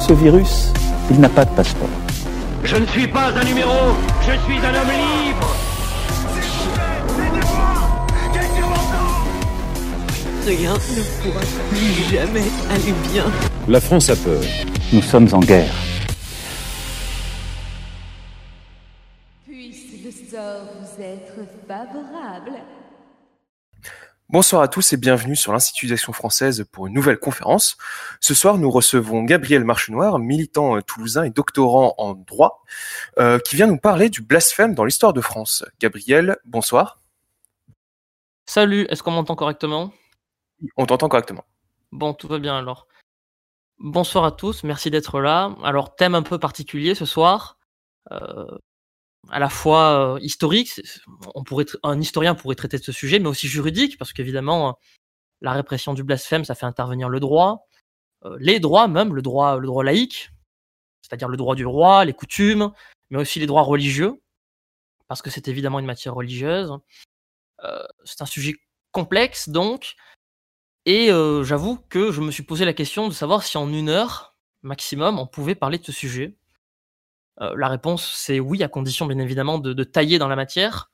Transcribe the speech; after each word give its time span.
Ce 0.00 0.12
virus, 0.14 0.72
il 1.10 1.20
n'a 1.20 1.28
pas 1.28 1.44
de 1.44 1.50
passeport. 1.50 1.88
Je 2.64 2.76
ne 2.76 2.86
suis 2.86 3.06
pas 3.06 3.28
un 3.28 3.44
numéro, 3.44 3.94
je 4.22 4.32
suis 4.44 4.58
un 4.58 4.74
homme 4.74 4.88
libre. 4.88 5.56
Rien 10.46 10.72
ne 10.72 11.02
pourra 11.22 11.40
plus 11.70 12.12
jamais 12.12 12.48
aller 12.70 12.94
bien. 13.12 13.24
La 13.68 13.80
France 13.80 14.10
a 14.10 14.16
peur. 14.16 14.42
Nous 14.92 15.02
sommes 15.02 15.28
en 15.32 15.40
guerre. 15.40 15.72
Puisse 19.46 19.92
le 20.04 20.10
sort 20.10 20.62
vous 20.80 21.02
être 21.02 21.46
favorable. 21.68 22.58
Bonsoir 24.32 24.62
à 24.62 24.68
tous 24.68 24.92
et 24.92 24.96
bienvenue 24.96 25.34
sur 25.34 25.52
l'Institut 25.52 25.88
d'Action 25.88 26.12
Française 26.12 26.64
pour 26.70 26.86
une 26.86 26.94
nouvelle 26.94 27.18
conférence. 27.18 27.76
Ce 28.20 28.32
soir, 28.32 28.58
nous 28.58 28.70
recevons 28.70 29.24
Gabriel 29.24 29.64
Marchenoir, 29.64 30.20
militant 30.20 30.76
euh, 30.76 30.82
toulousain 30.82 31.24
et 31.24 31.30
doctorant 31.30 31.96
en 31.98 32.14
droit, 32.14 32.62
euh, 33.18 33.40
qui 33.40 33.56
vient 33.56 33.66
nous 33.66 33.76
parler 33.76 34.08
du 34.08 34.22
blasphème 34.22 34.76
dans 34.76 34.84
l'histoire 34.84 35.12
de 35.12 35.20
France. 35.20 35.64
Gabriel, 35.80 36.36
bonsoir. 36.44 37.00
Salut, 38.46 38.86
est-ce 38.88 39.02
qu'on 39.02 39.10
m'entend 39.10 39.34
correctement? 39.34 39.92
On 40.76 40.86
t'entend 40.86 41.08
correctement. 41.08 41.44
Bon, 41.90 42.14
tout 42.14 42.28
va 42.28 42.38
bien 42.38 42.56
alors. 42.56 42.86
Bonsoir 43.80 44.24
à 44.24 44.30
tous, 44.30 44.62
merci 44.62 44.92
d'être 44.92 45.18
là. 45.18 45.56
Alors, 45.64 45.96
thème 45.96 46.14
un 46.14 46.22
peu 46.22 46.38
particulier 46.38 46.94
ce 46.94 47.04
soir. 47.04 47.58
Euh, 48.12 48.46
à 49.28 49.38
la 49.38 49.48
fois 49.48 50.14
euh, 50.16 50.20
historique, 50.20 50.80
on 51.34 51.44
pourrait, 51.44 51.66
un 51.82 52.00
historien 52.00 52.34
pourrait 52.34 52.54
traiter 52.54 52.78
de 52.78 52.82
ce 52.82 52.92
sujet, 52.92 53.18
mais 53.18 53.28
aussi 53.28 53.48
juridique, 53.48 53.98
parce 53.98 54.12
qu'évidemment, 54.12 54.70
euh, 54.70 54.72
la 55.40 55.52
répression 55.52 55.94
du 55.94 56.02
blasphème, 56.02 56.44
ça 56.44 56.54
fait 56.54 56.66
intervenir 56.66 57.08
le 57.08 57.20
droit, 57.20 57.68
euh, 58.24 58.36
les 58.40 58.60
droits 58.60 58.88
même, 58.88 59.14
le 59.14 59.22
droit, 59.22 59.58
le 59.58 59.66
droit 59.66 59.84
laïque, 59.84 60.30
c'est-à-dire 61.02 61.28
le 61.28 61.36
droit 61.36 61.54
du 61.54 61.66
roi, 61.66 62.04
les 62.04 62.12
coutumes, 62.12 62.72
mais 63.10 63.18
aussi 63.18 63.40
les 63.40 63.46
droits 63.46 63.62
religieux, 63.62 64.20
parce 65.08 65.22
que 65.22 65.30
c'est 65.30 65.48
évidemment 65.48 65.78
une 65.80 65.86
matière 65.86 66.14
religieuse. 66.14 66.72
C'est 68.04 68.22
un 68.22 68.26
sujet 68.26 68.54
complexe, 68.90 69.50
donc, 69.50 69.94
et 70.86 71.08
j'avoue 71.42 71.76
que 71.90 72.10
je 72.10 72.22
me 72.22 72.30
suis 72.30 72.42
posé 72.42 72.64
la 72.64 72.72
question 72.72 73.06
de 73.06 73.12
savoir 73.12 73.42
si 73.42 73.58
en 73.58 73.70
une 73.70 73.90
heure 73.90 74.30
maximum, 74.62 75.18
on 75.18 75.26
pouvait 75.26 75.54
parler 75.54 75.78
de 75.78 75.84
ce 75.84 75.92
sujet. 75.92 76.36
La 77.40 77.68
réponse, 77.68 78.12
c'est 78.12 78.38
oui, 78.38 78.62
à 78.62 78.68
condition 78.68 79.06
bien 79.06 79.18
évidemment 79.18 79.58
de, 79.58 79.84
tailler 79.84 80.18
dans 80.18 80.28
la 80.28 80.36
matière. 80.36 80.90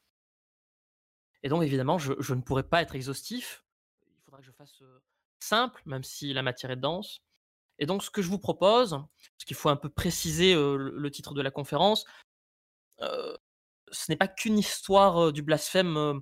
Et 1.42 1.48
donc 1.48 1.64
évidemment, 1.64 1.98
je, 1.98 2.34
ne 2.34 2.40
pourrais 2.40 2.62
pas 2.62 2.82
être 2.82 2.94
exhaustif. 2.94 3.64
Il 4.06 4.22
faudra 4.24 4.38
que 4.38 4.46
je 4.46 4.52
fasse 4.52 4.82
simple, 5.40 5.82
même 5.86 6.04
si 6.04 6.32
la 6.32 6.42
matière 6.42 6.70
est 6.70 6.76
dense. 6.76 7.20
Et 7.80 7.86
donc 7.86 8.02
ce 8.04 8.10
que 8.10 8.22
je 8.22 8.28
vous 8.28 8.38
propose, 8.38 8.90
parce 8.90 9.44
qu'il 9.44 9.56
faut 9.56 9.68
un 9.68 9.76
peu 9.76 9.88
préciser 9.88 10.54
le, 10.54 11.10
titre 11.10 11.34
de 11.34 11.42
la 11.42 11.50
conférence, 11.50 12.04
ce 13.00 14.08
n'est 14.08 14.16
pas 14.16 14.28
qu'une 14.28 14.58
histoire 14.58 15.32
du 15.32 15.42
blasphème 15.42 16.20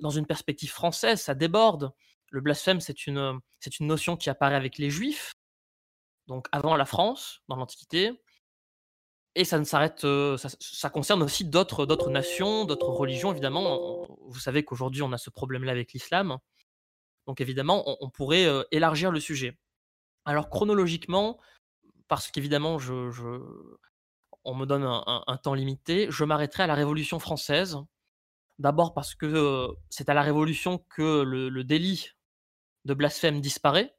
dans 0.00 0.10
une 0.10 0.26
perspective 0.26 0.70
française, 0.70 1.22
ça 1.22 1.34
déborde. 1.34 1.92
Le 2.30 2.40
blasphème, 2.40 2.80
c'est 2.80 2.96
c'est 3.60 3.80
une 3.80 3.86
notion 3.86 4.16
qui 4.16 4.28
apparaît 4.28 4.56
avec 4.56 4.78
les 4.78 4.90
Juifs, 4.90 5.32
donc 6.26 6.48
avant 6.52 6.76
la 6.76 6.84
France, 6.84 7.42
dans 7.48 7.56
l'Antiquité. 7.56 8.12
Et 9.34 9.44
ça 9.44 9.58
ne 9.58 9.64
s'arrête, 9.64 10.06
ça, 10.36 10.90
concerne 10.90 11.22
aussi 11.22 11.46
d'autres, 11.46 11.86
d'autres 11.86 12.10
nations, 12.10 12.66
d'autres 12.66 12.90
religions, 12.90 13.32
évidemment. 13.32 14.06
Vous 14.26 14.38
savez 14.38 14.62
qu'aujourd'hui, 14.62 15.00
on 15.02 15.12
a 15.12 15.18
ce 15.18 15.30
problème-là 15.30 15.72
avec 15.72 15.92
l'islam. 15.94 16.36
Donc 17.26 17.40
évidemment, 17.40 17.82
on, 18.02 18.10
pourrait 18.10 18.46
élargir 18.72 19.10
le 19.10 19.20
sujet. 19.20 19.56
Alors 20.26 20.50
chronologiquement, 20.50 21.38
parce 22.08 22.30
qu'évidemment, 22.30 22.78
je, 22.78 23.10
on 24.44 24.54
me 24.54 24.66
donne 24.66 24.84
un, 24.84 25.36
temps 25.38 25.54
limité, 25.54 26.08
je 26.10 26.24
m'arrêterai 26.24 26.64
à 26.64 26.66
la 26.66 26.74
Révolution 26.74 27.18
française. 27.18 27.78
D'abord 28.58 28.92
parce 28.92 29.14
que 29.14 29.68
c'est 29.88 30.08
à 30.08 30.14
la 30.14 30.22
Révolution 30.22 30.78
que 30.90 31.22
le, 31.22 31.48
le 31.48 31.64
délit 31.64 32.10
de 32.84 32.94
blasphème 32.94 33.40
disparaît. 33.40 33.94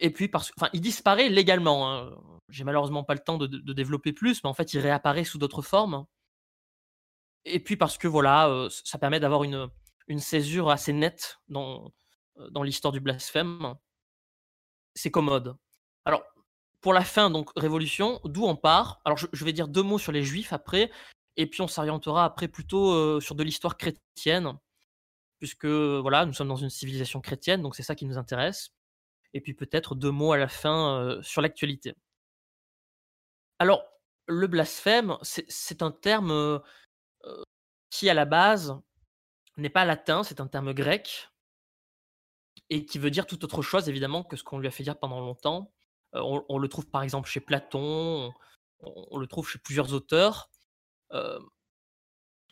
Et 0.00 0.10
puis 0.10 0.28
parce 0.28 0.52
enfin, 0.56 0.68
il 0.72 0.80
disparaît 0.80 1.28
légalement. 1.28 1.90
hein. 1.90 2.35
J'ai 2.48 2.64
malheureusement 2.64 3.04
pas 3.04 3.14
le 3.14 3.20
temps 3.20 3.38
de, 3.38 3.46
développer 3.72 4.12
plus, 4.12 4.42
mais 4.42 4.50
en 4.50 4.54
fait, 4.54 4.72
il 4.74 4.80
réapparaît 4.80 5.24
sous 5.24 5.38
d'autres 5.38 5.62
formes. 5.62 6.06
Et 7.44 7.60
puis 7.60 7.76
parce 7.76 7.98
que 7.98 8.08
voilà, 8.08 8.68
ça 8.70 8.98
permet 8.98 9.20
d'avoir 9.20 9.44
une, 9.44 9.68
une 10.08 10.20
césure 10.20 10.70
assez 10.70 10.92
nette 10.92 11.40
dans, 11.48 11.92
dans 12.50 12.62
l'histoire 12.62 12.92
du 12.92 13.00
blasphème. 13.00 13.74
C'est 14.94 15.10
commode. 15.10 15.56
Alors, 16.04 16.22
pour 16.80 16.92
la 16.92 17.02
fin, 17.02 17.30
donc, 17.30 17.50
Révolution, 17.56 18.20
d'où 18.24 18.44
on 18.44 18.56
part? 18.56 19.00
Alors, 19.04 19.18
je, 19.18 19.44
vais 19.44 19.52
dire 19.52 19.68
deux 19.68 19.82
mots 19.82 19.98
sur 19.98 20.12
les 20.12 20.22
Juifs 20.22 20.52
après, 20.52 20.90
et 21.36 21.46
puis 21.46 21.60
on 21.60 21.68
s'orientera 21.68 22.24
après 22.24 22.48
plutôt 22.48 23.20
sur 23.20 23.34
de 23.34 23.42
l'histoire 23.42 23.76
chrétienne, 23.76 24.58
puisque 25.38 25.66
voilà, 25.66 26.26
nous 26.26 26.32
sommes 26.32 26.48
dans 26.48 26.56
une 26.56 26.70
civilisation 26.70 27.20
chrétienne, 27.20 27.62
donc 27.62 27.74
c'est 27.76 27.82
ça 27.82 27.94
qui 27.94 28.06
nous 28.06 28.18
intéresse. 28.18 28.70
Et 29.34 29.40
puis 29.40 29.52
peut-être 29.52 29.94
deux 29.94 30.10
mots 30.10 30.32
à 30.32 30.38
la 30.38 30.48
fin 30.48 31.18
sur 31.22 31.42
l'actualité. 31.42 31.94
Alors, 33.58 33.84
le 34.26 34.46
blasphème, 34.46 35.16
c'est 35.22 35.82
un 35.82 35.90
terme 35.90 36.60
qui, 37.90 38.10
à 38.10 38.14
la 38.14 38.24
base, 38.24 38.78
n'est 39.56 39.70
pas 39.70 39.84
latin, 39.84 40.22
c'est 40.22 40.40
un 40.40 40.46
terme 40.46 40.74
grec, 40.74 41.30
et 42.70 42.84
qui 42.84 42.98
veut 42.98 43.10
dire 43.10 43.26
tout 43.26 43.44
autre 43.44 43.62
chose, 43.62 43.88
évidemment, 43.88 44.24
que 44.24 44.36
ce 44.36 44.42
qu'on 44.42 44.58
lui 44.58 44.68
a 44.68 44.70
fait 44.70 44.82
dire 44.82 44.98
pendant 44.98 45.20
longtemps. 45.20 45.72
On, 46.12 46.58
le 46.58 46.68
trouve 46.68 46.86
par 46.86 47.02
exemple 47.02 47.28
chez 47.28 47.40
Platon, 47.40 48.32
on, 48.80 49.18
le 49.18 49.26
trouve 49.26 49.48
chez 49.48 49.58
plusieurs 49.58 49.92
auteurs. 49.92 50.50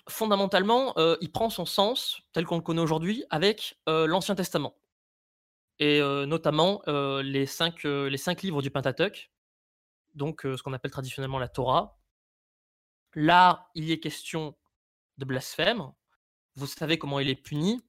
Fondamentalement, 0.08 0.94
il 1.20 1.32
prend 1.32 1.50
son 1.50 1.66
sens, 1.66 2.20
tel 2.32 2.46
qu'on 2.46 2.56
le 2.56 2.62
connaît 2.62 2.82
aujourd'hui, 2.82 3.24
avec 3.30 3.78
l'Ancien 3.86 4.34
Testament. 4.34 4.76
Et 5.78 6.00
notamment 6.00 6.82
les, 6.86 7.46
cinq, 7.46 7.84
les 7.84 8.18
cinq 8.18 8.42
livres 8.42 8.62
du 8.62 8.70
Pentateuque, 8.70 9.30
donc 10.14 10.42
ce 10.42 10.62
qu'on 10.62 10.72
appelle 10.72 10.90
traditionnellement 10.90 11.38
la 11.38 11.48
Torah. 11.48 11.98
Là, 13.14 13.70
il 13.74 13.84
y 13.84 13.92
est 13.92 14.00
question 14.00 14.56
de 15.18 15.24
blasphème. 15.24 15.92
Vous 16.56 16.66
savez 16.66 16.98
comment 16.98 17.20
il 17.20 17.28
est 17.28 17.36
puni. 17.36 17.80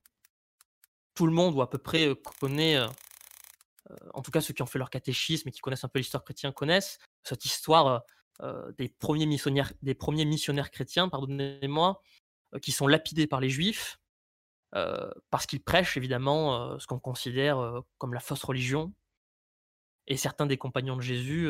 Tout 1.14 1.26
le 1.26 1.32
monde, 1.32 1.56
ou 1.56 1.62
à 1.62 1.70
peu 1.70 1.78
près, 1.78 2.14
connaît, 2.40 2.78
en 4.14 4.22
tout 4.22 4.32
cas 4.32 4.42
ceux 4.42 4.54
qui 4.54 4.62
ont 4.62 4.68
fait 4.68 4.80
leur 4.80 4.90
catéchisme 4.90 5.50
et 5.50 5.52
qui 5.52 5.62
connaissent 5.62 5.84
un 5.84 5.90
peu 5.90 6.00
l'histoire 6.00 6.24
chrétienne, 6.24 6.54
connaissent 6.54 7.00
cette 7.24 7.46
histoire 7.46 8.04
euh, 8.42 8.72
des, 8.74 8.90
premiers 8.90 9.26
missionnaires, 9.26 9.72
chrétiens, 10.72 11.10
pardonnez-moi, 11.10 12.02
qui 12.62 12.72
sont 12.72 12.88
lapidés 12.88 13.28
par 13.28 13.40
les 13.40 13.50
juifs 13.50 13.98
parce 15.30 15.46
qu'ils 15.46 15.64
prêchent 15.64 15.96
évidemment 15.96 16.78
ce 16.80 16.86
qu'on 16.86 17.00
considère 17.00 17.82
comme 17.98 18.14
la 18.14 18.20
fausse 18.20 18.44
religion. 18.44 18.94
Et 20.08 20.18
certains 20.18 20.46
des 20.46 20.58
compagnons 20.58 20.98
de 20.98 21.02
Jésus 21.02 21.50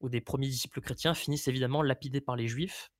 ou 0.00 0.08
des 0.08 0.20
premiers 0.20 0.48
disciples 0.48 0.80
chrétiens 0.80 1.14
finissent 1.14 1.48
évidemment 1.48 1.82
lapidés 1.82 2.20
par 2.20 2.36
les 2.36 2.48
juifs. 2.48 2.90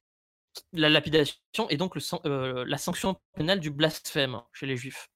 La 0.72 0.88
lapidation 0.88 1.68
est 1.68 1.76
donc 1.76 1.96
euh, 2.24 2.64
la 2.66 2.78
sanction 2.78 3.20
pénale 3.34 3.60
du 3.60 3.70
blasphème 3.70 4.40
chez 4.52 4.66
les 4.66 4.76
juifs. 4.76 5.08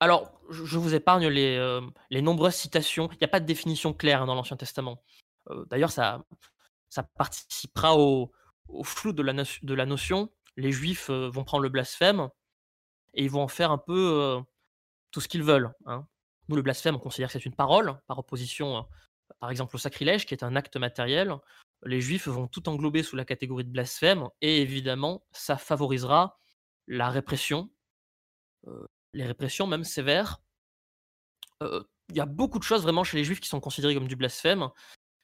Alors, 0.00 0.32
je 0.50 0.76
vous 0.78 0.94
épargne 0.94 1.28
les, 1.28 2.20
nombreuses 2.20 2.56
citations. 2.56 3.08
Il 3.12 3.18
n'y 3.18 3.24
a 3.24 3.28
pas 3.28 3.40
de 3.40 3.46
définition 3.46 3.94
claire 3.94 4.22
hein, 4.22 4.26
dans 4.26 4.34
l'Ancien 4.34 4.56
Testament. 4.56 5.02
Euh, 5.50 5.64
d'ailleurs, 5.66 5.92
ça, 5.92 6.24
participera 7.16 7.96
au, 7.96 8.32
flou 8.82 9.12
de 9.12 9.22
la, 9.22 9.32
de 9.32 9.74
la, 9.74 9.86
notion. 9.86 10.30
Les 10.56 10.72
Juifs 10.72 11.08
euh, 11.08 11.30
vont 11.30 11.44
prendre 11.44 11.62
le 11.62 11.68
blasphème 11.68 12.28
et 13.14 13.22
ils 13.22 13.30
vont 13.30 13.42
en 13.42 13.48
faire 13.48 13.70
un 13.70 13.78
peu 13.78 14.42
tout 15.12 15.20
ce 15.20 15.28
qu'ils 15.28 15.44
veulent. 15.44 15.72
Hein. 15.86 16.06
Le 16.54 16.62
blasphème, 16.62 16.96
on 16.96 16.98
considère 16.98 17.28
que 17.28 17.32
c'est 17.32 17.46
une 17.46 17.54
parole, 17.54 17.98
par 18.06 18.18
opposition, 18.18 18.86
par 19.40 19.50
exemple, 19.50 19.74
au 19.76 19.78
sacrilège, 19.78 20.26
qui 20.26 20.34
est 20.34 20.44
un 20.44 20.54
acte 20.56 20.76
matériel. 20.76 21.34
Les 21.84 22.00
Juifs 22.00 22.28
vont 22.28 22.46
tout 22.46 22.68
englober 22.68 23.02
sous 23.02 23.16
la 23.16 23.24
catégorie 23.24 23.64
de 23.64 23.70
blasphème 23.70 24.28
et 24.40 24.62
évidemment, 24.62 25.26
ça 25.32 25.56
favorisera 25.56 26.38
la 26.86 27.10
répression, 27.10 27.70
les 29.14 29.24
répressions 29.24 29.66
même 29.66 29.84
sévères. 29.84 30.38
Il 31.60 32.16
y 32.16 32.20
a 32.20 32.26
beaucoup 32.26 32.58
de 32.58 32.64
choses 32.64 32.82
vraiment 32.82 33.04
chez 33.04 33.16
les 33.16 33.24
juifs 33.24 33.40
qui 33.40 33.48
sont 33.48 33.60
considérées 33.60 33.94
comme 33.94 34.08
du 34.08 34.16
blasphème. 34.16 34.68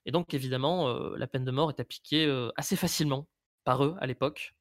Et 0.06 0.10
donc 0.10 0.34
évidemment, 0.34 0.92
la 1.16 1.26
peine 1.26 1.44
de 1.44 1.50
mort 1.50 1.70
est 1.70 1.80
appliquée 1.80 2.26
assez 2.56 2.76
facilement 2.76 3.28
par 3.64 3.84
eux 3.84 3.96
à 4.00 4.06
l'époque. 4.06 4.54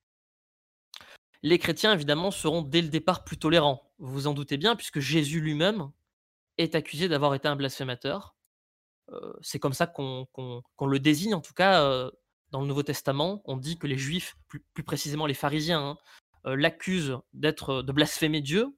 Les 1.44 1.60
chrétiens, 1.60 1.94
évidemment, 1.94 2.32
seront 2.32 2.62
dès 2.62 2.82
le 2.82 2.90
départ 2.90 3.24
plus 3.24 3.38
tolérants. 3.38 3.94
Vous 4.00 4.12
vous 4.12 4.28
en 4.28 4.34
doutez 4.34 4.58
bien, 4.58 4.76
puisque 4.76 5.00
Jésus 5.00 5.40
lui-même 5.40 5.92
est 6.58 6.76
accusé 6.76 7.08
d'avoir 7.08 7.36
été 7.36 7.48
un 7.48 7.56
blasphémateur. 7.56 8.36
c'est 9.42 9.60
comme 9.60 9.74
ça 9.74 9.88
qu'on 9.88 10.28
le 10.86 11.00
désigne, 11.00 11.34
en 11.34 11.42
tout 11.42 11.54
cas, 11.54 12.10
dans 12.52 12.62
le 12.62 12.68
Nouveau 12.68 12.84
Testament. 12.84 13.42
On 13.46 13.58
dit 13.58 13.78
que 13.78 13.88
les 13.88 13.98
Juifs, 13.98 14.36
plus, 14.48 14.84
précisément 14.84 15.26
les 15.26 15.34
pharisiens, 15.34 15.98
hein, 16.46 16.56
l'accusent 16.56 17.18
d'être 17.34 17.82
de 17.82 17.92
blasphémer 17.92 18.42
Dieu, 18.42 18.76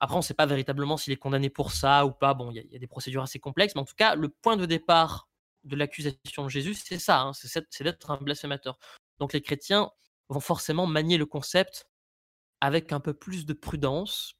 après, 0.00 0.16
on 0.16 0.20
ne 0.20 0.24
sait 0.24 0.34
pas 0.34 0.46
véritablement 0.46 0.96
s'il 0.96 1.12
est 1.12 1.16
condamné 1.16 1.50
pour 1.50 1.72
ça 1.72 2.06
ou 2.06 2.12
pas. 2.12 2.34
Bon, 2.34 2.50
il 2.50 2.66
y, 2.70 2.76
a 2.76 2.78
des 2.78 2.86
procédures 2.86 3.22
assez 3.22 3.38
complexes, 3.38 3.74
mais 3.74 3.80
en 3.80 3.86
tout 3.86 3.94
cas, 3.96 4.14
le 4.14 4.28
point 4.28 4.56
de 4.56 4.66
départ 4.66 5.28
de 5.64 5.76
l'accusation 5.76 6.44
de 6.44 6.48
Jésus, 6.48 6.74
c'est 6.74 6.98
ça, 6.98 7.22
hein, 7.22 7.32
c'est 7.32 7.82
d'être 7.82 8.10
un 8.10 8.18
blasphémateur. 8.18 8.78
Donc 9.18 9.32
les 9.32 9.42
chrétiens 9.42 9.90
vont 10.28 10.40
forcément 10.40 10.86
manier 10.86 11.18
le 11.18 11.26
concept 11.26 11.88
avec 12.60 12.92
un 12.92 13.00
peu 13.00 13.14
plus 13.14 13.46
de 13.46 13.52
prudence, 13.52 14.34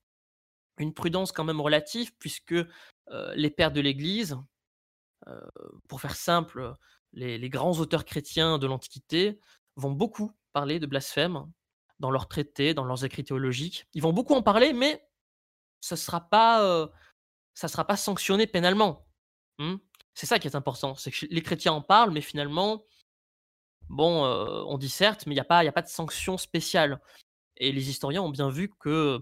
une 0.78 0.94
prudence 0.94 1.32
quand 1.32 1.44
même 1.44 1.60
relative, 1.60 2.12
puisque 2.18 2.54
les 3.34 3.50
pères 3.50 3.72
de 3.72 3.80
l'Église, 3.80 4.36
pour 5.88 6.00
faire 6.00 6.16
simple, 6.16 6.74
les 7.12 7.50
grands 7.50 7.78
auteurs 7.78 8.04
chrétiens 8.04 8.58
de 8.58 8.66
l'Antiquité 8.66 9.40
vont 9.76 9.92
beaucoup 9.92 10.32
parler 10.52 10.78
de 10.78 10.86
blasphème 10.86 11.50
dans 11.98 12.10
leurs 12.10 12.28
traités, 12.28 12.74
dans 12.74 12.84
leurs 12.84 13.04
écrits 13.04 13.24
théologiques. 13.24 13.86
Ils 13.94 14.02
vont 14.02 14.12
beaucoup 14.12 14.34
en 14.34 14.42
parler, 14.42 14.72
mais 14.72 15.06
ça 15.80 15.94
ne 15.94 15.98
sera 15.98 16.20
pas, 16.20 16.90
sera 17.54 17.86
pas 17.86 17.96
sanctionné 17.96 18.46
pénalement. 18.46 19.06
Mmh. 19.58 19.76
c'est 20.12 20.26
ça 20.26 20.38
qui 20.38 20.46
est 20.46 20.54
important, 20.54 20.94
c'est 20.94 21.10
que 21.10 21.24
les 21.30 21.42
chrétiens 21.42 21.72
en 21.72 21.80
parlent, 21.80 22.10
mais 22.10 22.20
finalement, 22.20 22.84
bon, 23.88 24.24
on 24.24 24.76
dit 24.76 24.90
certes, 24.90 25.26
mais 25.26 25.32
il 25.32 25.36
n'y 25.36 25.40
a, 25.40 25.44
pas, 25.44 25.60
a 25.60 25.72
pas 25.72 25.82
de 25.82 25.88
sanction 25.88 26.36
spéciale. 26.36 27.00
Et 27.56 27.72
les 27.72 27.88
historiens 27.88 28.20
ont 28.20 28.30
bien 28.30 28.50
vu 28.50 28.68
que 28.68 29.18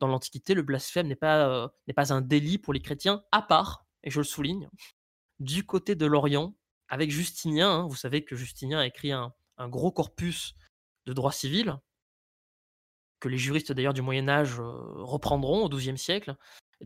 dans 0.00 0.08
l'Antiquité, 0.08 0.54
le 0.54 0.62
blasphème 0.62 1.06
n'est 1.06 1.14
pas, 1.14 1.48
euh, 1.48 1.68
n'est 1.86 1.94
pas 1.94 2.12
un 2.12 2.22
délit 2.22 2.58
pour 2.58 2.72
les 2.72 2.80
chrétiens, 2.80 3.22
à 3.30 3.42
part, 3.42 3.86
et 4.02 4.10
je 4.10 4.18
le 4.18 4.24
souligne, 4.24 4.68
du 5.38 5.64
côté 5.64 5.94
de 5.94 6.06
l'Orient, 6.06 6.56
avec 6.88 7.10
Justinien. 7.10 7.70
Hein. 7.70 7.86
vous 7.86 7.96
savez 7.96 8.24
que 8.24 8.34
Justinien 8.34 8.80
a 8.80 8.86
écrit 8.86 9.12
un, 9.12 9.32
gros 9.68 9.92
corpus 9.92 10.54
de 11.06 11.12
droit 11.12 11.32
civil, 11.32 11.76
que 13.20 13.28
les 13.28 13.36
juristes 13.36 13.72
d'ailleurs 13.72 13.92
du 13.92 14.00
Moyen 14.00 14.28
Âge 14.28 14.58
reprendront 14.58 15.64
au 15.64 15.68
XIIe 15.68 15.98
siècle, 15.98 16.34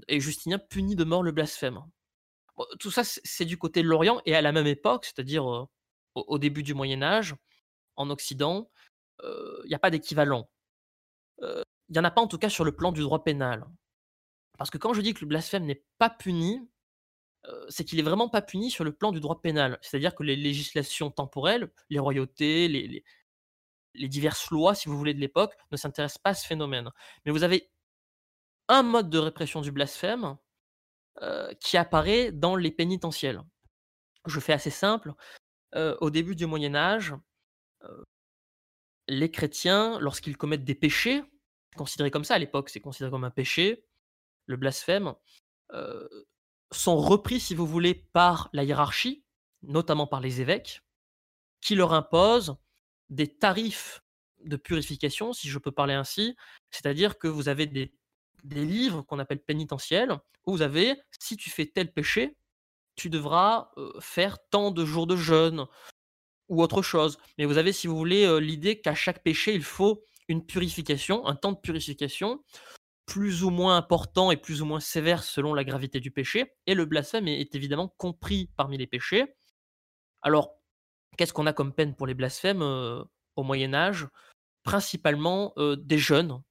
et 0.09 0.19
Justinien 0.19 0.59
punit 0.59 0.97
de 0.97 1.05
mort 1.05 1.23
le 1.23 1.31
blasphème. 1.31 1.81
tout 2.81 2.91
ça, 2.91 3.03
c'est 3.05 3.45
du 3.45 3.57
côté 3.57 3.83
de 3.83 3.89
l'Orient, 3.89 4.21
et 4.27 4.35
à 4.35 4.43
la 4.43 4.51
même 4.51 4.67
époque, 4.67 5.05
c'est-à-dire 5.05 5.47
au, 6.17 6.39
début 6.39 6.65
du 6.65 6.75
Moyen 6.75 7.01
Âge, 7.03 7.37
en 7.95 8.11
Occident, 8.11 8.69
il 9.23 9.69
n'y 9.69 9.75
a 9.75 9.79
pas 9.79 9.91
d'équivalent. 9.91 10.51
Il 11.95 11.99
n'y 11.99 12.01
en 12.01 12.09
a 12.09 12.11
pas 12.11 12.21
en 12.21 12.27
tout 12.27 12.39
cas 12.39 12.49
sur 12.49 12.65
le 12.65 12.73
plan 12.73 12.91
du 12.91 13.03
droit 13.03 13.23
pénal. 13.23 13.65
Parce 14.59 14.69
que 14.69 14.79
quand 14.79 14.95
je 14.95 15.01
dis 15.01 15.15
que 15.15 15.21
le 15.21 15.29
blasphème 15.29 15.65
n'est 15.65 15.85
pas 15.99 16.11
puni, 16.11 16.69
c'est 17.69 17.85
qu'il 17.85 18.01
est 18.01 18.03
vraiment 18.03 18.29
pas 18.29 18.43
puni 18.43 18.69
sur 18.71 18.83
le 18.83 18.93
plan 18.93 19.13
du 19.13 19.21
droit 19.21 19.41
pénal. 19.41 19.79
C'est-à-dire 19.81 20.15
que 20.15 20.25
les 20.25 20.35
législations 20.35 21.13
temporelles, 21.13 21.71
les 21.89 22.01
royautés, 22.01 22.67
les, 22.67 24.09
diverses 24.09 24.51
lois, 24.51 24.75
si 24.75 24.89
vous 24.89 24.99
voulez, 24.99 25.15
de 25.15 25.21
l'époque, 25.21 25.55
ne 25.71 25.77
s'intéressent 25.77 26.19
pas 26.19 26.31
à 26.31 26.35
ce 26.35 26.47
phénomène. 26.47 26.91
Mais 27.25 27.31
vous 27.31 27.45
avez 27.45 27.71
un 28.69 28.83
mode 28.83 29.09
de 29.09 29.19
répression 29.19 29.61
du 29.61 29.71
blasphème 29.71 30.37
euh, 31.23 31.53
qui 31.61 31.77
apparaît 31.77 32.33
dans 32.33 32.57
les 32.57 32.73
pénitentiels. 32.73 33.41
Je 34.27 34.41
fais 34.41 34.53
assez 34.53 34.71
simple. 34.71 35.13
Euh, 35.77 35.97
au 36.01 36.11
début 36.11 36.35
du 36.35 36.47
Moyen 36.47 36.75
Âge, 36.75 37.15
euh, 37.85 38.03
les 39.07 39.31
chrétiens, 39.31 39.99
lorsqu'ils 40.01 40.37
commettent 40.37 40.65
des 40.65 40.75
péchés, 40.75 41.23
considérés 41.75 42.11
comme 42.11 42.25
ça 42.25 42.35
à 42.35 42.39
l'époque, 42.39 42.69
c'est 42.71 42.81
considéré 42.81 43.11
comme 43.11 43.25
un 43.25 43.31
péché, 43.31 43.85
le 44.47 44.57
blasphème, 44.57 45.15
sont 46.75 46.97
repris, 46.97 47.41
si 47.41 47.55
vous 47.55 47.67
voulez, 47.67 47.95
par 47.95 48.49
la 48.53 48.65
hiérarchie, 48.65 49.25
notamment 49.63 50.07
par 50.07 50.21
les 50.21 50.41
évêques, 50.41 50.83
qui 51.61 51.75
leur 51.75 51.93
imposent 51.93 52.57
des 53.11 53.29
tarifs 53.29 54.03
de 54.45 54.57
purification, 54.57 55.33
si 55.33 55.49
je 55.49 55.59
peux 55.59 55.73
parler 55.73 55.95
ainsi, 55.95 56.37
c'est-à-dire 56.71 57.19
que 57.19 57.29
vous 57.29 57.49
avez 57.49 57.67
des, 57.67 57.93
livres 58.45 59.01
qu'on 59.03 59.19
appelle 59.19 59.43
pénitentiels, 59.43 60.19
où 60.45 60.53
vous 60.53 60.63
avez, 60.63 61.01
si 61.19 61.37
tu 61.37 61.49
fais 61.49 61.65
tel 61.65 61.91
péché, 61.91 62.37
tu 62.95 63.09
devras 63.09 63.71
faire 64.01 64.37
tant 64.51 64.71
de 64.71 64.85
jours 64.85 65.07
de 65.07 65.17
jeûne 65.17 65.67
ou 66.51 66.63
autre 66.63 66.83
chose. 66.83 67.19
Mais 67.39 67.47
vous 67.47 67.57
avez, 67.57 67.73
si 67.73 67.87
vous 67.87 67.97
voulez, 67.97 68.39
l'idée 68.41 68.81
qu'à 68.81 68.95
chaque 68.95 69.23
péché, 69.23 69.55
il 69.55 69.65
faut 69.65 70.05
une 70.29 70.45
purification, 70.45 71.27
un 71.27 71.37
temps 71.37 71.53
de 71.53 71.59
purification, 71.59 72.43
plus 73.07 73.45
ou 73.45 73.51
moins 73.51 73.77
important 73.77 74.31
et 74.31 74.37
plus 74.37 74.63
ou 74.63 74.65
moins 74.65 74.81
sévère 74.81 75.23
selon 75.23 75.55
la 75.55 75.65
gravité 75.65 76.01
du 76.01 76.11
péché. 76.11 76.55
Et 76.67 76.75
le 76.75 76.85
blasphème 76.85 77.29
est 77.29 77.55
évidemment 77.55 77.89
compris 77.97 78.51
parmi 78.57 78.79
les 78.79 78.87
péchés. 78.87 79.37
Alors, 80.23 80.57
Qu'est-ce 81.17 81.33
qu'on 81.33 81.47
a 81.47 81.53
comme 81.53 81.73
peine 81.73 81.95
pour 81.95 82.09
les 82.09 82.15
blasphèmes 82.15 82.61
au 82.63 83.43
Moyen 83.43 83.73
Âge? 83.73 84.09
Principalement 84.65 85.55
des 85.57 85.99
jeunes. 85.99 86.43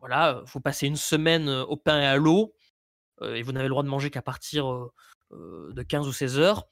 Voilà, 0.00 0.42
vous 0.46 0.60
passez 0.60 0.86
une 0.86 0.96
semaine 0.96 1.48
au 1.48 1.76
pain 1.76 2.00
et 2.00 2.06
à 2.06 2.16
l'eau, 2.16 2.54
et 3.22 3.42
vous 3.42 3.52
n'avez 3.52 3.68
le 3.68 3.70
droit 3.70 3.82
de 3.82 3.88
manger 3.88 4.10
qu'à 4.10 4.22
partir 4.22 4.90
de 5.30 5.82
15 5.82 6.06
ou 6.08 6.12
16 6.12 6.38
heures. 6.38 6.68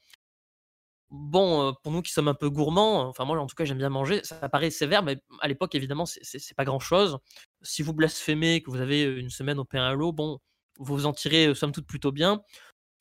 Bon, 1.11 1.73
pour 1.81 1.91
nous 1.91 2.03
qui 2.03 2.11
sommes 2.11 2.27
un 2.27 2.35
peu 2.35 2.51
gourmands, 2.51 3.07
enfin 3.07 3.25
moi 3.25 3.39
en 3.39 3.47
tout 3.47 3.55
cas 3.55 3.65
j'aime 3.65 3.79
bien 3.79 3.89
manger, 3.89 4.23
ça 4.23 4.47
paraît 4.47 4.69
sévère, 4.69 5.01
mais 5.01 5.17
à 5.41 5.47
l'époque 5.47 5.73
évidemment 5.73 6.05
c'est 6.05 6.55
pas 6.55 6.65
grand 6.65 6.79
chose. 6.79 7.17
Si 7.63 7.81
vous 7.81 7.93
blasphémez, 7.93 8.61
que 8.61 8.69
vous 8.69 8.79
avez 8.79 9.03
une 9.03 9.31
semaine 9.31 9.57
au 9.57 9.65
pain 9.65 9.81
à 9.83 9.95
bon, 9.95 10.39
vous 10.77 10.95
vous 10.95 11.05
en 11.07 11.13
tirez 11.13 11.55
somme 11.55 11.71
toute 11.71 11.87
plutôt 11.87 12.11
bien. 12.11 12.43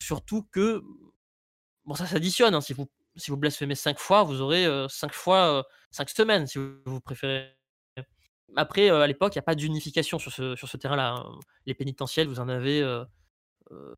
Surtout 0.03 0.45
que, 0.53 0.83
bon 1.85 1.95
ça 1.95 2.07
s'additionne, 2.07 2.55
hein, 2.55 2.63
si 2.63 2.73
vous 2.73 2.87
si 3.17 3.31
vous 3.31 3.37
blasphémez 3.37 3.75
cinq 3.75 3.99
fois, 3.99 4.23
vous 4.23 4.41
aurez 4.41 4.67
cinq 4.89 5.13
fois 5.13 5.67
cinq 5.91 6.09
semaines, 6.09 6.47
si 6.47 6.59
vous 6.59 7.01
préférez. 7.01 7.55
Après, 8.57 8.89
à 8.89 9.07
l'époque, 9.07 9.35
il 9.35 9.39
n'y 9.39 9.41
a 9.41 9.43
pas 9.43 9.55
d'unification 9.55 10.19
sur 10.19 10.33
ce, 10.33 10.57
sur 10.57 10.69
ce 10.69 10.77
terrain-là. 10.79 11.17
Hein. 11.17 11.39
Les 11.67 11.75
pénitentiels, 11.75 12.29
vous 12.29 12.41
en 12.41 12.49
avez 12.49 12.83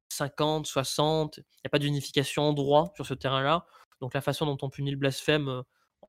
50, 0.09 0.67
60. 0.67 1.39
Il 1.39 1.41
n'y 1.41 1.47
a 1.67 1.71
pas 1.71 1.79
d'unification 1.79 2.45
en 2.45 2.53
droit 2.53 2.93
sur 2.97 3.07
ce 3.07 3.15
terrain-là. 3.15 3.67
Donc 4.01 4.15
la 4.15 4.21
façon 4.21 4.47
dont 4.47 4.59
on 4.63 4.71
punit 4.71 4.91
le 4.91 4.97
blasphème 4.97 5.63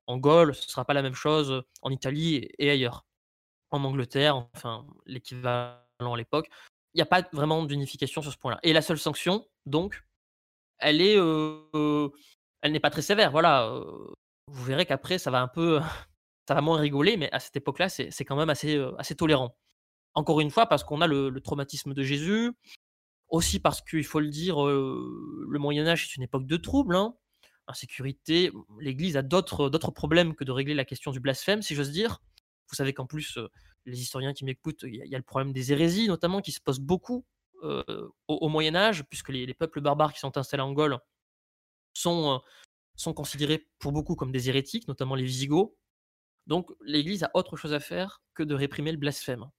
en 0.08 0.18
Gaule, 0.18 0.56
ce 0.56 0.66
ne 0.66 0.70
sera 0.70 0.86
pas 0.86 0.94
la 0.94 1.02
même 1.02 1.14
chose 1.14 1.64
en 1.82 1.92
Italie 1.92 2.48
et 2.58 2.70
ailleurs. 2.70 3.06
En 3.72 3.84
Angleterre, 3.84 4.36
enfin, 4.54 4.86
l'équivalent 5.06 5.80
à 6.00 6.18
l'époque. 6.18 6.50
Il 6.94 6.98
n'y 6.98 7.02
a 7.02 7.06
pas 7.06 7.24
vraiment 7.32 7.64
d'unification 7.64 8.22
sur 8.22 8.32
ce 8.32 8.38
point-là. 8.38 8.60
Et 8.64 8.74
la 8.74 8.82
seule 8.82 9.00
sanction, 9.00 9.48
donc, 9.66 10.04
elle 10.80 11.02
est 11.02 11.18
elle 12.62 12.72
n'est 12.72 12.80
pas 12.80 12.90
très 12.90 13.02
sévère. 13.02 13.32
Voilà, 13.32 13.82
vous 14.48 14.64
verrez 14.64 14.86
qu'après, 14.86 15.18
ça 15.18 15.32
va 15.32 15.42
un 15.42 15.48
peu, 15.48 15.80
ça 16.48 16.54
va 16.54 16.62
moins 16.62 16.80
rigoler, 16.80 17.18
mais 17.18 17.32
à 17.32 17.40
cette 17.40 17.56
époque-là, 17.56 17.90
c'est 17.90 18.26
quand 18.26 18.36
même 18.36 18.50
assez, 18.50 19.16
tolérant. 19.18 19.56
Encore 20.14 20.42
une 20.42 20.52
fois, 20.52 20.68
parce 20.68 20.84
qu'on 20.84 21.02
a 21.02 21.08
le, 21.08 21.40
traumatisme 21.42 21.94
de 21.94 22.04
Jésus, 22.04 22.52
aussi 23.30 23.60
parce 23.60 23.82
qu'il 23.82 24.04
faut 24.04 24.20
le 24.20 24.30
dire, 24.30 24.64
le 24.66 25.60
Moyen 25.60 25.88
Âge 25.88 26.04
est 26.04 26.16
une 26.16 26.24
époque 26.24 26.46
de 26.46 26.58
troubles, 26.58 26.96
hein. 26.96 27.16
Insécurité. 27.68 28.52
L'Église 28.80 29.18
a 29.18 29.22
d'autres 29.22 29.92
problèmes 29.92 30.36
que 30.36 30.44
de 30.44 30.52
régler 30.52 30.74
la 30.74 30.86
question 30.86 31.12
du 31.12 31.20
blasphème, 31.20 31.62
si 31.62 31.76
j'ose 31.76 31.92
dire. 31.92 32.22
Vous 32.70 32.76
savez 32.76 32.94
qu'en 32.94 33.06
plus, 33.06 33.38
les 33.86 34.02
historiens 34.02 34.34
qui 34.34 34.46
m'écoutent, 34.46 34.84
il 34.84 34.96
y, 34.96 35.16
a 35.16 35.18
le 35.18 35.24
problème 35.24 35.52
des 35.54 35.72
hérésies, 35.72 36.08
notamment, 36.08 36.42
qui 36.42 36.52
se 36.52 36.62
posent 36.62 36.80
beaucoup 36.80 37.26
au, 38.28 38.50
Moyen 38.50 38.76
Âge, 38.76 39.04
puisque 39.10 39.30
les, 39.30 39.46
les, 39.46 39.54
peuples 39.54 39.82
barbares 39.82 40.14
qui 40.14 40.20
sont 40.20 40.38
installés 40.38 40.64
en 40.64 40.72
Gaule 40.72 41.00
sont, 41.94 42.42
considérés 43.16 43.68
pour 43.80 43.92
beaucoup 43.92 44.16
comme 44.16 44.32
des 44.32 44.50
hérétiques, 44.50 44.88
notamment 44.88 45.16
les 45.16 45.24
Visigoths. 45.24 45.74
Donc 46.48 46.72
l'Église 46.82 47.24
a 47.24 47.32
autre 47.34 47.56
chose 47.58 47.74
à 47.74 47.80
faire 47.80 48.22
que 48.34 48.44
de 48.44 48.56
réprimer 48.56 48.92
le 48.92 48.98
blasphème. 48.98 49.50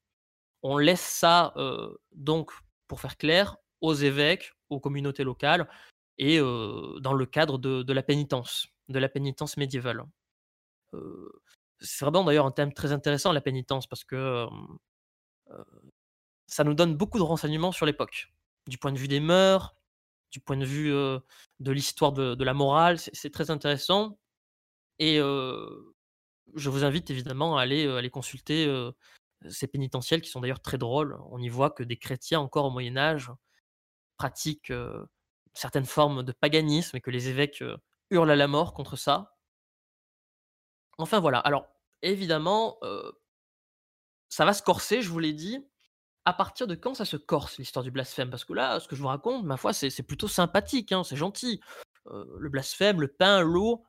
on 0.63 0.79
laisse 0.79 1.01
ça, 1.01 1.53
euh, 1.57 1.95
donc, 2.13 2.53
pour 2.89 3.01
faire 3.01 3.17
clair, 3.17 3.57
aux 3.81 3.95
évêques, 3.95 4.53
aux 4.71 4.81
communautés 4.81 5.25
locales 5.25 5.69
et 6.19 6.39
dans 6.39 7.13
le 7.13 7.27
cadre 7.27 7.59
de, 7.59 7.93
la 7.93 8.03
pénitence, 8.03 8.69
de 8.89 8.99
la 8.99 9.09
pénitence 9.09 9.57
médiévale. 9.57 10.05
C'est 11.81 12.05
vraiment 12.05 12.25
d'ailleurs 12.25 12.47
un 12.47 12.53
thème 12.53 12.73
très 12.73 12.93
intéressant, 12.93 13.33
la 13.33 13.41
pénitence, 13.41 13.87
parce 13.87 14.05
que 14.05 14.47
ça 16.47 16.65
nous 16.65 16.75
donne 16.75 16.97
beaucoup 16.97 17.19
de 17.19 17.25
renseignements 17.25 17.73
sur 17.73 17.87
l'époque, 17.87 18.33
du 18.69 18.79
point 18.79 18.93
de 18.93 18.99
vue 18.99 19.09
des 19.09 19.21
mœurs, 19.21 19.75
du 20.31 20.41
point 20.41 20.57
de 20.57 20.65
vue 20.65 20.91
de 20.91 21.73
l'histoire 21.73 22.13
de, 22.13 22.35
de, 22.35 22.45
la 22.45 22.55
morale, 22.55 22.99
c'est 22.99 23.31
très 23.31 23.51
intéressant. 23.51 24.19
Et 24.99 25.17
je 25.17 26.71
vous 26.71 26.85
invite 26.85 27.11
évidemment 27.11 27.57
à 27.57 27.63
aller, 27.63 27.87
aller 27.87 28.11
consulter 28.11 28.69
ces 29.49 29.67
pénitentiels 29.67 30.21
qui 30.21 30.31
sont 30.31 30.41
d'ailleurs 30.41 30.61
très 30.61 30.79
drôles. 30.79 31.19
On 31.31 31.41
y 31.41 31.49
voit 31.49 31.71
que 31.71 31.83
des 31.83 31.97
chrétiens 31.97 32.41
encore 32.41 32.67
au 32.67 32.71
Moyen 32.71 32.97
Âge 32.97 33.31
pratiquent 34.17 34.73
certaines 35.55 35.87
formes 35.87 36.23
de 36.23 36.33
paganisme 36.33 36.97
et 36.97 37.01
que 37.01 37.11
les 37.11 37.29
évêques 37.29 37.63
hurlent 38.11 38.31
à 38.31 38.37
la 38.37 38.49
mort 38.49 38.75
contre 38.75 38.97
ça. 38.97 39.37
Enfin 40.99 41.21
voilà. 41.21 41.39
Alors 41.39 41.67
évidemment, 42.03 42.79
ça 44.29 44.45
va 44.45 44.55
se 44.55 44.63
corser, 44.63 45.03
je 45.03 45.11
vous 45.11 45.19
l'ai 45.19 45.33
dit. 45.33 45.65
À 46.25 46.33
partir 46.33 46.67
de 46.67 46.75
quand 46.77 46.95
ça 46.95 47.05
se 47.05 47.17
corse 47.17 47.59
l'histoire 47.59 47.83
du 47.83 47.91
blasphème? 47.91 48.31
Parce 48.31 48.45
que 48.45 48.53
là, 48.53 48.79
ce 48.81 48.87
que 48.87 48.95
je 48.95 49.03
vous 49.03 49.09
raconte, 49.09 49.45
ma 49.45 49.57
foi, 49.57 49.73
c'est 49.73 50.03
plutôt 50.03 50.29
sympathique, 50.29 50.93
hein, 50.93 51.05
c'est 51.05 51.17
gentil. 51.17 51.61
le 52.07 52.49
blasphème, 52.49 53.01
le 53.01 53.09
pain, 53.09 53.41
l'eau, 53.43 53.85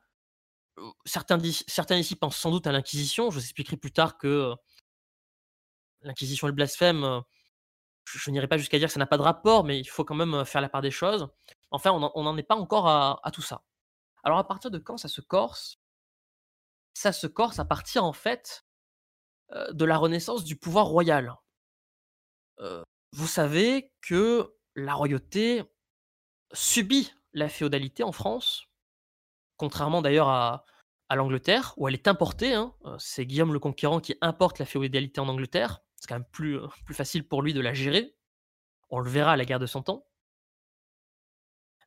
certains, 1.04 1.38
certains 1.68 1.96
ici 1.96 2.16
pensent 2.16 2.36
sans 2.36 2.50
doute 2.50 2.66
à 2.66 2.72
l'Inquisition. 2.72 3.30
Je 3.30 3.36
vous 3.38 3.44
expliquerai 3.44 3.76
plus 3.76 3.92
tard 3.92 4.18
que 4.18 4.54
l'Inquisition 6.02 6.46
et 6.46 6.50
le 6.50 6.54
blasphème, 6.54 7.22
je, 8.04 8.30
n'irai 8.30 8.48
pas 8.48 8.58
jusqu'à 8.58 8.78
dire 8.78 8.88
que 8.88 8.92
ça 8.92 9.00
n'a 9.00 9.06
pas 9.06 9.16
de 9.16 9.22
rapport, 9.22 9.64
mais 9.64 9.78
il 9.78 9.86
faut 9.86 10.04
quand 10.04 10.14
même 10.14 10.44
faire 10.44 10.60
la 10.60 10.68
part 10.68 10.82
des 10.82 10.90
choses. 10.90 11.28
Enfin, 11.74 11.90
on 11.92 12.22
n'en 12.22 12.36
est 12.36 12.42
pas 12.42 12.56
encore 12.56 12.88
à, 12.88 13.30
tout 13.32 13.42
ça. 13.42 13.64
Alors, 14.22 14.38
à 14.38 14.46
partir 14.46 14.70
de 14.70 14.78
quand 14.78 14.96
ça 14.96 15.08
se 15.08 15.20
corse? 15.20 15.80
Ça 16.94 17.12
se 17.12 17.26
corse 17.26 17.58
à 17.58 17.64
partir, 17.64 18.04
en 18.04 18.12
fait, 18.12 18.64
de 19.70 19.84
la 19.84 19.98
renaissance 19.98 20.44
du 20.44 20.56
pouvoir 20.56 20.86
royal. 20.86 21.34
vous 23.12 23.26
savez 23.26 23.92
que 24.00 24.54
la 24.76 24.94
royauté 24.94 25.64
subit 26.52 27.12
la 27.32 27.48
féodalité 27.48 28.02
en 28.02 28.12
France 28.12 28.68
contrairement 29.56 30.02
d'ailleurs 30.02 30.28
à, 30.28 30.64
l'Angleterre, 31.14 31.74
où 31.76 31.86
elle 31.86 31.94
est 31.94 32.08
importée. 32.08 32.54
Hein. 32.54 32.74
Euh, 32.86 32.96
c'est 32.98 33.24
Guillaume 33.24 33.52
le 33.52 33.60
Conquérant 33.60 34.00
qui 34.00 34.16
importe 34.20 34.58
la 34.58 34.66
féodalité 34.66 35.20
en 35.20 35.28
Angleterre. 35.28 35.80
C'est 35.94 36.08
quand 36.08 36.16
même 36.16 36.28
plus, 36.32 36.58
euh, 36.58 36.66
plus 36.84 36.94
facile 36.94 37.28
pour 37.28 37.40
lui 37.40 37.54
de 37.54 37.60
la 37.60 37.72
gérer. 37.72 38.16
On 38.90 38.98
le 38.98 39.08
verra 39.08 39.32
à 39.32 39.36
la 39.36 39.44
guerre 39.44 39.60
de 39.60 39.66
Cent 39.66 39.88
Ans. 39.90 40.08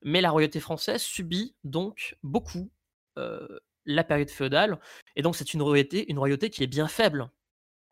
Mais 0.03 0.21
la 0.21 0.31
royauté 0.31 0.59
française 0.59 1.01
subit 1.01 1.55
donc 1.63 2.17
beaucoup 2.23 2.71
euh, 3.17 3.59
la 3.85 4.03
période 4.03 4.29
féodale, 4.29 4.79
et 5.15 5.21
donc 5.21 5.35
c'est 5.35 5.53
une 5.53 5.61
royauté, 5.61 6.09
une 6.11 6.19
royauté 6.19 6.49
qui 6.49 6.63
est 6.63 6.67
bien 6.67 6.87
faible. 6.87 7.31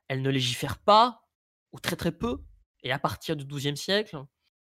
Elle 0.07 0.21
ne 0.21 0.29
légifère 0.29 0.77
pas, 0.77 1.24
ou 1.71 1.79
très 1.79 1.95
très 1.95 2.12
peu, 2.12 2.43
et 2.83 2.91
à 2.91 3.00
partir 3.00 3.35
du 3.35 3.45
XIIe 3.45 3.77
siècle, 3.77 4.21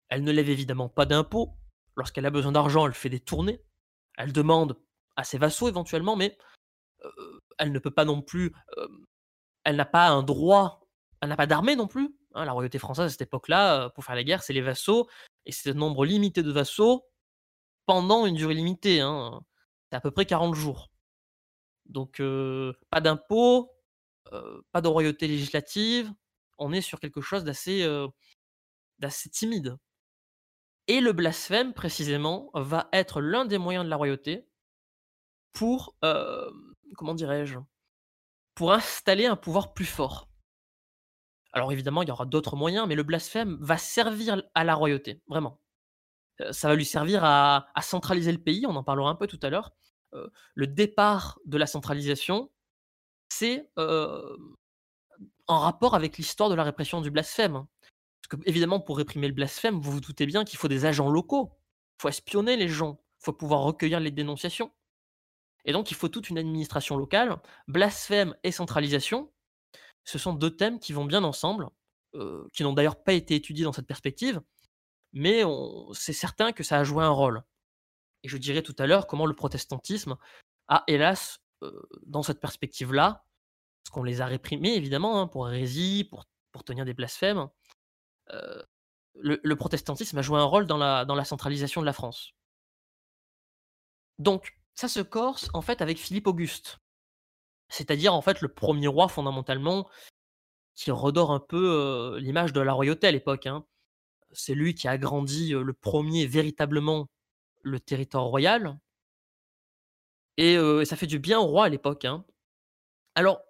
elle 0.08 0.25
ne 0.25 0.32
lève 0.32 0.49
évidemment 0.49 0.88
pas 0.88 1.06
d'impôts. 1.06 1.54
Lorsqu'elle 1.96 2.26
a 2.26 2.30
besoin 2.30 2.52
d'argent, 2.52 2.87
elle 2.87 2.94
fait 2.94 3.10
des 3.10 3.20
tournées. 3.20 3.60
Elle 4.16 4.32
demande 4.32 4.78
à 5.16 5.25
ses 5.25 5.38
vassaux 5.38 5.68
éventuellement, 5.68 6.16
mais 6.16 6.37
elle 7.58 7.72
ne 7.72 7.78
peut 7.78 7.90
pas 7.90 8.04
non 8.04 8.22
plus. 8.22 8.52
elle 9.64 9.76
n'a 9.76 9.84
pas 9.84 10.08
un 10.08 10.22
droit, 10.22 10.88
elle 11.20 11.28
n'a 11.28 11.37
pas 11.37 11.46
d'armée 11.46 11.76
non 11.76 11.87
plus. 11.87 12.16
Hein. 12.34 12.44
la 12.44 12.52
royauté 12.52 12.78
française 12.78 13.06
à 13.06 13.08
cette 13.10 13.22
époque-là, 13.22 13.90
pour 13.90 14.04
faire 14.04 14.14
la 14.14 14.25
guerre, 14.25 14.42
c'est 14.42 14.52
les 14.52 14.62
vassaux, 14.62 15.08
et 15.46 15.52
c'est 15.52 15.70
un 15.70 15.75
nombre 15.75 16.04
limité 16.06 16.42
de 16.42 16.50
vassaux 16.50 17.04
pendant 17.90 18.25
une 18.25 18.37
durée 18.37 18.54
limitée. 18.54 19.00
Hein. 19.00 19.40
C'est 19.90 19.97
à 19.97 20.00
peu 20.00 20.12
près 20.12 20.25
40 20.25 20.54
jours. 20.54 20.92
Donc, 21.87 22.23
pas 22.88 23.00
d'impôts, 23.00 23.73
pas 24.70 24.80
de 24.80 24.87
royauté 24.87 25.26
législative, 25.26 26.12
on 26.59 26.73
est 26.73 26.82
sur 26.82 27.00
quelque 27.00 27.20
chose 27.20 27.42
d'assez 27.42 27.85
d'assez 29.00 29.28
timide. 29.28 29.76
Et 30.87 31.00
le 31.00 31.12
blasphème, 31.12 31.75
précisément, 31.75 32.52
va 32.54 32.88
être 32.92 33.20
l'un 33.20 33.44
des 33.44 33.59
moyens 33.59 33.85
de 33.85 33.90
la 33.90 33.97
royauté 33.97 34.47
pour, 35.52 35.97
comment 36.94 37.14
dirais-je, 37.14 37.59
pour 38.54 38.73
installer 38.73 39.26
un 39.26 39.35
pouvoir 39.35 39.75
plus 39.75 39.85
fort. 39.85 40.28
Alors 41.52 41.73
évidemment, 41.73 42.02
il 42.02 42.09
y 42.09 42.12
aura 42.12 42.25
d'autres 42.25 42.54
moyens, 42.54 42.87
mais 42.87 42.94
le 42.94 43.02
blasphème 43.02 43.59
va 43.61 43.78
servir 43.78 44.40
à 44.54 44.62
la 44.62 44.76
royauté, 44.76 45.20
vraiment. 45.26 45.61
Ça 46.50 46.68
va 46.68 46.75
lui 46.75 46.85
servir 46.85 47.25
à, 47.25 47.66
centraliser 47.82 48.32
le 48.32 48.38
pays, 48.38 48.66
on 48.66 48.76
en 48.76 48.85
parlera 48.85 49.11
un 49.11 49.14
peu 49.14 49.26
tout 49.26 49.40
à 49.42 49.50
l'heure. 49.50 49.73
le 50.54 50.66
départ 50.66 51.38
de 51.44 51.59
la 51.59 51.66
centralisation, 51.66 52.50
c'est 53.28 53.70
en 55.47 55.59
rapport 55.59 55.94
avec 55.94 56.16
l'histoire 56.16 56.49
de 56.49 56.54
la 56.54 56.64
répression 56.64 57.00
du 57.00 57.11
blasphème. 57.11 57.66
Que, 58.28 58.37
évidemment, 58.47 58.78
pour 58.78 58.97
réprimer 58.99 59.26
le 59.26 59.35
blasphème, 59.35 59.80
vous 59.80 59.90
vous 59.90 60.00
doutez 60.00 60.25
bien 60.26 60.44
qu'il 60.44 60.59
faut 60.59 60.68
des 60.68 60.85
agents 60.87 61.11
locaux. 61.11 61.50
Il 61.99 62.02
faut 62.02 62.09
espionner 62.09 62.56
les 62.56 62.68
gens. 62.68 63.00
Il 63.20 63.25
faut 63.25 63.32
pouvoir 63.32 63.62
recueillir 63.62 63.99
les 63.99 64.12
dénonciations. 64.12 64.70
Et 65.64 65.73
donc, 65.73 65.90
il 65.90 65.97
faut 65.97 66.09
toute 66.09 66.30
une 66.30 66.38
administration 66.38 66.97
locale. 66.97 67.37
Blasphème 67.66 68.37
et 68.44 68.52
centralisation, 68.52 69.32
ce 70.04 70.18
sont 70.18 70.32
deux 70.32 70.56
thèmes 70.56 70.78
qui 70.78 70.92
vont 70.92 71.04
bien 71.04 71.25
ensemble, 71.25 71.68
euh, 72.14 72.47
qui 72.52 72.62
n'ont 72.62 72.73
d'ailleurs 72.73 73.02
pas 73.02 73.12
été 73.12 73.35
étudiés 73.35 73.64
dans 73.64 73.73
cette 73.73 73.87
perspective, 73.87 74.40
mais 75.12 75.43
c'est 75.93 76.12
certain 76.12 76.52
que 76.52 76.62
ça 76.62 76.79
a 76.79 76.85
joué 76.85 77.05
un 77.05 77.11
rôle. 77.11 77.43
Et 78.23 78.29
je 78.29 78.37
dirais 78.37 78.62
tout 78.62 78.76
à 78.79 78.87
l'heure 78.87 79.07
comment 79.07 79.26
le 79.26 79.35
protestantisme 79.35 80.17
a, 80.69 80.85
hélas, 80.87 81.38
euh, 81.62 81.83
dans 82.07 82.23
cette 82.23 82.40
perspective-là, 82.40 83.25
parce 83.83 83.95
qu'on 83.95 84.02
les 84.02 84.21
a 84.21 84.26
réprimés 84.26 84.75
évidemment 84.75 85.21
hein, 85.21 85.26
pour 85.26 85.49
hérésie, 85.49 86.09
pour, 86.11 86.25
tenir 86.64 86.85
des 86.85 86.95
blasphèmes, 86.95 87.49
euh, 88.31 88.62
le, 89.14 89.55
protestantisme 89.55 90.19
a 90.19 90.23
joué 90.23 90.38
un 90.38 90.45
rôle 90.45 90.67
dans 90.67 90.76
la, 90.76 91.05
dans 91.05 91.14
la 91.14 91.25
centralisation 91.25 91.81
de 91.81 91.87
la 91.87 91.93
France. 91.93 92.35
Donc, 94.19 94.61
ça 94.75 94.88
se 94.88 95.00
corse 95.00 95.49
en 95.55 95.62
fait 95.62 95.81
avec 95.81 95.99
Philippe 95.99 96.26
Auguste, 96.26 96.79
c'est-à-dire 97.69 98.14
en 98.14 98.23
fait 98.23 98.40
le 98.40 98.49
premier 98.49 98.88
roi 98.88 99.09
fondamentalement 99.09 99.88
qui 100.75 100.90
redore 100.90 101.31
un 101.33 101.40
peu 101.40 101.71
euh, 101.71 102.21
l'image 102.21 102.52
de 102.52 102.61
la 102.61 102.73
royauté 102.73 103.07
à 103.07 103.11
l'époque. 103.11 103.47
Hein. 103.47 103.64
C'est 104.32 104.54
lui 104.54 104.75
qui 104.75 104.88
a 104.88 104.92
agrandi 104.92 105.50
le 105.50 105.72
premier 105.72 106.26
véritablement 106.26 107.08
le 107.62 107.80
territoire 107.80 108.25
royal. 108.25 108.78
Et, 110.37 110.56
ça 110.84 110.96
fait 110.96 111.06
du 111.06 111.18
bien 111.18 111.38
au 111.40 111.46
roi 111.46 111.66
à 111.66 111.68
l'époque. 111.68 112.04
Hein. 112.04 112.25
Alors, 113.14 113.42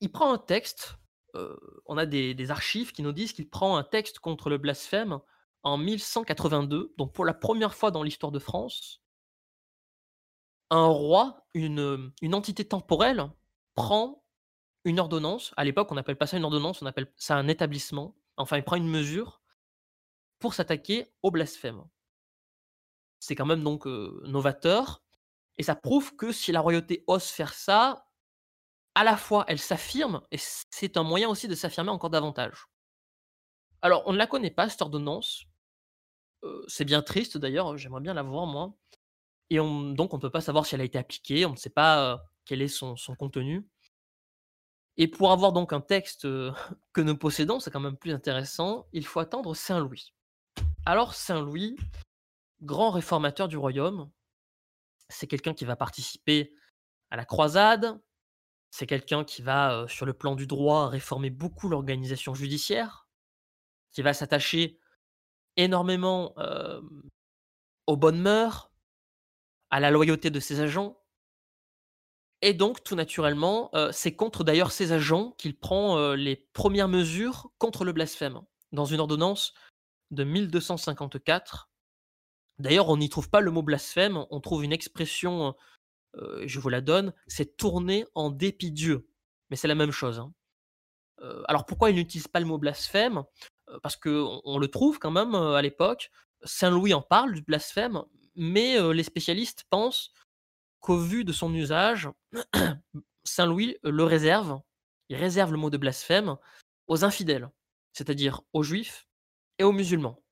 il 0.00 0.10
prend 0.10 0.32
un 0.32 0.38
texte 0.38 1.00
on 1.86 1.98
a 1.98 2.06
des, 2.06 2.50
archives 2.50 2.92
qui 2.92 3.02
nous 3.02 3.12
disent 3.12 3.32
qu'il 3.32 3.48
prend 3.48 3.76
un 3.76 3.82
texte 3.82 4.18
contre 4.18 4.50
le 4.50 4.58
blasphème 4.58 5.20
en 5.62 5.76
1182, 5.76 6.94
donc 6.96 7.12
pour 7.12 7.24
la 7.24 7.34
première 7.34 7.74
fois 7.74 7.90
dans 7.90 8.02
l'histoire 8.02 8.32
de 8.32 8.38
France, 8.38 9.02
un 10.70 10.86
roi, 10.86 11.46
une, 11.54 12.12
une 12.22 12.34
entité 12.34 12.64
temporelle, 12.64 13.30
prend 13.74 14.24
une 14.84 15.00
ordonnance. 15.00 15.52
À 15.56 15.64
l'époque, 15.64 15.90
on 15.92 15.96
n'appelle 15.96 16.16
pas 16.16 16.26
ça 16.26 16.36
une 16.36 16.44
ordonnance, 16.44 16.80
on 16.80 16.86
appelle 16.86 17.12
ça 17.16 17.36
un 17.36 17.48
établissement. 17.48 18.16
Enfin, 18.36 18.56
il 18.56 18.62
prend 18.62 18.76
une 18.76 18.88
mesure 18.88 19.39
pour 20.40 20.54
s'attaquer 20.54 21.12
au 21.22 21.30
blasphème. 21.30 21.84
C'est 23.20 23.34
quand 23.34 23.46
même 23.46 23.62
donc 23.62 23.86
novateur, 23.86 25.02
et 25.58 25.62
ça 25.62 25.76
prouve 25.76 26.16
que 26.16 26.32
si 26.32 26.52
la 26.52 26.60
royauté 26.60 27.04
ose 27.06 27.26
faire 27.26 27.52
ça, 27.52 28.06
à 28.94 29.04
la 29.04 29.16
fois 29.16 29.44
elle 29.46 29.58
s'affirme 29.58 30.22
et 30.30 30.38
c'est 30.38 30.96
un 30.96 31.02
moyen 31.02 31.28
aussi 31.28 31.48
de 31.48 31.54
s'affirmer 31.54 31.90
encore 31.90 32.10
davantage. 32.10 32.66
Alors, 33.82 34.02
on 34.06 34.12
ne 34.12 34.18
la 34.18 34.26
connaît 34.26 34.50
pas, 34.50 34.68
cette 34.68 34.82
ordonnance. 34.82 35.44
c'est 36.68 36.84
bien 36.84 37.02
triste 37.02 37.38
d'ailleurs, 37.38 37.76
j'aimerais 37.78 38.00
bien 38.00 38.14
la 38.14 38.22
voir 38.22 38.46
moi. 38.46 38.74
Et 39.50 39.56
donc, 39.58 40.14
on 40.14 40.16
ne 40.16 40.22
peut 40.22 40.30
pas 40.30 40.40
savoir 40.40 40.66
si 40.66 40.74
elle 40.74 40.80
a 40.80 40.84
été 40.84 40.98
appliquée, 40.98 41.44
on 41.46 41.52
ne 41.52 41.56
sait 41.56 41.70
pas 41.70 42.22
quel 42.44 42.62
est 42.62 42.68
son, 42.68 42.96
contenu. 43.18 43.66
Et 44.96 45.08
pour 45.08 45.32
avoir 45.32 45.52
donc 45.52 45.72
un 45.72 45.80
texte 45.80 46.22
que 46.92 47.00
nous 47.00 47.16
possédons, 47.16 47.60
c'est 47.60 47.70
quand 47.70 47.80
même 47.80 47.96
plus 47.96 48.12
intéressant, 48.12 48.86
il 48.92 49.06
faut 49.06 49.20
attendre 49.20 49.54
Saint 49.54 49.80
Louis. 49.80 50.14
Alors, 50.86 51.14
Saint 51.14 51.40
Louis, 51.40 51.76
grand 52.62 52.90
réformateur 52.90 53.48
du 53.48 53.56
royaume, 53.56 54.10
c'est 55.08 55.26
quelqu'un 55.26 55.54
qui 55.54 55.64
va 55.64 55.76
participer 55.76 56.54
à 57.10 57.16
la 57.16 57.24
croisade, 57.24 58.00
c'est 58.70 58.86
quelqu'un 58.86 59.24
qui 59.24 59.42
va, 59.42 59.86
sur 59.88 60.06
le 60.06 60.14
plan 60.14 60.34
du 60.34 60.46
droit, 60.46 60.88
réformer 60.88 61.30
beaucoup 61.30 61.68
l'organisation 61.68 62.34
judiciaire, 62.34 63.08
qui 63.92 64.02
va 64.02 64.14
s'attacher 64.14 64.78
énormément 65.56 66.34
aux 67.86 67.96
bonnes 67.96 68.20
mœurs, 68.20 68.72
à 69.70 69.80
la 69.80 69.90
loyauté 69.90 70.30
de 70.30 70.40
ses 70.40 70.60
agents. 70.60 71.00
Et 72.42 72.54
donc, 72.54 72.82
tout 72.82 72.94
naturellement, 72.94 73.70
euh, 73.74 73.92
c'est 73.92 74.16
contre 74.16 74.44
d'ailleurs 74.44 74.72
ces 74.72 74.92
agents 74.92 75.32
qu'il 75.32 75.58
prend 75.58 75.98
euh, 75.98 76.16
les 76.16 76.36
premières 76.36 76.88
mesures 76.88 77.50
contre 77.58 77.84
le 77.84 77.92
blasphème, 77.92 78.40
dans 78.72 78.86
une 78.86 79.00
ordonnance 79.00 79.52
de 80.10 80.24
1254. 80.24 81.70
D'ailleurs, 82.58 82.88
on 82.88 82.96
n'y 82.96 83.08
trouve 83.08 83.30
pas 83.30 83.40
le 83.40 83.50
mot 83.50 83.62
blasphème, 83.62 84.24
on 84.30 84.40
trouve 84.40 84.64
une 84.64 84.72
expression, 84.72 85.54
euh, 86.16 86.42
je 86.46 86.60
vous 86.60 86.68
la 86.68 86.80
donne, 86.80 87.14
c'est 87.26 87.56
tourner 87.56 88.04
en 88.14 88.30
dépit 88.30 88.72
Dieu. 88.72 89.08
Mais 89.50 89.56
c'est 89.56 89.68
la 89.68 89.74
même 89.74 89.92
chose. 89.92 90.20
Hein. 90.20 90.32
alors 91.48 91.66
pourquoi 91.66 91.90
il 91.90 91.96
n'utilise 91.96 92.28
pas 92.28 92.40
le 92.40 92.46
mot 92.46 92.58
blasphème? 92.58 93.24
Parce 93.82 93.96
qu'on 93.96 94.40
on 94.44 94.58
le 94.58 94.68
trouve 94.68 94.98
quand 94.98 95.10
même 95.10 95.34
à 95.34 95.62
l'époque. 95.62 96.10
Saint 96.44 96.70
Louis 96.70 96.94
en 96.94 97.02
parle 97.02 97.34
du 97.34 97.42
blasphème, 97.42 98.02
mais 98.34 98.80
les 98.92 99.02
spécialistes 99.02 99.64
pensent 99.70 100.12
qu'au 100.80 100.98
vu 100.98 101.24
de 101.24 101.32
son 101.32 101.54
usage, 101.54 102.08
Saint 103.24 103.46
Louis 103.46 103.76
le 103.82 104.04
réserve, 104.04 104.60
il 105.08 105.16
réserve 105.16 105.52
le 105.52 105.58
mot 105.58 105.70
de 105.70 105.76
blasphème 105.76 106.36
aux 106.86 107.04
infidèles, 107.04 107.50
c'est-à-dire 107.92 108.40
aux 108.52 108.62
juifs 108.62 109.06
et 109.60 109.62
aux 109.62 109.72
musulmans. 109.72 110.22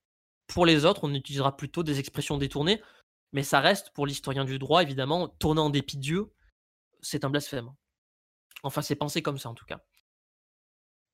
Pour 0.46 0.64
les 0.64 0.86
autres, 0.86 1.04
on 1.04 1.14
utilisera 1.14 1.56
plutôt 1.56 1.82
des 1.82 1.98
expressions 2.00 2.38
détournées, 2.38 2.82
mais 3.32 3.42
ça 3.42 3.60
reste, 3.60 3.90
pour 3.90 4.06
l'historien 4.06 4.44
du 4.46 4.58
droit, 4.58 4.82
évidemment, 4.82 5.28
tourner 5.28 5.60
en 5.60 5.68
dépit 5.68 5.98
de 5.98 6.02
Dieu, 6.02 6.32
c'est 7.02 7.24
un 7.24 7.30
blasphème. 7.30 7.70
Enfin, 8.62 8.80
c'est 8.80 8.96
pensé 8.96 9.22
comme 9.22 9.38
ça 9.38 9.50
en 9.50 9.54
tout 9.54 9.66
cas. 9.66 9.80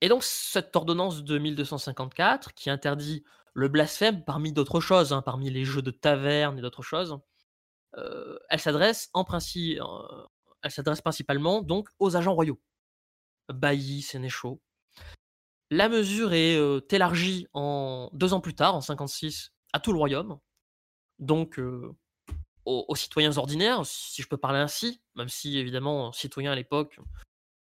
Et 0.01 0.09
donc, 0.09 0.23
cette 0.23 0.75
ordonnance 0.77 1.25
de 1.25 1.39
1254, 1.39 2.55
qui 2.55 2.71
interdit 2.71 3.25
le 3.53 3.69
blasphème 3.69 4.25
parmi 4.25 4.53
d'autres 4.53 4.81
choses, 4.81 5.13
hein, 5.13 5.23
parmi 5.23 5.51
les 5.51 5.65
jeux 5.65 5.83
de 5.83 5.91
taverne 5.91 6.59
et 6.59 6.63
d'autres 6.63 6.83
choses, 6.83 7.19
euh, 7.97 8.39
elle 8.49 8.61
s'adresse 8.61 9.11
en 9.13 9.25
principe, 9.25 9.81
euh, 9.81 10.27
principalement 11.03 11.63
donc 11.63 11.89
aux 11.99 12.17
agents 12.17 12.35
royaux, 12.35 12.61
baillis, 13.53 14.03
sénéchaux. 14.03 14.63
La 15.71 15.89
mesure 15.89 16.33
est 16.33 16.93
élargie 16.93 17.47
en 17.55 18.11
deux 18.13 18.33
ans 18.33 18.41
plus 18.41 18.55
tard, 18.55 18.75
en 18.75 18.81
56, 18.81 19.53
à 19.73 19.81
tout 19.81 19.93
le 19.93 19.99
royaume, 19.99 20.39
donc 21.19 21.61
aux, 22.65 22.95
citoyens 22.95 23.37
ordinaires, 23.39 23.85
si 23.85 24.23
je 24.23 24.29
peux 24.29 24.37
parler 24.37 24.59
ainsi, 24.59 25.01
même 25.15 25.29
si 25.29 25.59
évidemment 25.59 26.13
citoyen 26.13 26.53
à 26.53 26.55
l'époque 26.55 26.99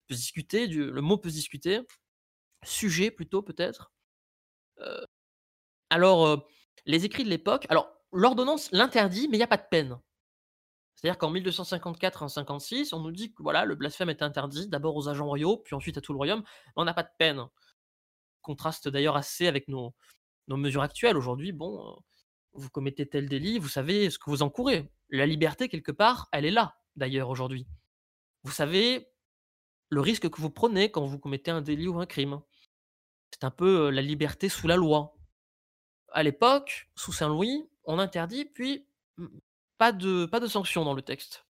peut 0.07 0.15
discuter, 0.15 0.67
le 0.67 1.01
mot 1.01 1.17
peut 1.17 1.29
se 1.29 1.35
discuter, 1.35 1.81
sujet 2.63 3.11
plutôt 3.11 3.41
peut-être. 3.41 3.91
alors 5.89 6.47
les 6.85 7.05
écrits 7.05 7.23
de 7.23 7.29
l'époque, 7.29 7.65
alors 7.69 7.89
l'ordonnance 8.11 8.71
l'interdit, 8.71 9.27
mais 9.27 9.37
il 9.37 9.39
n'y 9.39 9.43
a 9.43 9.47
pas 9.47 9.57
de 9.57 9.67
peine. 9.69 9.99
C'est-à-dire 10.95 11.19
qu'en 11.19 11.29
1254 11.29 12.23
en 12.23 12.27
56, 12.27 12.93
on 12.93 13.01
nous 13.01 13.11
dit 13.11 13.31
que 13.31 13.43
voilà, 13.43 13.65
le 13.65 13.75
blasphème 13.75 14.09
est 14.09 14.23
interdit, 14.23 14.67
d'abord 14.67 14.95
aux 14.95 15.09
agents 15.09 15.27
royaux, 15.27 15.57
puis 15.57 15.75
ensuite 15.75 15.97
à 15.97 16.01
tout 16.01 16.11
le 16.11 16.17
royaume, 16.17 16.41
mais 16.41 16.73
on 16.77 16.85
n'a 16.85 16.93
pas 16.93 17.03
de 17.03 17.11
peine. 17.19 17.45
Contraste 18.47 18.87
d'ailleurs 18.87 19.17
assez 19.17 19.45
avec 19.45 19.67
nos, 19.67 19.93
mesures 20.47 20.81
actuelles. 20.81 21.17
Aujourd'hui, 21.17 21.51
bon, 21.51 21.85
euh, 21.85 21.99
vous 22.53 22.69
commettez 22.69 23.05
tel 23.05 23.27
délit, 23.27 23.59
vous 23.59 23.67
savez 23.67 24.09
ce 24.09 24.17
que 24.17 24.29
vous 24.29 24.41
encourez. 24.41 24.89
La 25.09 25.25
liberté, 25.25 25.67
quelque 25.67 25.91
part, 25.91 26.29
elle 26.31 26.45
est 26.45 26.51
là, 26.51 26.79
d'ailleurs, 26.95 27.29
aujourd'hui. 27.29 27.67
Vous 28.43 28.53
savez 28.53 29.09
le 29.89 29.99
risque 29.99 30.29
que 30.29 30.39
vous 30.39 30.49
prenez 30.49 30.89
quand 30.89 31.05
vous 31.05 31.19
commettez 31.19 31.51
un 31.51 31.61
délit 31.61 31.89
ou 31.89 31.99
un 31.99 32.05
crime. 32.05 32.39
C'est 33.31 33.43
un 33.43 33.51
peu 33.51 33.87
euh, 33.87 33.91
la 33.91 34.01
liberté 34.01 34.47
sous 34.47 34.67
la 34.67 34.77
loi. 34.77 35.17
À 36.13 36.23
l'époque, 36.23 36.89
sous 36.95 37.11
Saint-Louis, 37.11 37.69
on 37.83 37.99
interdit, 37.99 38.45
puis 38.45 38.87
pas 39.77 39.91
de, 39.91 40.25
pas 40.25 40.39
de 40.39 40.47
sanctions 40.47 40.85
dans 40.85 40.93
le 40.93 41.01
texte. 41.01 41.45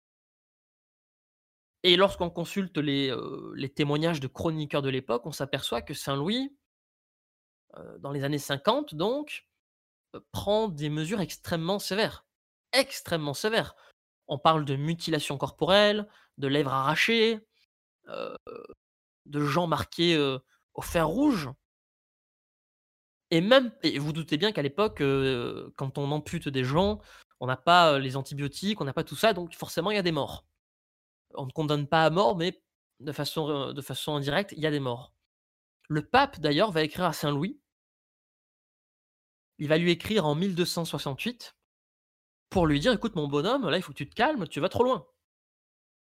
Et 1.83 1.97
lorsqu'on 1.97 2.31
consulte 2.31 2.79
les, 2.79 3.11
euh, 3.11 3.67
témoignages 3.75 4.19
de 4.19 4.25
chroniqueurs 4.27 4.81
de 4.81 4.89
l'époque, 4.89 5.27
on 5.27 5.31
s'aperçoit 5.31 5.83
que 5.83 5.93
Saint-Louis, 5.93 6.57
dans 7.99 8.11
les 8.11 8.23
années 8.23 8.39
50 8.39 8.95
donc, 8.95 9.47
prend 10.31 10.67
des 10.67 10.89
mesures 10.89 11.21
extrêmement 11.21 11.79
sévères. 11.79 12.25
Extrêmement 12.73 13.33
sévères. 13.33 13.75
On 14.27 14.37
parle 14.37 14.65
de 14.65 14.75
mutilation 14.75 15.37
corporelle, 15.37 16.07
de 16.37 16.47
lèvres 16.47 16.73
arrachées, 16.73 17.39
de 18.07 19.39
gens 19.39 19.67
marqués 19.67 20.17
au 20.73 20.81
fer 20.81 21.07
rouge. 21.07 21.49
Et 23.31 23.41
même, 23.41 23.71
et 23.83 23.97
vous 23.97 24.13
doutez 24.13 24.37
bien 24.37 24.51
qu'à 24.51 24.61
l'époque, 24.61 25.03
quand 25.75 25.97
on 25.97 26.11
ampute 26.11 26.47
des 26.47 26.63
gens, 26.63 27.01
on 27.39 27.47
n'a 27.47 27.57
pas 27.57 27.99
les 27.99 28.15
antibiotiques, 28.15 28.79
on 28.81 28.85
n'a 28.85 28.93
pas 28.93 29.03
tout 29.03 29.15
ça, 29.15 29.33
donc 29.33 29.53
forcément 29.55 29.91
il 29.91 29.95
y 29.95 29.99
a 29.99 30.03
des 30.03 30.11
morts. 30.11 30.45
On 31.33 31.45
ne 31.45 31.51
condamne 31.51 31.87
pas 31.87 32.05
à 32.05 32.09
mort, 32.09 32.37
mais 32.37 32.61
de 33.01 33.11
façon, 33.11 33.73
de 33.73 33.81
façon 33.81 34.15
indirecte, 34.15 34.53
il 34.53 34.59
y 34.59 34.67
a 34.67 34.71
des 34.71 34.79
morts. 34.79 35.11
Le 35.89 36.05
pape 36.05 36.39
d'ailleurs 36.39 36.71
va 36.71 36.83
écrire 36.83 37.05
à 37.05 37.13
Saint 37.13 37.31
Louis. 37.31 37.59
Il 39.57 39.69
va 39.69 39.77
lui 39.77 39.91
écrire 39.91 40.25
en 40.25 40.35
1268 40.35 41.55
pour 42.49 42.67
lui 42.67 42.79
dire 42.79 42.93
écoute 42.93 43.15
mon 43.15 43.27
bonhomme, 43.27 43.69
là 43.69 43.77
il 43.77 43.81
faut 43.81 43.91
que 43.91 43.97
tu 43.97 44.09
te 44.09 44.15
calmes, 44.15 44.47
tu 44.47 44.59
vas 44.59 44.69
trop 44.69 44.83
loin. 44.83 45.05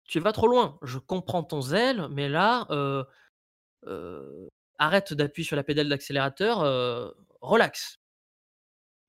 Tu 0.08 0.20
vas 0.20 0.32
trop 0.32 0.48
loin. 0.48 0.78
Je 0.82 0.98
comprends 0.98 1.42
ton 1.42 1.60
zèle, 1.60 2.08
mais 2.10 2.30
là, 2.30 2.66
euh, 2.70 3.04
euh, 3.86 4.48
arrête 4.78 5.12
d'appuyer 5.12 5.46
sur 5.46 5.56
la 5.56 5.62
pédale 5.62 5.88
d'accélérateur, 5.88 6.62
euh, 6.62 7.10
relax. 7.42 7.98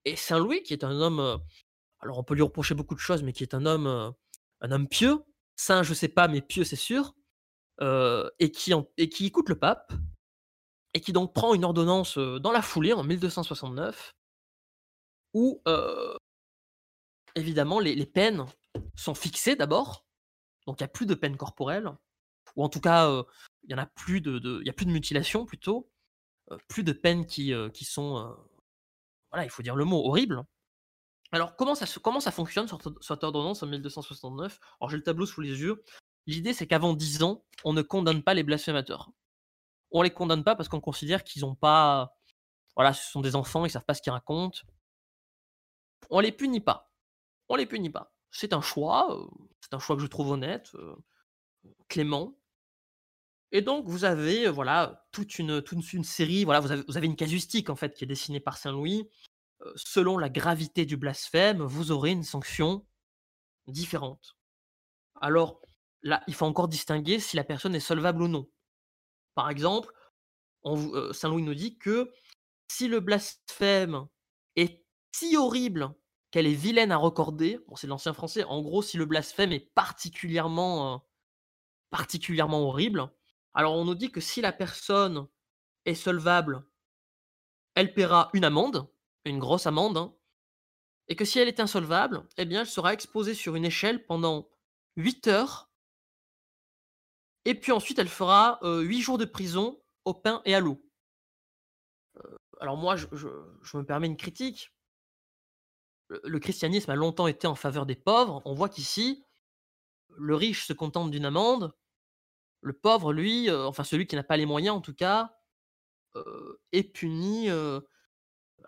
Et 0.03 0.17
Saint 0.17 0.39
Louis, 0.39 0.61
qui 0.63 0.73
est 0.73 0.83
un 0.83 0.99
homme 0.99 1.39
alors 2.01 2.17
on 2.19 2.23
peut 2.23 2.35
lui 2.35 2.41
reprocher 2.41 2.75
beaucoup 2.75 2.95
de 2.95 2.99
choses, 2.99 3.23
mais 3.23 3.33
qui 3.33 3.43
est 3.43 3.53
un 3.53 3.65
homme, 3.65 4.13
un 4.61 4.71
homme 4.71 4.87
pieux, 4.87 5.19
saint 5.57 5.83
je 5.83 5.93
sais 5.93 6.07
pas, 6.07 6.27
mais 6.29 6.41
pieux 6.41 6.63
c'est 6.63 6.77
sûr, 6.77 7.13
et, 7.81 8.51
qui 8.51 8.73
et 8.97 9.09
qui 9.09 9.25
écoute 9.25 9.49
le 9.49 9.59
pape, 9.59 9.93
et 10.93 11.01
qui 11.01 11.11
donc 11.13 11.33
prend 11.33 11.53
une 11.53 11.65
ordonnance 11.65 12.17
dans 12.17 12.51
la 12.51 12.61
foulée 12.61 12.93
en 12.93 13.03
1269, 13.03 14.15
où 15.33 15.61
évidemment 17.35 17.79
les, 17.79 18.05
peines 18.05 18.45
sont 18.95 19.15
fixées 19.15 19.55
d'abord, 19.55 20.05
donc 20.65 20.79
il 20.79 20.83
n'y 20.83 20.85
a 20.85 20.89
plus 20.89 21.05
de 21.05 21.15
peine 21.15 21.37
corporelle, 21.37 21.91
ou 22.55 22.63
en 22.63 22.69
tout 22.69 22.81
cas 22.81 23.23
il 23.63 23.71
y 23.71 23.75
en 23.75 23.77
a 23.77 23.85
plus 23.85 24.21
de, 24.21 24.61
y 24.65 24.69
a 24.69 24.73
plus 24.73 24.85
de 24.85 24.91
mutilation 24.91 25.45
plutôt, 25.45 25.89
plus 26.67 26.83
de 26.83 26.91
peines 26.91 27.25
qui, 27.25 27.53
sont, 27.83 28.35
voilà, 29.31 29.45
il 29.45 29.49
faut 29.49 29.63
dire 29.63 29.75
le 29.75 29.85
mot, 29.85 30.05
horrible. 30.05 30.43
Alors, 31.31 31.55
comment 31.55 31.75
ça, 31.75 31.85
comment 32.01 32.19
ça 32.19 32.31
fonctionne 32.31 32.67
sur 32.67 32.79
cette 33.01 33.23
ordonnance 33.23 33.61
en 33.61 33.67
1269 33.67 34.59
Alors, 34.79 34.89
j'ai 34.89 34.97
le 34.97 35.03
tableau 35.03 35.25
sous 35.25 35.41
les 35.41 35.61
yeux. 35.61 35.83
L'idée, 36.25 36.53
c'est 36.53 36.67
qu'avant 36.67 36.93
10 36.93 37.23
ans, 37.23 37.43
on 37.63 37.73
ne 37.73 37.81
condamne 37.81 38.23
pas 38.23 38.33
les 38.33 38.43
blasphémateurs. 38.43 39.11
On 39.91 40.01
les 40.01 40.09
condamne 40.11 40.43
pas 40.43 40.55
parce 40.55 40.69
qu'on 40.69 40.81
considère 40.81 41.23
qu'ils 41.23 41.43
n'ont 41.43 41.55
pas. 41.55 42.15
Voilà, 42.75 42.93
ce 42.93 43.11
sont 43.11 43.21
des 43.21 43.35
enfants, 43.35 43.65
ils 43.65 43.69
savent 43.69 43.85
pas 43.85 43.93
ce 43.93 44.01
qu'ils 44.01 44.11
racontent. 44.11 44.59
On 46.09 46.19
les 46.19 46.31
punit 46.31 46.61
pas. 46.61 46.91
On 47.49 47.55
les 47.55 47.65
punit 47.65 47.89
pas. 47.89 48.13
C'est 48.31 48.53
un 48.53 48.61
choix. 48.61 49.15
Euh, 49.15 49.27
c'est 49.61 49.73
un 49.73 49.79
choix 49.79 49.95
que 49.95 50.01
je 50.01 50.07
trouve 50.07 50.31
honnête, 50.31 50.71
euh, 50.75 50.95
clément. 51.87 52.37
Et 53.51 53.61
donc, 53.61 53.87
vous 53.87 54.05
avez, 54.05 54.47
euh, 54.47 54.51
voilà, 54.51 55.07
toute 55.11 55.39
une, 55.39 55.61
toute 55.61 55.93
une 55.93 56.03
série. 56.03 56.45
Voilà, 56.45 56.59
vous 56.59 56.71
avez, 56.71 57.07
une 57.07 57.15
casuistique, 57.15 57.69
en 57.69 57.75
fait, 57.75 57.95
qui 57.95 58.03
est 58.03 58.07
dessinée 58.07 58.39
par 58.39 58.57
Saint-Louis 58.57 59.09
selon 59.75 60.17
la 60.17 60.29
gravité 60.29 60.85
du 60.85 60.95
blasphème, 60.95 61.61
vous 61.61 61.91
aurez 61.91 62.11
une 62.11 62.23
sanction 62.23 62.85
différente. 63.67 64.37
Alors, 65.19 65.61
là, 66.01 66.23
il 66.27 66.33
faut 66.33 66.45
encore 66.45 66.69
distinguer 66.69 67.19
si 67.19 67.35
la 67.35 67.43
personne 67.43 67.75
est 67.75 67.81
solvable 67.81 68.21
ou 68.21 68.29
non. 68.29 68.49
Par 69.35 69.49
exemple, 69.49 69.91
Saint-Louis 71.11 71.43
nous 71.43 71.55
dit 71.55 71.77
que 71.77 72.09
si 72.69 72.87
le 72.87 73.01
blasphème 73.01 74.07
si 75.11 75.37
horrible 75.37 75.93
qu'elle 76.31 76.47
est 76.47 76.53
vilaine 76.53 76.91
à 76.91 76.97
recorder, 76.97 77.59
bon, 77.67 77.75
c'est 77.75 77.87
l'ancien 77.87 78.13
français, 78.13 78.43
en 78.43 78.61
gros, 78.61 78.81
si 78.81 78.97
le 78.97 79.05
blasphème 79.05 79.51
est 79.51 79.73
particulièrement, 79.73 81.05
particulièrement 81.89 82.67
horrible, 82.67 83.11
alors 83.53 83.75
on 83.75 83.85
nous 83.85 83.95
dit 83.95 84.11
que 84.11 84.21
si 84.21 84.41
la 84.41 84.51
personne 84.51 85.27
est 85.85 85.95
solvable, 85.95 86.63
elle 87.75 87.93
paiera 87.93 88.29
une 88.33 88.45
amende, 88.45 88.87
une 89.25 89.39
grosse 89.39 89.65
amende, 89.65 89.97
hein, 89.97 90.15
et 91.07 91.15
que 91.15 91.25
si 91.25 91.39
elle 91.39 91.47
est 91.47 91.59
insolvable, 91.59 92.27
eh 92.37 92.45
bien, 92.45 92.61
elle 92.61 92.67
sera 92.67 92.93
exposée 92.93 93.33
sur 93.33 93.55
une 93.55 93.65
échelle 93.65 94.05
pendant 94.05 94.49
8 94.97 95.27
heures, 95.27 95.69
et 97.45 97.55
puis 97.55 97.71
ensuite, 97.71 97.99
elle 97.99 98.09
fera 98.09 98.59
euh, 98.63 98.81
8 98.81 99.01
jours 99.01 99.17
de 99.17 99.25
prison 99.25 99.81
au 100.05 100.13
pain 100.13 100.41
et 100.45 100.53
à 100.53 100.59
l'eau. 100.59 100.83
Euh, 102.17 102.37
alors 102.59 102.77
moi, 102.77 102.95
je, 102.95 103.07
me 103.77 103.83
permets 103.83 104.07
une 104.07 104.17
critique. 104.17 104.71
Le, 106.09 106.39
christianisme 106.39 106.89
a 106.89 106.95
longtemps 106.95 107.27
été 107.27 107.47
en 107.47 107.55
faveur 107.55 107.85
des 107.85 107.95
pauvres. 107.95 108.41
On 108.45 108.53
voit 108.53 108.69
qu'ici, 108.69 109.23
le 110.17 110.35
riche 110.35 110.65
se 110.65 110.73
contente 110.73 111.11
d'une 111.11 111.25
amende, 111.25 111.73
le 112.61 112.73
pauvre, 112.73 113.13
lui, 113.13 113.49
euh, 113.49 113.65
enfin 113.65 113.83
celui 113.83 114.07
qui 114.07 114.15
n'a 114.15 114.23
pas 114.23 114.37
les 114.37 114.45
moyens 114.45 114.75
en 114.75 114.81
tout 114.81 114.95
cas, 114.95 115.37
euh, 116.15 116.59
est 116.71 116.83
puni 116.83 117.49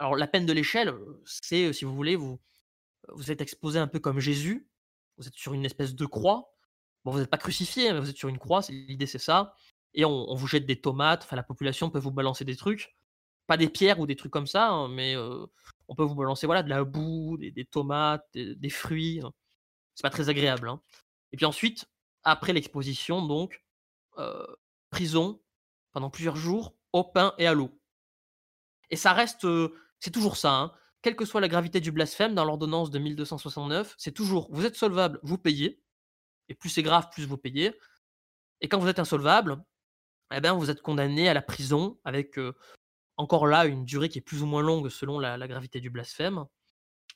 alors 0.01 0.15
la 0.15 0.27
peine 0.27 0.45
de 0.45 0.53
l'échelle, 0.53 0.93
c'est, 1.25 1.71
si 1.73 1.85
vous 1.85 1.93
voulez, 1.93 2.15
vous, 2.15 2.39
vous 3.09 3.31
êtes 3.31 3.41
exposé 3.41 3.79
un 3.79 3.87
peu 3.87 3.99
comme 3.99 4.19
Jésus, 4.19 4.67
vous 5.17 5.27
êtes 5.27 5.35
sur 5.35 5.53
une 5.53 5.63
espèce 5.63 5.95
de 5.95 6.05
croix, 6.05 6.55
bon, 7.03 7.11
vous 7.11 7.19
n'êtes 7.19 7.29
pas 7.29 7.37
crucifié, 7.37 7.93
mais 7.93 7.99
vous 7.99 8.09
êtes 8.09 8.17
sur 8.17 8.29
une 8.29 8.39
croix, 8.39 8.61
l'idée 8.69 9.05
c'est 9.05 9.19
ça, 9.19 9.53
et 9.93 10.03
on, 10.03 10.33
vous 10.33 10.47
jette 10.47 10.65
des 10.65 10.79
tomates, 10.79 11.23
enfin 11.23 11.35
la 11.35 11.43
population 11.43 11.89
peut 11.91 11.99
vous 11.99 12.11
balancer 12.11 12.45
des 12.45 12.55
trucs, 12.55 12.95
pas 13.45 13.57
des 13.57 13.69
pierres 13.69 13.99
ou 13.99 14.07
des 14.07 14.15
trucs 14.15 14.31
comme 14.31 14.47
ça, 14.47 14.69
hein, 14.69 14.87
mais 14.87 15.15
euh, 15.15 15.45
on 15.91 15.95
peut 15.95 16.03
vous 16.03 16.15
balancer 16.15 16.45
voilà, 16.45 16.63
de 16.63 16.69
la 16.69 16.85
boue, 16.85 17.37
des, 17.37 17.65
tomates, 17.65 18.25
des, 18.33 18.69
fruits, 18.69 19.21
c'est 19.93 20.03
pas 20.03 20.09
très 20.09 20.29
agréable. 20.29 20.69
Hein. 20.69 20.81
Et 21.33 21.37
puis 21.37 21.45
ensuite, 21.45 21.85
après 22.23 22.53
l'exposition, 22.53 23.21
donc, 23.21 23.61
euh, 24.17 24.47
prison 24.89 25.41
pendant 25.91 26.09
plusieurs 26.09 26.37
jours, 26.37 26.73
au 26.93 27.03
pain 27.03 27.33
et 27.37 27.45
à 27.45 27.53
l'eau. 27.53 27.77
Et 28.89 28.95
ça 28.95 29.11
reste, 29.11 29.43
euh, 29.43 29.77
c'est 29.99 30.11
toujours 30.11 30.37
ça, 30.37 30.53
hein, 30.53 30.73
quelle 31.01 31.17
que 31.17 31.25
soit 31.25 31.41
la 31.41 31.49
gravité 31.49 31.81
du 31.81 31.91
blasphème 31.91 32.35
dans 32.35 32.45
l'ordonnance 32.45 32.89
de 32.89 32.97
1269, 32.97 33.93
c'est 33.97 34.13
toujours 34.13 34.47
vous 34.49 34.65
êtes 34.65 34.77
solvable, 34.77 35.19
vous 35.23 35.37
payez, 35.37 35.83
et 36.47 36.55
plus 36.55 36.69
c'est 36.69 36.83
grave, 36.83 37.09
plus 37.11 37.25
vous 37.25 37.37
payez. 37.37 37.77
Et 38.61 38.69
quand 38.69 38.79
vous 38.79 38.87
êtes 38.87 38.99
insolvable, 38.99 39.61
eh 40.33 40.39
bien, 40.39 40.53
vous 40.53 40.69
êtes 40.69 40.81
condamné 40.81 41.27
à 41.27 41.33
la 41.33 41.41
prison 41.41 41.99
avec 42.05 42.39
euh, 42.39 42.55
encore 43.21 43.47
là 43.47 43.65
une 43.65 43.85
durée 43.85 44.09
qui 44.09 44.17
est 44.17 44.21
plus 44.21 44.43
ou 44.43 44.45
moins 44.45 44.61
longue 44.61 44.89
selon 44.89 45.19
la, 45.19 45.47
gravité 45.47 45.79
du 45.79 45.89
blasphème. 45.89 46.45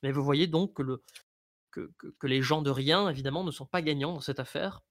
Mais 0.03 0.11
vous 0.11 0.23
voyez 0.23 0.47
donc 0.47 0.75
que, 0.75 0.83
le, 0.83 1.03
que, 1.71 1.91
que, 1.97 2.07
que, 2.07 2.27
les 2.27 2.41
gens 2.41 2.61
de 2.61 2.69
rien, 2.69 3.09
évidemment, 3.09 3.43
ne 3.43 3.51
sont 3.51 3.65
pas 3.65 3.81
gagnants 3.81 4.13
dans 4.13 4.21
cette 4.21 4.39
affaire. 4.39 4.81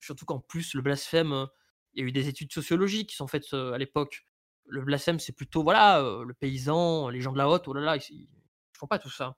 Surtout 0.00 0.26
qu'en 0.26 0.40
plus, 0.40 0.74
le 0.74 0.82
blasphème, 0.82 1.46
il 1.94 2.00
y 2.00 2.04
a 2.04 2.08
eu 2.08 2.12
des 2.12 2.28
études 2.28 2.52
sociologiques 2.52 3.10
qui 3.10 3.16
sont 3.16 3.26
faites 3.26 3.52
euh, 3.54 3.72
à 3.72 3.78
l'époque. 3.78 4.26
Le 4.66 4.82
blasphème, 4.82 5.18
c'est 5.18 5.32
plutôt, 5.32 5.62
voilà, 5.62 6.00
euh, 6.00 6.24
le 6.24 6.34
paysan, 6.34 7.08
les 7.08 7.20
gens 7.20 7.32
de 7.32 7.38
la 7.38 7.48
haute, 7.48 7.66
oh 7.68 7.72
là 7.72 7.80
là, 7.80 7.96
ils 7.96 8.22
ne 8.22 8.78
font 8.78 8.86
pas 8.86 8.98
tout 8.98 9.10
ça. 9.10 9.36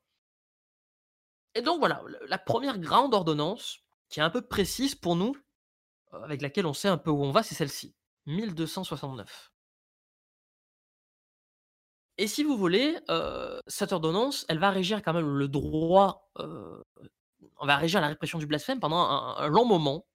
Et 1.54 1.62
donc 1.62 1.78
voilà, 1.78 2.02
la 2.28 2.38
première 2.38 2.78
grande 2.78 3.14
ordonnance, 3.14 3.78
qui 4.08 4.20
est 4.20 4.22
un 4.22 4.30
peu 4.30 4.42
précise 4.42 4.94
pour 4.94 5.16
nous, 5.16 5.34
euh, 6.14 6.22
avec 6.22 6.42
laquelle 6.42 6.66
on 6.66 6.74
sait 6.74 6.88
un 6.88 6.98
peu 6.98 7.10
où 7.10 7.24
on 7.24 7.32
va, 7.32 7.42
c'est 7.42 7.54
celle-ci, 7.54 7.94
1269. 8.26 9.52
Et 12.18 12.26
si 12.28 12.44
vous 12.44 12.56
voulez, 12.56 12.98
cette 13.66 13.92
ordonnance, 13.92 14.46
elle 14.48 14.58
va 14.58 14.70
régir 14.70 15.02
quand 15.02 15.12
même 15.12 15.36
le 15.36 15.48
droit, 15.48 16.30
on 17.58 17.66
va 17.66 17.76
régir 17.76 18.00
la 18.00 18.08
répression 18.08 18.38
du 18.38 18.46
blasphème 18.46 18.80
pendant 18.80 18.98
un, 18.98 19.48
long 19.48 19.66
moment. 19.66 20.06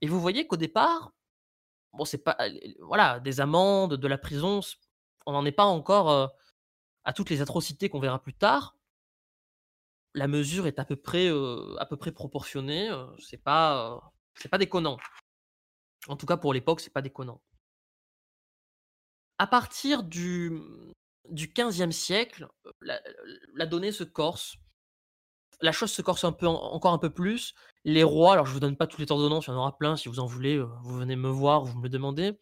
Et 0.00 0.08
vous 0.08 0.20
voyez 0.20 0.46
qu'au 0.46 0.56
départ, 0.56 1.12
bon, 1.92 2.04
c'est 2.04 2.18
pas, 2.18 2.36
voilà, 2.80 3.20
des 3.20 3.40
amendes, 3.40 3.94
de 3.94 4.08
la 4.08 4.18
prison, 4.18 4.60
on 5.26 5.32
n'en 5.32 5.44
est 5.44 5.52
pas 5.52 5.64
encore 5.64 6.32
à 7.04 7.12
toutes 7.12 7.30
les 7.30 7.40
atrocités 7.40 7.88
qu'on 7.88 8.00
verra 8.00 8.20
plus 8.22 8.34
tard. 8.34 8.76
La 10.14 10.28
mesure 10.28 10.66
est 10.66 10.78
à 10.78 10.84
peu 10.84 10.96
près, 10.96 11.28
à 11.78 11.86
peu 11.86 11.96
près 11.96 12.10
proportionnée. 12.10 12.90
c'est 13.20 13.42
pas, 13.42 14.12
c'est 14.34 14.48
pas 14.48 14.58
déconnant. 14.58 14.98
En 16.08 16.16
tout 16.16 16.26
cas, 16.26 16.36
pour 16.36 16.52
l'époque, 16.52 16.80
c'est 16.80 16.92
pas 16.92 17.02
déconnant. 17.02 17.40
À 19.38 19.46
partir 19.46 20.02
du, 20.02 20.62
du 21.28 21.48
15e 21.48 21.92
siècle, 21.92 22.48
la, 22.80 23.66
donnée 23.66 23.92
se 23.92 24.04
corse. 24.04 24.56
La 25.60 25.72
chose 25.72 25.90
se 25.90 26.02
corse 26.02 26.24
un 26.24 26.32
peu, 26.32 26.46
encore 26.46 26.92
un 26.92 26.98
peu 26.98 27.10
plus. 27.10 27.54
Les 27.84 28.02
rois, 28.02 28.32
alors 28.32 28.46
je 28.46 28.52
vous 28.52 28.60
donne 28.60 28.76
pas 28.76 28.86
toutes 28.86 29.00
les 29.00 29.10
ordonnances, 29.10 29.46
il 29.46 29.50
y 29.50 29.52
en 29.52 29.58
aura 29.58 29.76
plein 29.76 29.96
si 29.96 30.08
vous 30.08 30.20
en 30.20 30.26
voulez, 30.26 30.58
vous 30.58 30.96
venez 30.96 31.16
me 31.16 31.28
voir, 31.28 31.64
vous 31.64 31.78
me 31.78 31.84
le 31.84 31.88
demandez. 31.88 32.38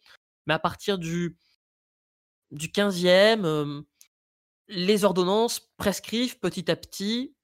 Mais 0.47 0.53
à 0.53 0.59
partir 0.59 0.97
du, 0.97 1.37
du 2.51 2.67
15e, 2.67 3.45
euh, 3.45 3.81
les 4.67 5.05
ordonnances 5.05 5.59
prescrivent 5.77 6.39
petit 6.39 6.69
à 6.71 6.75
petit 6.75 7.35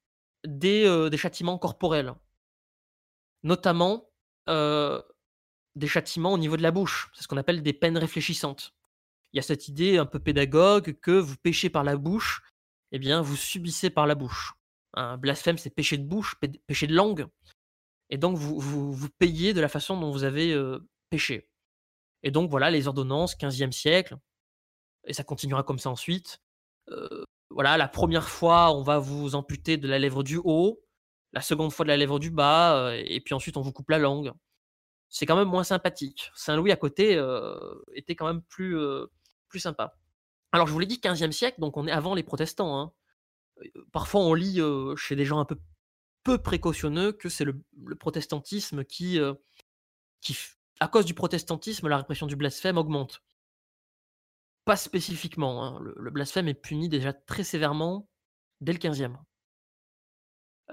des, 0.46 1.10
châtiments 1.18 1.58
corporels. 1.58 2.14
Notamment 3.44 4.10
des 4.48 5.88
châtiments 5.88 6.34
au 6.34 6.38
niveau 6.38 6.58
de 6.58 6.64
la 6.64 6.72
bouche. 6.72 7.10
C'est 7.14 7.24
ce 7.24 7.28
qu'on 7.28 7.38
appelle 7.38 7.64
des 7.64 7.74
peines 7.74 7.98
réfléchissantes. 7.98 8.74
Il 9.34 9.38
y 9.38 9.39
a 9.39 9.44
cette 9.44 9.67
idée 9.67 9.98
un 9.98 10.06
peu 10.06 10.20
pédagogue 10.20 11.00
que 11.00 11.12
vous 11.12 11.38
péchez 11.38 11.70
par 11.70 11.84
la 11.84 11.96
bouche, 11.98 12.41
eh 12.91 13.00
bien 13.00 13.22
vous 13.22 13.36
subissez 13.36 13.89
par 13.89 14.08
la 14.08 14.15
bouche. 14.15 14.54
Blasphème, 15.20 15.58
c'est 15.58 15.70
péché 15.70 15.98
de 15.98 16.04
bouche, 16.04 16.36
péché 16.67 16.88
de 16.88 16.94
langue. 16.94 17.28
Et 18.10 18.17
donc 18.17 18.38
vous, 18.38 19.10
payez 19.20 19.54
de 19.54 19.62
la 19.62 19.70
façon 19.70 19.98
dont 20.00 20.12
vous 20.12 20.26
avez 20.26 20.54
péché. 21.10 21.50
Et 22.24 22.32
donc 22.32 22.50
voilà, 22.50 22.70
les 22.70 22.88
ordonnances, 22.88 23.36
15e 23.38 23.72
siècle, 23.72 24.17
et 25.06 25.13
ça 25.13 25.24
continuera 25.24 25.63
comme 25.63 25.80
ça 25.80 25.89
ensuite. 25.89 26.39
Voilà, 27.50 27.78
la 27.78 27.88
première 27.88 28.28
fois, 28.28 28.76
on 28.76 28.84
va 28.84 29.00
vous 29.00 29.36
amputer 29.36 29.78
de 29.78 29.88
la 29.88 29.98
lèvre 29.98 30.24
du 30.24 30.39
haut, 30.44 30.84
la 31.32 31.41
seconde 31.41 31.72
fois 31.72 31.86
de 31.86 31.89
la 31.89 31.96
lèvre 31.96 32.20
du 32.20 32.32
bas, 32.32 32.94
et 32.98 33.22
puis 33.22 33.34
ensuite 33.34 33.56
on 33.56 33.62
vous 33.62 33.72
coupe 33.72 33.89
la 33.89 33.98
langue. 33.98 34.34
C'est 35.08 35.26
quand 35.26 35.38
même 35.38 35.48
moins 35.48 35.63
sympathique. 35.63 36.32
Saint-Louis 36.36 36.72
à 36.74 36.76
côté 36.76 37.13
était 37.94 38.15
quand 38.15 38.28
même 38.28 38.41
plus, 38.44 38.78
sympa. 39.60 39.98
Alors 40.52 40.68
je 40.68 40.74
vous 40.74 40.80
l'ai 40.80 40.86
dit, 40.86 40.98
15e 40.98 41.32
siècle, 41.32 41.60
donc 41.60 41.78
on 41.78 41.88
est 41.88 41.92
avant 41.92 42.14
les 42.16 42.24
protestants. 42.24 42.80
Hein. 42.80 42.92
Parfois 43.92 44.22
on 44.22 44.34
lit 44.34 44.60
euh, 44.60 44.96
chez 44.96 45.16
des 45.16 45.26
gens 45.26 45.40
un 45.40 45.46
peu 45.46 45.58
peu 46.24 46.38
précautionneux 46.38 47.12
que 47.12 47.30
c'est 47.30 47.46
le, 47.46 47.62
protestantisme 48.00 48.84
qui, 48.84 49.20
euh, 49.20 49.34
qui, 50.22 50.38
à 50.80 50.88
cause 50.88 51.06
du 51.06 51.14
protestantisme, 51.14 51.88
la 51.88 51.98
répression 51.98 52.28
du 52.28 52.36
blasphème 52.36 52.78
augmente. 52.78 53.24
Pas 54.66 54.76
spécifiquement. 54.76 55.64
Hein. 55.64 55.80
Le, 55.82 56.12
blasphème 56.12 56.48
est 56.48 56.54
puni 56.54 56.90
déjà 56.90 57.14
très 57.14 57.44
sévèrement 57.44 58.08
dès 58.62 58.74
le 58.74 58.80
15e. 58.80 59.18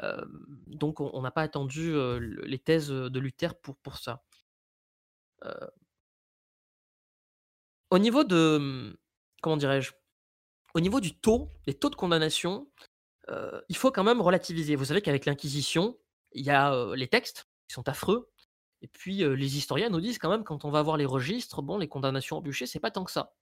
Euh, 0.03 0.25
donc 0.67 1.01
on 1.01 1.21
n'a 1.23 1.31
pas 1.31 1.43
attendu 1.43 1.93
euh, 1.93 2.19
les 2.45 2.59
thèses 2.59 2.89
de 2.89 3.19
Luther 3.19 3.59
pour, 3.61 3.77
pour 3.79 3.97
ça. 3.97 4.23
Euh, 7.93 8.93
au 10.75 10.81
niveau 10.81 11.01
du 11.01 11.19
taux, 11.19 11.51
des 11.67 11.75
taux 11.75 11.91
de 11.91 11.97
condamnation, 11.97 12.69
il 13.69 13.77
faut 13.77 13.91
quand 13.91 14.05
même 14.05 14.21
relativiser. 14.21 14.77
Vous 14.77 14.87
savez 14.87 15.03
qu'avec 15.03 15.27
l'Inquisition, 15.27 15.99
il 16.33 16.45
y 16.45 16.51
a 16.51 16.95
les 16.95 17.09
textes 17.09 17.49
qui 17.67 17.75
sont 17.75 17.89
affreux, 17.89 18.31
et 18.81 18.89
puis 18.89 19.19
les 19.19 19.57
historiens 19.57 19.91
nous 19.91 20.01
disent 20.01 20.19
quand 20.19 20.31
même, 20.31 20.45
quand 20.45 20.65
on 20.65 20.71
va 20.71 20.83
voir 20.83 20.97
les 20.97 21.05
registres, 21.05 21.63
bon, 21.63 21.79
les 21.79 21.89
condamnations 21.89 22.39
au 22.39 22.41
bûcher, 22.41 22.67
c'est 22.67 22.81
pas 22.81 22.91
tant 22.91 23.05
que 23.05 23.11
ça. 23.11 23.35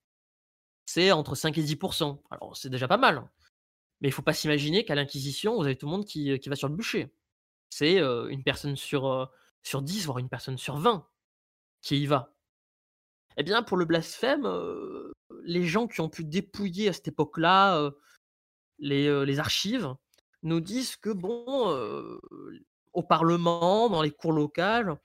C'est 0.86 1.12
entre 1.12 1.34
5 1.34 1.58
et 1.58 1.62
10%. 1.62 2.20
Alors 2.30 2.56
c'est 2.56 2.70
déjà 2.70 2.88
pas 2.88 2.96
mal. 2.96 3.28
Mais 4.00 4.08
il 4.08 4.12
faut 4.12 4.22
pas 4.22 4.32
s'imaginer 4.32 4.84
qu'à 4.84 4.94
l'Inquisition, 4.94 5.56
vous 5.56 5.64
avez 5.64 5.76
tout 5.76 5.86
le 5.86 5.92
monde 5.92 6.04
qui, 6.04 6.38
va 6.38 6.56
sur 6.56 6.68
le 6.68 6.74
bûcher. 6.74 7.12
C'est 7.70 7.98
une 7.98 8.42
personne 8.42 8.76
sur, 8.76 9.30
sur 9.62 9.82
10, 9.82 10.06
voire 10.06 10.18
une 10.18 10.28
personne 10.28 10.58
sur 10.58 10.76
20 10.78 11.06
qui 11.82 12.02
y 12.02 12.06
va. 12.06 12.35
Eh 13.36 13.42
bien, 13.42 13.62
pour 13.62 13.76
le 13.76 13.84
blasphème, 13.84 14.48
les 15.42 15.64
gens 15.64 15.86
qui 15.86 16.00
ont 16.00 16.08
pu 16.08 16.24
dépouiller 16.24 16.88
à 16.88 16.92
cette 16.92 17.08
époque-là 17.08 17.90
les, 18.78 19.24
les, 19.26 19.38
archives 19.38 19.94
nous 20.42 20.60
disent 20.60 20.96
que, 20.96 21.10
bon, 21.10 22.18
au 22.92 23.02
Parlement, 23.02 23.90
dans 23.90 24.02
les 24.02 24.10
cours 24.10 24.32
locales, 24.32 24.98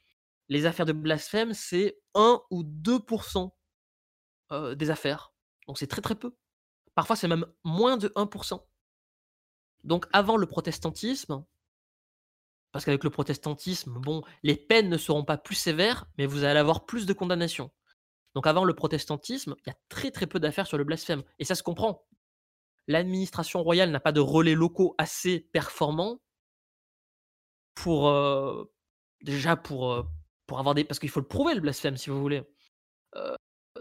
les 0.51 0.65
affaires 0.65 0.85
de 0.85 0.91
blasphème, 0.91 1.53
c'est 1.53 1.97
1 2.13 2.41
ou 2.51 2.63
2% 2.63 3.51
euh, 4.51 4.75
des 4.75 4.89
affaires. 4.89 5.33
Donc 5.65 5.77
c'est 5.77 5.87
très 5.87 6.01
très 6.01 6.15
peu. 6.15 6.35
Parfois, 6.93 7.15
c'est 7.15 7.29
même 7.29 7.45
moins 7.63 7.95
de 7.95 8.09
1%. 8.09 8.61
Donc 9.85 10.07
avant 10.11 10.35
le 10.35 10.45
protestantisme, 10.45 11.45
parce 12.73 12.83
qu'avec 12.83 13.05
le 13.05 13.09
protestantisme, 13.09 13.93
bon, 13.93 14.23
les 14.43 14.57
peines 14.57 14.89
ne 14.89 14.97
seront 14.97 15.23
pas 15.23 15.37
plus 15.37 15.55
sévères, 15.55 16.05
mais 16.17 16.25
vous 16.25 16.43
allez 16.43 16.59
avoir 16.59 16.85
plus 16.85 17.05
de 17.05 17.13
condamnations. 17.13 17.71
Donc 18.35 18.47
avant 18.47 18.63
le 18.63 18.73
protestantisme, 18.73 19.55
il 19.65 19.69
y 19.69 19.71
a 19.71 19.77
très 19.89 20.11
très 20.11 20.27
peu 20.27 20.39
d'affaires 20.39 20.67
sur 20.67 20.77
le 20.77 20.83
blasphème. 20.83 21.23
Et 21.39 21.45
ça 21.45 21.55
se 21.55 21.63
comprend. 21.63 22.05
L'administration 22.87 23.61
royale 23.63 23.91
n'a 23.91 23.99
pas 23.99 24.11
de 24.11 24.19
relais 24.19 24.55
locaux 24.55 24.95
assez 24.97 25.39
performants 25.39 26.21
pour 27.75 28.11
déjà 29.21 29.55
pour, 29.55 30.05
avoir 30.49 30.75
des... 30.75 30.83
Parce 30.83 30.99
qu'il 30.99 31.09
faut 31.09 31.19
le 31.19 31.27
prouver 31.27 31.53
le 31.55 31.61
blasphème 31.61 31.97
si 31.97 32.09
vous 32.09 32.19
voulez. 32.19 32.43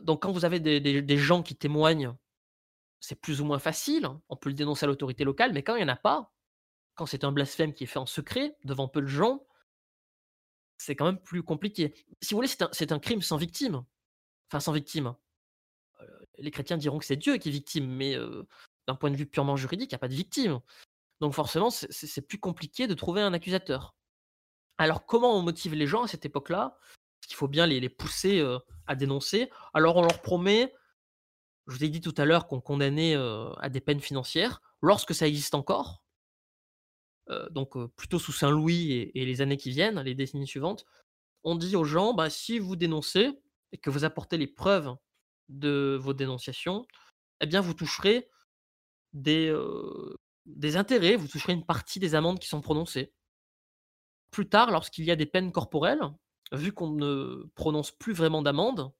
Donc 0.02 0.22
quand 0.22 0.32
vous 0.32 0.44
avez 0.44 0.60
des, 0.60 1.18
gens 1.18 1.42
qui 1.42 1.56
témoignent, 1.56 2.14
c'est 3.00 3.20
plus 3.20 3.40
ou 3.40 3.44
moins 3.44 3.58
facile, 3.58 4.08
on 4.28 4.36
peut 4.36 4.50
le 4.50 4.54
dénoncer 4.54 4.84
à 4.84 4.86
l'autorité 4.86 5.24
locale, 5.24 5.52
mais 5.52 5.62
quand 5.62 5.74
il 5.74 5.78
n'y 5.78 5.90
en 5.90 5.94
a 5.94 5.96
pas, 5.96 6.32
quand 6.94 7.06
c'est 7.06 7.24
un 7.24 7.32
blasphème 7.32 7.72
qui 7.72 7.84
est 7.84 7.86
fait 7.86 7.98
en 7.98 8.06
secret, 8.06 8.56
devant 8.64 8.88
peu 8.88 9.00
de 9.00 9.06
gens, 9.06 9.46
c'est 10.76 10.96
quand 10.96 11.06
même 11.06 11.20
plus 11.20 11.42
compliqué. 11.42 11.94
Si 12.22 12.34
vous 12.34 12.38
voulez, 12.38 12.48
c'est 12.72 12.92
un, 12.92 12.98
crime 12.98 13.22
sans 13.22 13.36
victime. 13.36 13.84
Enfin, 14.50 14.60
sans 14.60 14.72
victime. 14.72 15.14
Euh, 16.00 16.06
les 16.38 16.50
chrétiens 16.50 16.76
diront 16.76 16.98
que 16.98 17.04
c'est 17.04 17.16
Dieu 17.16 17.36
qui 17.36 17.48
est 17.48 17.52
victime, 17.52 17.86
mais 17.86 18.16
d'un 18.88 18.96
point 18.96 19.10
de 19.10 19.16
vue 19.16 19.26
purement 19.26 19.56
juridique, 19.56 19.92
il 19.92 19.94
n'y 19.94 19.98
a 19.98 20.00
pas 20.00 20.08
de 20.08 20.14
victime. 20.14 20.60
Donc 21.20 21.34
forcément, 21.34 21.70
c'est 21.70 22.26
plus 22.26 22.38
compliqué 22.38 22.86
de 22.86 22.94
trouver 22.94 23.20
un 23.20 23.32
accusateur. 23.32 23.94
Alors 24.78 25.04
comment 25.04 25.36
on 25.36 25.42
motive 25.42 25.74
les 25.74 25.86
gens 25.86 26.02
à 26.02 26.08
cette 26.08 26.24
époque-là? 26.24 26.78
Parce 26.80 27.28
qu'il 27.28 27.36
faut 27.36 27.48
bien 27.48 27.66
les, 27.66 27.88
pousser 27.90 28.42
à 28.86 28.94
dénoncer. 28.96 29.50
Alors 29.74 29.96
on 29.96 30.00
leur 30.00 30.22
promet, 30.22 30.74
je 31.66 31.76
vous 31.76 31.84
ai 31.84 31.90
dit 31.90 32.00
tout 32.00 32.14
à 32.16 32.24
l'heure 32.24 32.46
qu'on 32.46 32.62
condamnait 32.62 33.14
à 33.14 33.68
des 33.68 33.82
peines 33.82 34.00
financières, 34.00 34.62
lorsque 34.80 35.14
ça 35.14 35.28
existe 35.28 35.54
encore. 35.54 36.02
donc 37.50 37.76
plutôt 37.96 38.18
sous 38.18 38.32
Saint-Louis 38.32 38.92
et, 38.92 39.20
et 39.20 39.26
les 39.26 39.42
années 39.42 39.58
qui 39.58 39.70
viennent, 39.70 40.00
les 40.00 40.14
décennies 40.14 40.48
suivantes, 40.48 40.86
on 41.44 41.54
dit 41.54 41.76
aux 41.76 41.84
gens, 41.84 42.14
bah, 42.14 42.30
si 42.30 42.58
vous 42.58 42.76
dénoncez 42.76 43.38
et 43.72 43.78
que 43.78 43.90
vous 43.90 44.04
apportez 44.04 44.36
les 44.36 44.46
preuves 44.46 44.94
de 45.48 45.98
vos 46.00 46.12
dénonciations, 46.12 46.86
eh 47.40 47.46
bien 47.46 47.60
vous 47.60 47.74
toucherez 47.74 48.28
des, 49.12 49.54
des 50.46 50.76
intérêts, 50.76 51.16
vous 51.16 51.28
toucherez 51.28 51.52
une 51.52 51.64
partie 51.66 51.98
des 51.98 52.14
amendes 52.14 52.38
qui 52.38 52.48
sont 52.48 52.60
prononcées. 52.60 53.12
Plus 54.30 54.48
tard, 54.48 54.70
lorsqu'il 54.70 55.04
y 55.04 55.10
a 55.10 55.16
des 55.16 55.26
peines 55.26 55.52
corporelles, 55.52 56.02
vu 56.52 56.72
qu'on 56.72 56.90
ne 56.90 57.48
prononce 57.54 57.90
plus 57.90 58.12
vraiment 58.12 58.42
d'amendes, 58.42 58.92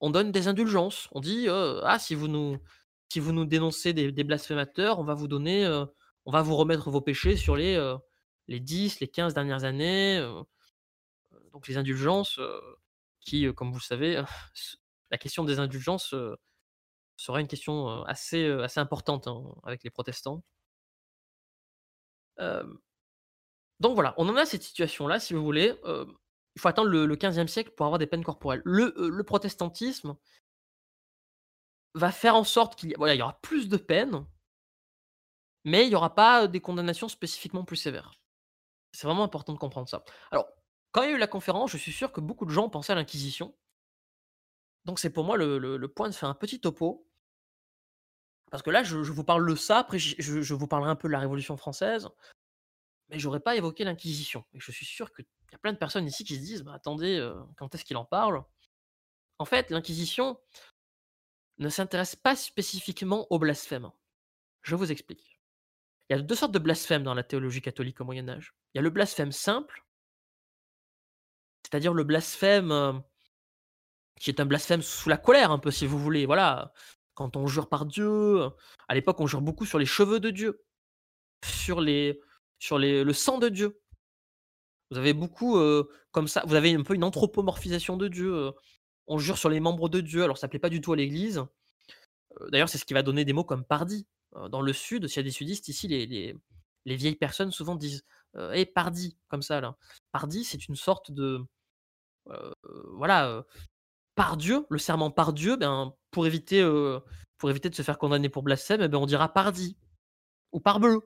on 0.00 0.10
donne 0.10 0.32
des 0.32 0.48
indulgences. 0.48 1.08
On 1.12 1.20
dit 1.20 1.48
ah 1.48 1.98
si 1.98 2.14
vous 2.14 2.28
nous 2.28 2.58
si 3.08 3.20
vous 3.20 3.32
nous 3.32 3.44
dénoncez 3.44 3.92
des, 3.92 4.24
blasphémateurs, 4.24 4.98
on 4.98 5.04
va 5.04 5.14
vous 5.14 5.28
donner 5.28 5.66
on 6.26 6.32
va 6.32 6.42
vous 6.42 6.56
remettre 6.56 6.90
vos 6.90 7.00
péchés 7.00 7.36
sur 7.36 7.56
les 7.56 7.76
les 8.48 8.60
10, 8.60 9.00
les 9.00 9.08
15 9.08 9.34
dernières 9.34 9.64
années. 9.64 10.20
donc 11.52 11.68
les 11.68 11.76
indulgences 11.76 12.38
qui 13.26 13.52
comme 13.54 13.70
vous 13.70 13.78
le 13.78 13.82
savez 13.82 14.22
la 15.10 15.18
question 15.18 15.44
des 15.44 15.58
indulgences 15.58 16.14
sera 17.16 17.40
une 17.40 17.48
question 17.48 18.02
assez 18.04 18.46
assez 18.50 18.80
importante 18.80 19.28
avec 19.64 19.84
les 19.84 19.90
protestants. 19.90 20.42
Donc 23.80 23.94
voilà, 23.94 24.14
on 24.16 24.28
en 24.28 24.36
a 24.36 24.46
cette 24.46 24.62
situation-là, 24.62 25.20
si 25.20 25.34
vous 25.34 25.42
voulez. 25.42 25.74
il 25.84 26.60
faut 26.60 26.68
attendre 26.68 26.88
le, 26.88 27.06
le 27.06 27.16
15e 27.16 27.46
siècle 27.46 27.72
pour 27.76 27.86
avoir 27.86 27.98
des 27.98 28.06
peines 28.06 28.24
corporelles. 28.24 28.62
Le, 28.64 29.22
protestantisme 29.22 30.16
va 31.94 32.12
faire 32.12 32.36
en 32.36 32.44
sorte 32.44 32.76
qu'il 32.76 32.90
y, 32.90 32.92
y 32.92 33.22
aura 33.22 33.38
plus 33.42 33.68
de 33.68 33.76
peines, 33.76 34.26
mais 35.64 35.84
il 35.84 35.88
n'y 35.88 35.94
aura 35.94 36.14
pas 36.14 36.46
des 36.46 36.60
condamnations 36.60 37.08
spécifiquement 37.08 37.64
plus 37.64 37.76
sévères. 37.76 38.12
C'est 38.92 39.06
vraiment 39.06 39.24
important 39.24 39.52
de 39.52 39.58
comprendre 39.58 39.88
ça. 39.88 40.04
Alors, 40.30 40.46
quand 40.96 41.02
il 41.02 41.10
y 41.10 41.12
a 41.12 41.16
eu 41.16 41.18
la 41.18 41.26
conférence, 41.26 41.72
je 41.72 41.76
suis 41.76 41.92
sûr 41.92 42.10
que 42.10 42.22
beaucoup 42.22 42.46
de 42.46 42.50
gens 42.50 42.70
pensaient 42.70 42.92
à 42.92 42.94
l'Inquisition. 42.94 43.54
Donc 44.86 44.98
c'est 44.98 45.10
pour 45.10 45.24
moi 45.24 45.36
le, 45.36 45.86
point 45.88 46.08
de 46.08 46.14
faire 46.14 46.30
un 46.30 46.34
petit 46.34 46.58
topo. 46.58 47.06
Parce 48.50 48.62
que 48.62 48.70
là, 48.70 48.82
je, 48.82 48.96
vous 48.96 49.22
parle 49.22 49.46
de 49.46 49.54
ça, 49.56 49.80
après 49.80 49.98
je, 49.98 50.54
vous 50.54 50.66
parlerai 50.66 50.90
un 50.90 50.96
peu 50.96 51.08
de 51.08 51.12
la 51.12 51.18
Révolution 51.18 51.58
française, 51.58 52.08
mais 53.10 53.18
j'aurais 53.18 53.40
pas 53.40 53.56
évoqué 53.56 53.84
l'Inquisition. 53.84 54.46
Et 54.54 54.58
je 54.60 54.72
suis 54.72 54.86
sûr 54.86 55.12
qu'il 55.12 55.26
y 55.52 55.54
a 55.54 55.58
plein 55.58 55.74
de 55.74 55.76
personnes 55.76 56.06
ici 56.06 56.24
qui 56.24 56.36
se 56.36 56.40
disent, 56.40 56.62
bah, 56.62 56.72
attendez, 56.72 57.18
euh, 57.18 57.34
quand 57.58 57.74
est-ce 57.74 57.84
qu'il 57.84 57.98
en 57.98 58.06
parle? 58.06 58.42
En 59.38 59.44
fait, 59.44 59.70
l'Inquisition 59.70 60.40
ne 61.58 61.68
s'intéresse 61.68 62.16
pas 62.16 62.36
spécifiquement 62.36 63.26
au 63.28 63.38
blasphème. 63.38 63.90
Je 64.62 64.74
vous 64.74 64.90
explique. 64.90 65.42
Il 66.08 66.16
y 66.16 66.18
a 66.18 66.22
deux 66.22 66.36
sortes 66.36 66.52
de 66.52 66.58
blasphème 66.58 67.02
dans 67.02 67.12
la 67.12 67.22
théologie 67.22 67.60
catholique 67.60 68.00
au 68.00 68.04
Moyen 68.04 68.30
Âge. 68.30 68.54
Il 68.72 68.78
y 68.78 68.80
a 68.80 68.82
le 68.82 68.88
blasphème 68.88 69.32
simple, 69.32 69.85
c'est-à-dire 71.66 71.92
le 71.94 72.04
blasphème 72.04 72.70
euh, 72.70 72.92
qui 74.20 74.30
est 74.30 74.40
un 74.40 74.46
blasphème 74.46 74.82
sous 74.82 75.08
la 75.08 75.16
colère, 75.16 75.50
un 75.50 75.58
peu, 75.58 75.72
si 75.72 75.84
vous 75.86 75.98
voulez. 75.98 76.24
Voilà, 76.26 76.72
quand 77.14 77.36
on 77.36 77.48
jure 77.48 77.68
par 77.68 77.84
Dieu, 77.86 78.40
à 78.88 78.94
l'époque, 78.94 79.20
on 79.20 79.26
jure 79.26 79.42
beaucoup 79.42 79.66
sur 79.66 79.78
les 79.78 79.86
cheveux 79.86 80.20
de 80.20 80.30
Dieu, 80.30 80.62
sur 81.44 81.80
les, 81.80 82.20
sur 82.58 82.78
le 82.78 83.12
sang 83.12 83.38
de 83.38 83.48
Dieu. 83.48 83.80
Vous 84.90 84.98
avez 84.98 85.12
beaucoup 85.12 85.58
euh, 85.58 85.90
comme 86.12 86.28
ça. 86.28 86.44
Vous 86.46 86.54
avez 86.54 86.72
un 86.72 86.82
peu 86.84 86.94
une 86.94 87.02
anthropomorphisation 87.02 87.96
de 87.96 88.06
Dieu. 88.06 88.32
euh, 88.32 88.52
on 89.08 89.18
jure 89.18 89.36
sur 89.38 89.48
les 89.48 89.58
membres 89.60 89.88
de 89.88 90.00
Dieu. 90.00 90.22
Alors 90.22 90.38
ça 90.38 90.46
plaît 90.48 90.60
pas 90.60 90.68
du 90.70 90.80
tout 90.80 90.92
à 90.92 90.96
l'Église. 90.96 91.44
Euh, 92.40 92.50
D'ailleurs, 92.50 92.68
c'est 92.68 92.78
ce 92.78 92.84
qui 92.84 92.94
va 92.94 93.02
donner 93.02 93.24
des 93.24 93.32
mots 93.32 93.44
comme 93.44 93.64
pardi. 93.64 94.06
Euh, 94.36 94.48
Dans 94.48 94.62
le 94.62 94.72
sud, 94.72 95.08
s'il 95.08 95.16
y 95.16 95.20
a 95.20 95.22
des 95.24 95.30
sudistes 95.32 95.68
ici, 95.68 95.88
les, 95.88 96.06
les, 96.06 96.36
les 96.84 96.96
vieilles 96.96 97.16
personnes 97.16 97.50
souvent 97.50 97.74
disent 97.74 98.04
euh, 98.36 98.52
Eh, 98.54 98.64
pardi, 98.66 99.18
comme 99.28 99.42
ça 99.42 99.60
là. 99.60 99.76
Pardi, 100.12 100.44
c'est 100.44 100.68
une 100.68 100.76
sorte 100.76 101.10
de 101.10 101.24
euh, 101.24 101.44
voilà 102.94 103.28
euh, 103.28 103.42
par 104.14 104.36
Dieu, 104.36 104.66
le 104.70 104.78
serment 104.78 105.10
par 105.10 105.32
Dieu, 105.32 105.56
ben 105.56 105.94
pour 106.10 106.26
éviter 106.26 106.60
euh, 106.62 107.00
pour 107.38 107.50
éviter 107.50 107.70
de 107.70 107.74
se 107.74 107.82
faire 107.82 107.98
condamner 107.98 108.28
pour 108.28 108.42
blasphème, 108.42 108.80
eh 108.82 108.88
ben, 108.88 108.98
on 108.98 109.06
dira 109.06 109.32
pardi 109.32 109.76
ou 110.52 110.60
parbleu. 110.60 111.00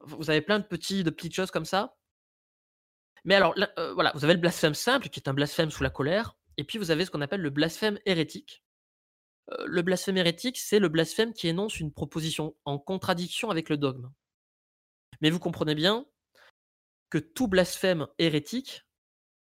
Vous 0.00 0.30
avez 0.30 0.40
plein 0.40 0.58
de 0.58 0.64
petits 0.64 1.04
de 1.04 1.10
petites 1.10 1.34
choses 1.34 1.50
comme 1.50 1.64
ça. 1.64 1.96
Mais 3.24 3.34
alors 3.34 3.52
là, 3.56 3.70
euh, 3.78 3.94
voilà, 3.94 4.12
vous 4.14 4.24
avez 4.24 4.34
le 4.34 4.40
blasphème 4.40 4.74
simple 4.74 5.08
qui 5.08 5.20
est 5.20 5.28
un 5.28 5.34
blasphème 5.34 5.70
sous 5.70 5.82
la 5.82 5.90
colère, 5.90 6.36
et 6.56 6.64
puis 6.64 6.78
vous 6.78 6.90
avez 6.90 7.04
ce 7.04 7.10
qu'on 7.10 7.20
appelle 7.20 7.42
le 7.42 7.50
blasphème 7.50 7.98
hérétique. 8.06 8.64
Euh, 9.52 9.64
le 9.66 9.82
blasphème 9.82 10.16
hérétique, 10.16 10.58
c'est 10.58 10.78
le 10.78 10.88
blasphème 10.88 11.32
qui 11.32 11.48
énonce 11.48 11.78
une 11.78 11.92
proposition 11.92 12.56
en 12.64 12.78
contradiction 12.78 13.50
avec 13.50 13.68
le 13.68 13.76
dogme. 13.76 14.10
Mais 15.20 15.30
vous 15.30 15.38
comprenez 15.38 15.74
bien 15.74 16.06
que 17.10 17.18
tout 17.18 17.46
blasphème 17.46 18.08
hérétique 18.18 18.84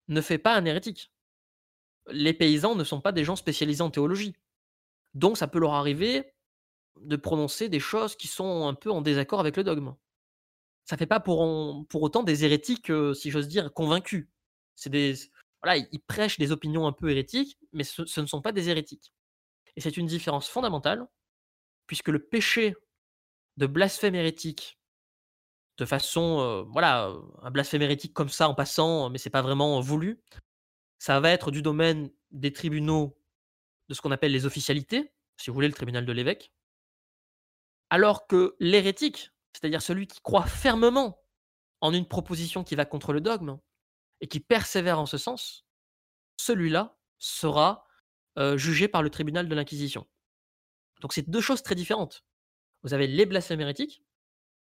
ne 0.08 0.20
fait 0.20 0.38
pas 0.38 0.56
un 0.56 0.64
hérétique. 0.64 1.12
Les 2.10 2.32
paysans 2.32 2.74
ne 2.74 2.84
sont 2.84 3.00
pas 3.00 3.12
des 3.12 3.24
gens 3.24 3.36
spécialisés 3.36 3.82
en 3.82 3.90
théologie. 3.90 4.34
Donc 5.14 5.36
ça 5.36 5.48
peut 5.48 5.58
leur 5.58 5.74
arriver 5.74 6.32
de 7.00 7.16
prononcer 7.16 7.68
des 7.68 7.80
choses 7.80 8.16
qui 8.16 8.28
sont 8.28 8.66
un 8.66 8.74
peu 8.74 8.90
en 8.90 9.02
désaccord 9.02 9.40
avec 9.40 9.56
le 9.56 9.64
dogme. 9.64 9.94
Ça 10.84 10.96
fait 10.96 11.06
pas 11.06 11.20
pour, 11.20 11.40
autant 11.94 12.22
des 12.22 12.44
hérétiques, 12.44 12.90
euh, 12.90 13.12
si 13.14 13.30
j'ose 13.30 13.48
dire, 13.48 13.72
convaincus. 13.72 14.26
C'est 14.74 14.90
des 14.90 15.14
voilà, 15.62 15.76
ils 15.90 16.00
prêchent 16.00 16.38
des 16.38 16.52
opinions 16.52 16.86
un 16.86 16.92
peu 16.92 17.10
hérétiques, 17.10 17.58
mais 17.72 17.84
ce 17.84 18.20
ne 18.20 18.26
sont 18.26 18.40
pas 18.40 18.52
des 18.52 18.68
hérétiques. 18.68 19.12
Et 19.76 19.80
c'est 19.80 19.96
une 19.96 20.06
différence 20.06 20.48
fondamentale, 20.48 21.06
puisque 21.86 22.08
le 22.08 22.20
péché 22.20 22.74
de 23.56 23.66
blasphème 23.66 24.14
hérétique, 24.14 24.78
de 25.78 25.84
façon, 25.84 26.66
voilà, 26.70 27.14
un 27.42 27.50
blasphème 27.50 27.82
hérétique 27.82 28.12
comme 28.12 28.28
ça 28.28 28.48
en 28.48 28.54
passant, 28.54 29.10
mais 29.10 29.18
c'est 29.18 29.30
pas 29.30 29.42
vraiment 29.42 29.80
voulu, 29.80 30.20
ça 30.98 31.20
va 31.20 31.30
être 31.30 31.50
du 31.50 31.62
domaine 31.62 32.10
des 32.30 32.52
tribunaux 32.52 33.16
de 33.88 33.94
ce 33.94 34.02
qu'on 34.02 34.10
appelle 34.10 34.32
les 34.32 34.44
officialités, 34.44 35.12
si 35.36 35.48
vous 35.48 35.54
voulez, 35.54 35.68
le 35.68 35.74
tribunal 35.74 36.04
de 36.04 36.12
l'évêque. 36.12 36.52
Alors 37.90 38.26
que 38.26 38.56
l'hérétique, 38.58 39.30
c'est-à-dire 39.52 39.80
celui 39.80 40.06
qui 40.06 40.20
croit 40.20 40.44
fermement 40.44 41.22
en 41.80 41.94
une 41.94 42.06
proposition 42.06 42.64
qui 42.64 42.74
va 42.74 42.84
contre 42.84 43.12
le 43.12 43.20
dogme 43.20 43.58
et 44.20 44.26
qui 44.26 44.40
persévère 44.40 44.98
en 44.98 45.06
ce 45.06 45.16
sens, 45.16 45.64
celui-là 46.38 46.98
sera 47.18 47.86
jugé 48.56 48.88
par 48.88 49.02
le 49.02 49.10
tribunal 49.10 49.48
de 49.48 49.54
l'Inquisition. 49.54 50.06
Donc 51.00 51.12
c'est 51.12 51.30
deux 51.30 51.40
choses 51.40 51.62
très 51.62 51.76
différentes. 51.76 52.24
Vous 52.82 52.94
avez 52.94 53.06
les 53.06 53.26
blasphèmes 53.26 53.60
hérétiques, 53.60 54.02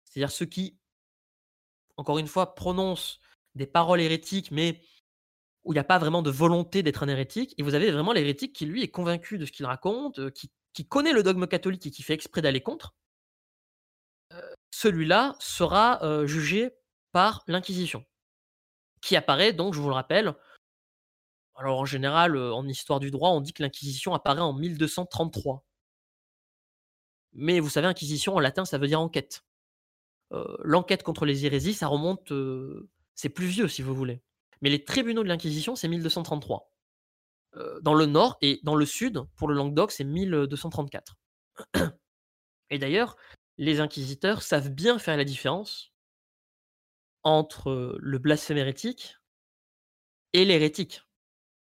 c'est-à-dire 0.05 0.31
ceux 0.31 0.47
qui, 0.47 0.79
encore 1.99 2.19
une 2.19 2.29
fois, 2.29 2.55
prononcent 2.55 3.19
des 3.57 3.67
paroles 3.67 4.01
hérétiques, 4.01 4.51
mais 4.51 4.81
où 5.65 5.73
il 5.73 5.75
n'y 5.75 5.81
a 5.81 5.85
pas 5.85 5.99
vraiment 5.99 6.23
de 6.23 6.31
volonté 6.31 6.83
d'être 6.83 7.03
un 7.03 7.09
hérétique, 7.09 7.55
et 7.59 7.63
vous 7.63 7.75
avez 7.75 7.91
vraiment 7.91 8.13
l'hérétique 8.13 8.55
qui, 8.55 8.65
lui, 8.65 8.83
est 8.83 8.89
convaincu 8.89 9.37
de 9.37 9.45
ce 9.45 9.53
qu'il 9.53 9.67
raconte, 9.67 10.21
euh, 10.21 10.31
qui, 10.31 10.51
connaît 10.89 11.13
le 11.13 11.25
dogme 11.25 11.49
catholique 11.49 11.87
et 11.87 11.91
qui 11.91 12.05
fait 12.05 12.15
exprès 12.15 12.41
d'aller 12.41 12.61
contre. 12.61 12.95
Euh, 14.33 14.41
Celui-là 14.71 15.35
sera 15.41 16.01
euh, 16.05 16.25
jugé 16.25 16.71
par 17.11 17.43
l'Inquisition, 17.49 18.05
qui 19.03 19.17
apparaît, 19.17 19.53
donc, 19.53 19.75
je 19.75 19.81
vous 19.81 19.89
le 19.89 19.95
rappelle, 19.95 20.35
alors 21.57 21.81
en 21.81 21.85
général, 21.85 22.37
en 22.39 22.69
histoire 22.69 23.01
du 23.01 23.11
droit, 23.11 23.31
on 23.31 23.41
dit 23.41 23.53
que 23.53 23.65
l'Inquisition 23.65 24.15
apparaît 24.15 24.41
en 24.41 24.53
1233. 24.53 25.65
Mais 27.33 27.59
vous 27.59 27.69
savez, 27.69 27.89
Inquisition 27.89 28.37
en 28.37 28.41
latin, 28.41 28.65
ça 28.65 28.79
veut 28.79 28.87
dire 28.87 29.01
enquête. 29.01 29.43
L'enquête 30.63 31.03
contre 31.03 31.25
les 31.25 31.47
hérésies, 31.47 31.75
ça 31.75 31.87
remonte, 31.87 32.33
c'est 33.15 33.29
plus 33.31 33.47
vieux 33.47 33.69
si 33.69 33.83
vous 33.83 33.95
voulez. 33.95 34.23
Mais 34.61 34.71
les 34.71 34.85
tribunaux 34.85 35.23
de 35.23 35.29
l'Inquisition, 35.29 35.77
c'est 35.77 35.89
1233. 35.89 36.71
Euh, 37.57 37.81
dans 37.81 37.95
le 37.95 38.07
nord 38.07 38.37
et 38.43 38.61
dans 38.63 38.75
le 38.75 38.85
sud, 38.85 39.23
pour 39.37 39.49
le 39.49 39.55
Languedoc, 39.55 39.91
c'est 39.91 40.05
1234. 40.05 41.17
et 42.71 42.79
d'ailleurs, 42.79 43.17
les 43.57 43.81
inquisiteurs 43.81 44.43
savent 44.43 44.71
bien 44.71 44.99
faire 44.99 45.17
la 45.17 45.25
différence 45.25 45.93
entre 47.23 47.97
le 47.99 48.19
blasphème 48.19 48.59
hérétique 48.59 49.17
et 50.33 50.45
l'hérétique, 50.45 51.03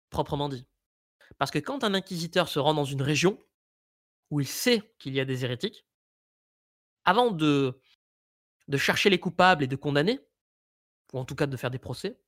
proprement 0.09 0.49
dit. 0.49 0.65
Parce 1.37 1.51
que 1.51 1.59
quand 1.59 1.83
un 1.83 1.93
inquisiteur 1.93 2.49
se 2.49 2.59
rend 2.59 2.73
dans 2.73 2.85
une 2.85 3.01
région 3.01 3.37
où 4.31 4.41
il 4.41 4.47
sait 4.47 4.93
qu'il 4.99 5.13
y 5.13 5.19
a 5.19 5.25
des 5.25 5.45
hérétiques, 5.45 5.85
avant 7.05 7.31
de, 7.31 7.79
de 8.69 8.77
chercher 8.77 9.09
les 9.09 9.19
coupables 9.19 9.63
et 9.63 9.67
de 9.67 9.75
condamner, 9.75 10.19
ou 11.11 11.19
en 11.19 11.25
tout 11.25 11.35
cas 11.35 11.47
de 11.47 11.57
faire 11.57 11.71
des 11.71 11.79
procès, 11.79 12.19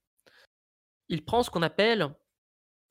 il 1.08 1.24
prend 1.24 1.44
ce 1.44 1.50
qu'on 1.50 1.62
appelle 1.62 2.14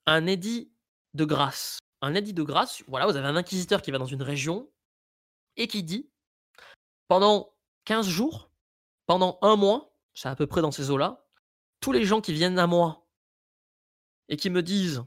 un 0.06 0.26
édit 0.26 0.72
de 1.14 1.24
grâce. 1.24 1.78
Un 2.00 2.14
édit 2.14 2.32
de 2.32 2.42
grâce, 2.42 2.82
voilà, 2.86 3.06
vous 3.06 3.16
avez 3.16 3.26
un 3.26 3.36
inquisiteur 3.36 3.82
qui 3.82 3.90
va 3.90 3.98
dans 3.98 4.06
une 4.06 4.22
région 4.22 4.70
et 5.56 5.66
qui 5.66 5.82
dit 5.82 6.08
pendant 7.08 7.52
15 7.86 8.08
jours, 8.08 8.50
pendant 9.06 9.38
un 9.42 9.56
mois, 9.56 9.96
c'est 10.14 10.28
à 10.28 10.36
peu 10.36 10.46
près 10.46 10.62
dans 10.62 10.70
ces 10.70 10.90
eaux-là, 10.90 11.26
tous 11.80 11.92
les 11.92 12.04
gens 12.04 12.20
qui 12.20 12.32
viennent 12.32 12.58
à 12.58 12.68
moi 12.68 13.08
et 14.28 14.36
qui 14.36 14.48
me 14.48 14.62
disent 14.62 15.02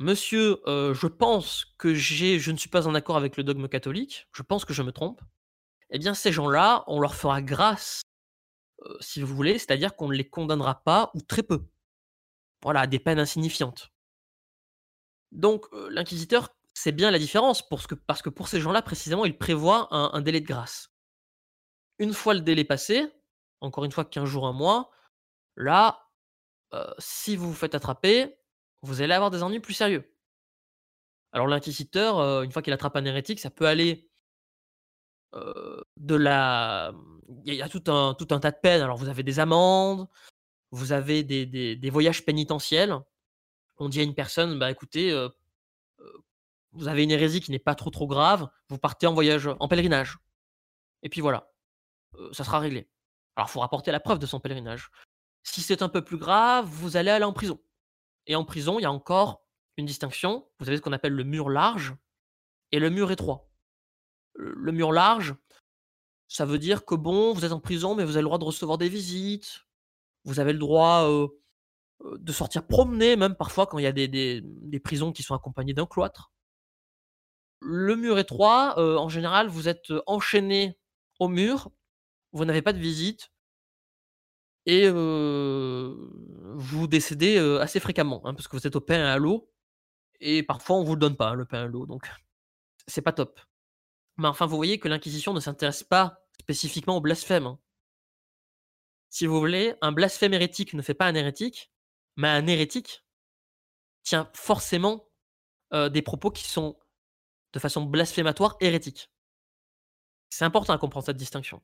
Monsieur, 0.00 0.58
euh, 0.66 0.92
je 0.92 1.06
pense 1.06 1.66
que 1.78 1.94
je 1.94 2.50
ne 2.50 2.56
suis 2.56 2.70
pas 2.70 2.88
en 2.88 2.94
accord 2.94 3.16
avec 3.16 3.36
le 3.36 3.44
dogme 3.44 3.68
catholique, 3.68 4.26
je 4.32 4.42
pense 4.42 4.64
que 4.64 4.72
je 4.72 4.82
me 4.82 4.92
trompe, 4.92 5.20
eh 5.90 5.98
bien 5.98 6.14
ces 6.14 6.32
gens-là, 6.32 6.84
on 6.86 7.00
leur 7.00 7.14
fera 7.14 7.42
grâce 7.42 8.02
euh, 8.82 8.96
si 9.00 9.20
vous 9.20 9.34
voulez, 9.34 9.58
c'est-à-dire 9.58 9.96
qu'on 9.96 10.08
ne 10.08 10.14
les 10.14 10.28
condamnera 10.28 10.82
pas 10.82 11.10
ou 11.14 11.20
très 11.20 11.42
peu. 11.42 11.66
Voilà, 12.62 12.80
à 12.80 12.86
des 12.86 12.98
peines 12.98 13.18
insignifiantes. 13.18 13.90
Donc 15.32 15.66
euh, 15.72 15.88
l'inquisiteur 15.90 16.48
c'est 16.74 16.92
bien 16.92 17.10
la 17.10 17.18
différence 17.18 17.68
parce 17.68 17.86
que, 18.22 18.30
pour 18.30 18.48
ces 18.48 18.60
gens-là, 18.60 18.80
précisément, 18.80 19.26
il 19.26 19.36
prévoit 19.36 19.88
un, 19.94 20.20
délai 20.22 20.40
de 20.40 20.46
grâce. 20.46 20.90
Une 21.98 22.14
fois 22.14 22.32
le 22.32 22.40
délai 22.40 22.64
passé, 22.64 23.12
encore 23.60 23.84
une 23.84 23.92
fois 23.92 24.04
15 24.04 24.24
jours, 24.24 24.46
un 24.46 24.52
mois, 24.52 24.90
là, 25.56 26.08
euh, 26.72 26.90
si 26.98 27.36
vous 27.36 27.48
vous 27.48 27.54
faites 27.54 27.74
attraper, 27.74 28.38
vous 28.82 29.02
allez 29.02 29.12
avoir 29.12 29.30
des 29.30 29.42
ennuis 29.42 29.60
plus 29.60 29.74
sérieux. 29.74 30.16
Alors 31.32 31.48
l'inquisiteur, 31.48 32.42
une 32.42 32.52
fois 32.52 32.62
qu'il 32.62 32.72
attrape 32.72 32.96
un 32.96 33.04
hérétique, 33.04 33.40
ça 33.40 33.50
peut 33.50 33.66
aller 33.66 34.09
de 35.32 36.14
la... 36.14 36.92
Il 37.44 37.54
y 37.54 37.62
a 37.62 37.68
tout 37.68 37.84
un, 37.86 38.14
tout 38.14 38.28
un 38.30 38.40
tas 38.40 38.50
de 38.50 38.58
peines. 38.60 38.82
Alors 38.82 38.96
vous 38.96 39.08
avez 39.08 39.22
des 39.22 39.38
amendes, 39.38 40.08
vous 40.70 40.92
avez 40.92 41.22
des, 41.22 41.46
des, 41.46 41.90
voyages 41.90 42.24
pénitentiels. 42.24 42.98
On 43.78 43.88
dit 43.88 44.00
à 44.00 44.02
une 44.02 44.14
personne, 44.14 44.58
bah 44.58 44.70
écoutez, 44.70 45.12
vous 46.72 46.88
avez 46.88 47.04
une 47.04 47.10
hérésie 47.10 47.40
qui 47.40 47.50
n'est 47.50 47.58
pas 47.58 47.74
trop 47.74 47.90
trop 47.90 48.06
grave, 48.06 48.48
vous 48.68 48.78
partez 48.78 49.06
en 49.06 49.14
voyage, 49.14 49.48
en 49.58 49.68
pèlerinage. 49.68 50.18
Et 51.02 51.08
puis 51.08 51.20
voilà, 51.20 51.52
ça 52.32 52.44
sera 52.44 52.58
réglé. 52.58 52.88
Alors 53.36 53.48
il 53.48 53.52
faut 53.52 53.60
rapporter 53.60 53.90
la 53.90 54.00
preuve 54.00 54.18
de 54.18 54.26
son 54.26 54.40
pèlerinage. 54.40 54.90
Si 55.42 55.62
c'est 55.62 55.82
un 55.82 55.88
peu 55.88 56.04
plus 56.04 56.18
grave, 56.18 56.66
vous 56.66 56.96
allez 56.96 57.10
aller 57.10 57.24
en 57.24 57.32
prison. 57.32 57.60
Et 58.26 58.36
en 58.36 58.44
prison, 58.44 58.78
il 58.78 58.82
y 58.82 58.86
a 58.86 58.92
encore 58.92 59.42
une 59.76 59.86
distinction. 59.86 60.48
Vous 60.58 60.68
avez 60.68 60.76
ce 60.76 60.82
qu'on 60.82 60.92
appelle 60.92 61.14
le 61.14 61.24
mur 61.24 61.48
large 61.48 61.94
et 62.72 62.78
le 62.78 62.90
mur 62.90 63.10
étroit. 63.10 63.49
Le 64.34 64.72
mur 64.72 64.92
large, 64.92 65.34
ça 66.28 66.44
veut 66.44 66.58
dire 66.58 66.84
que 66.84 66.94
bon, 66.94 67.32
vous 67.34 67.44
êtes 67.44 67.52
en 67.52 67.60
prison, 67.60 67.94
mais 67.94 68.04
vous 68.04 68.12
avez 68.12 68.22
le 68.22 68.26
droit 68.26 68.38
de 68.38 68.44
recevoir 68.44 68.78
des 68.78 68.88
visites. 68.88 69.66
Vous 70.24 70.40
avez 70.40 70.52
le 70.52 70.58
droit 70.58 71.08
de 72.04 72.32
sortir 72.32 72.66
promener, 72.66 73.16
même 73.16 73.34
parfois 73.34 73.66
quand 73.66 73.78
il 73.78 73.82
y 73.82 73.86
a 73.86 73.92
des, 73.92 74.80
prisons 74.82 75.12
qui 75.12 75.22
sont 75.22 75.34
accompagnées 75.34 75.74
d'un 75.74 75.86
cloître. 75.86 76.32
Le 77.60 77.94
mur 77.96 78.18
étroit, 78.18 78.78
en 78.78 79.08
général, 79.08 79.48
vous 79.48 79.68
êtes 79.68 79.92
enchaîné 80.06 80.78
au 81.18 81.28
mur, 81.28 81.70
vous 82.32 82.44
n'avez 82.44 82.62
pas 82.62 82.72
de 82.72 82.78
visite, 82.78 83.30
et 84.66 84.88
vous 84.88 86.86
décédez 86.86 87.38
assez 87.60 87.80
fréquemment, 87.80 88.22
hein, 88.24 88.34
parce 88.34 88.48
que 88.48 88.56
vous 88.56 88.66
êtes 88.66 88.76
au 88.76 88.80
pain 88.80 88.98
et 88.98 89.10
à 89.10 89.18
l'eau, 89.18 89.50
et 90.20 90.42
parfois 90.42 90.76
on 90.76 90.84
vous 90.84 90.94
le 90.94 91.00
donne 91.00 91.16
pas, 91.16 91.30
hein, 91.30 91.34
le 91.34 91.44
pain 91.44 91.64
et 91.66 91.68
l'eau, 91.68 91.86
donc 91.86 92.08
c'est 92.86 93.02
pas 93.02 93.12
top. 93.12 93.40
Mais 94.20 94.28
enfin, 94.28 94.44
vous 94.44 94.56
voyez 94.56 94.78
que 94.78 94.86
l'Inquisition 94.86 95.32
ne 95.32 95.40
s'intéresse 95.40 95.82
pas 95.82 96.22
spécifiquement 96.38 96.96
au 96.98 97.00
blasphème. 97.00 97.46
Hein. 97.46 97.58
Si 99.08 99.26
vous 99.26 99.38
voulez, 99.38 99.74
un 99.80 99.92
blasphème 99.92 100.34
hérétique 100.34 100.74
ne 100.74 100.82
fait 100.82 100.94
pas 100.94 101.06
un 101.06 101.14
hérétique, 101.14 101.72
mais 102.16 102.28
un 102.28 102.46
hérétique 102.46 103.02
tient 104.02 104.30
forcément 104.34 105.08
euh, 105.72 105.88
des 105.88 106.02
propos 106.02 106.30
qui 106.30 106.44
sont 106.44 106.78
de 107.54 107.58
façon 107.58 107.82
blasphématoire 107.82 108.56
hérétiques. 108.60 109.10
C'est 110.28 110.44
important 110.44 110.74
à 110.74 110.78
comprendre 110.78 111.06
cette 111.06 111.16
distinction. 111.16 111.62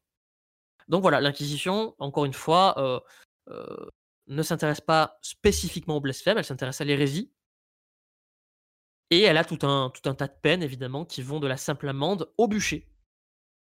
Donc 0.88 1.02
voilà, 1.02 1.20
l'Inquisition, 1.20 1.94
encore 1.98 2.24
une 2.24 2.32
fois, 2.32 2.74
euh, 2.78 3.00
euh, 3.48 3.90
ne 4.28 4.42
s'intéresse 4.42 4.80
pas 4.80 5.18
spécifiquement 5.20 5.96
au 5.96 6.00
blasphème, 6.00 6.38
elle 6.38 6.44
s'intéresse 6.44 6.80
à 6.80 6.84
l'hérésie. 6.84 7.32
Et 9.10 9.22
elle 9.22 9.36
a 9.36 9.44
tout 9.44 9.66
un, 9.66 9.90
tas 9.90 10.26
de 10.26 10.34
peines, 10.42 10.62
évidemment, 10.62 11.04
qui 11.04 11.22
vont 11.22 11.38
de 11.38 11.46
la 11.46 11.56
simple 11.56 11.88
amende 11.88 12.32
au 12.38 12.48
bûcher. 12.48 12.88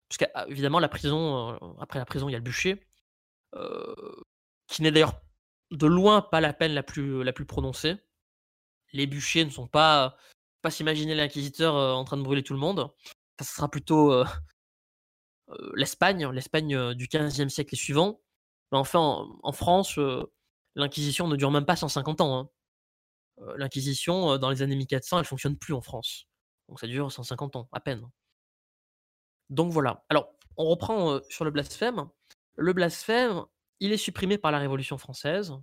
Parce 0.07 0.17
qu'évidemment, 0.17 0.79
la 0.79 0.87
prison, 0.87 1.49
euh, 1.51 1.57
après 1.79 1.99
la 1.99 2.05
prison, 2.05 2.29
il 2.29 2.31
y 2.31 2.35
a 2.35 2.37
le 2.37 2.43
bûcher, 2.43 2.87
euh, 3.55 3.93
qui 4.67 4.81
n'est 4.81 4.91
d'ailleurs 4.91 5.21
de 5.71 5.85
loin 5.85 6.21
pas 6.21 6.39
la 6.39 6.53
peine 6.53 6.73
la 6.73 6.83
plus, 6.83 7.23
la 7.23 7.33
prononcée. 7.33 7.97
Les 8.93 9.05
bûchers 9.05 9.43
ne 9.45 9.49
sont 9.49 9.67
pas. 9.67 10.17
Pas 10.61 10.71
s'imaginer 10.71 11.13
l'inquisiteur 11.13 11.75
euh, 11.75 11.93
en 11.93 12.03
train 12.03 12.17
de 12.17 12.23
brûler 12.23 12.43
tout 12.43 12.53
le 12.53 12.59
monde. 12.59 12.91
Ça 13.39 13.45
sera 13.45 13.69
plutôt 13.69 14.23
l'Espagne, 15.75 16.27
l'Espagne 16.31 16.93
du 16.93 17.07
15e 17.07 17.49
siècle 17.49 17.75
et 17.75 17.77
suivant. 17.77 18.21
Enfin, 18.71 18.99
en, 18.99 19.39
en 19.43 19.51
France, 19.51 19.99
l'Inquisition 20.75 21.27
ne 21.27 21.35
dure 21.35 21.51
même 21.51 21.65
pas 21.65 21.75
150 21.75 22.21
ans. 22.21 22.39
Hein. 22.39 22.49
L'Inquisition, 23.55 24.37
dans 24.37 24.49
les 24.49 24.61
années 24.61 24.75
1400, 24.75 25.19
elle 25.19 25.25
fonctionne 25.25 25.57
plus 25.57 25.73
en 25.73 25.81
France. 25.81 26.27
Donc 26.69 26.79
ça 26.79 26.87
dure 26.87 27.11
150 27.11 27.55
ans, 27.55 27.69
à 27.71 27.79
peine. 27.79 28.07
Donc 29.49 29.71
voilà. 29.71 30.03
Alors, 30.09 30.33
on 30.57 30.65
reprend 30.65 31.19
sur 31.29 31.45
le 31.45 31.51
blasphème. 31.51 32.09
Le 32.55 32.73
blasphème, 32.73 33.45
il 33.79 33.91
est 33.91 33.97
supprimé 33.97 34.37
par 34.37 34.51
la 34.51 34.59
Révolution 34.59 34.97
française. 34.97 35.53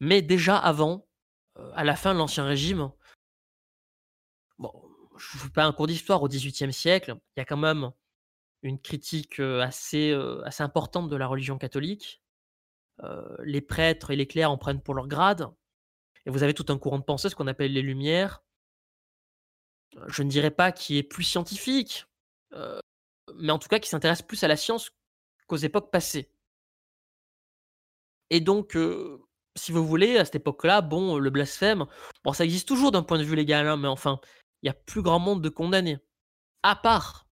Mais 0.00 0.20
déjà 0.20 0.58
avant, 0.58 1.06
à 1.74 1.84
la 1.84 1.96
fin 1.96 2.12
de 2.12 2.18
l'Ancien 2.18 2.44
Régime, 2.44 2.90
bon, 4.58 4.72
je 5.16 5.36
ne 5.36 5.42
fais 5.42 5.50
pas 5.50 5.64
un 5.64 5.72
cours 5.72 5.86
d'histoire 5.86 6.22
au 6.22 6.28
XVIIIe 6.28 6.72
siècle, 6.72 7.16
il 7.36 7.40
y 7.40 7.42
a 7.42 7.44
quand 7.44 7.56
même 7.56 7.92
une 8.62 8.80
critique 8.80 9.40
assez, 9.40 10.12
assez 10.44 10.62
importante 10.62 11.08
de 11.08 11.16
la 11.16 11.26
religion 11.26 11.56
catholique. 11.56 12.22
Euh, 13.02 13.36
les 13.44 13.60
prêtres 13.60 14.10
et 14.10 14.16
les 14.16 14.26
clercs 14.26 14.50
en 14.50 14.58
prennent 14.58 14.80
pour 14.80 14.94
leur 14.94 15.06
grade. 15.06 15.50
Et 16.26 16.30
vous 16.30 16.42
avez 16.42 16.54
tout 16.54 16.66
un 16.68 16.78
courant 16.78 16.98
de 16.98 17.04
pensée, 17.04 17.28
ce 17.28 17.34
qu'on 17.34 17.46
appelle 17.46 17.72
les 17.72 17.82
Lumières. 17.82 18.42
Je 20.08 20.22
ne 20.22 20.28
dirais 20.28 20.50
pas 20.50 20.72
qui 20.72 20.98
est 20.98 21.02
plus 21.02 21.24
scientifique, 21.24 22.06
euh, 22.52 22.80
mais 23.36 23.52
en 23.52 23.58
tout 23.58 23.68
cas 23.68 23.78
qui 23.78 23.88
s'intéresse 23.88 24.22
plus 24.22 24.42
à 24.44 24.48
la 24.48 24.56
science 24.56 24.90
qu'aux 25.46 25.56
époques 25.56 25.90
passées. 25.90 26.30
Et 28.30 28.40
donc, 28.40 28.76
euh, 28.76 29.24
si 29.56 29.72
vous 29.72 29.86
voulez, 29.86 30.18
à 30.18 30.24
cette 30.24 30.34
époque-là, 30.36 30.80
bon, 30.82 31.18
le 31.18 31.30
blasphème, 31.30 31.86
bon, 32.24 32.32
ça 32.32 32.44
existe 32.44 32.68
toujours 32.68 32.92
d'un 32.92 33.02
point 33.02 33.18
de 33.18 33.24
vue 33.24 33.36
légal, 33.36 33.66
hein, 33.66 33.76
mais 33.76 33.88
enfin, 33.88 34.20
il 34.62 34.66
y 34.66 34.70
a 34.70 34.74
plus 34.74 35.02
grand 35.02 35.20
monde 35.20 35.42
de 35.42 35.48
condamnés. 35.48 35.98
À 36.62 36.76
part, 36.76 37.26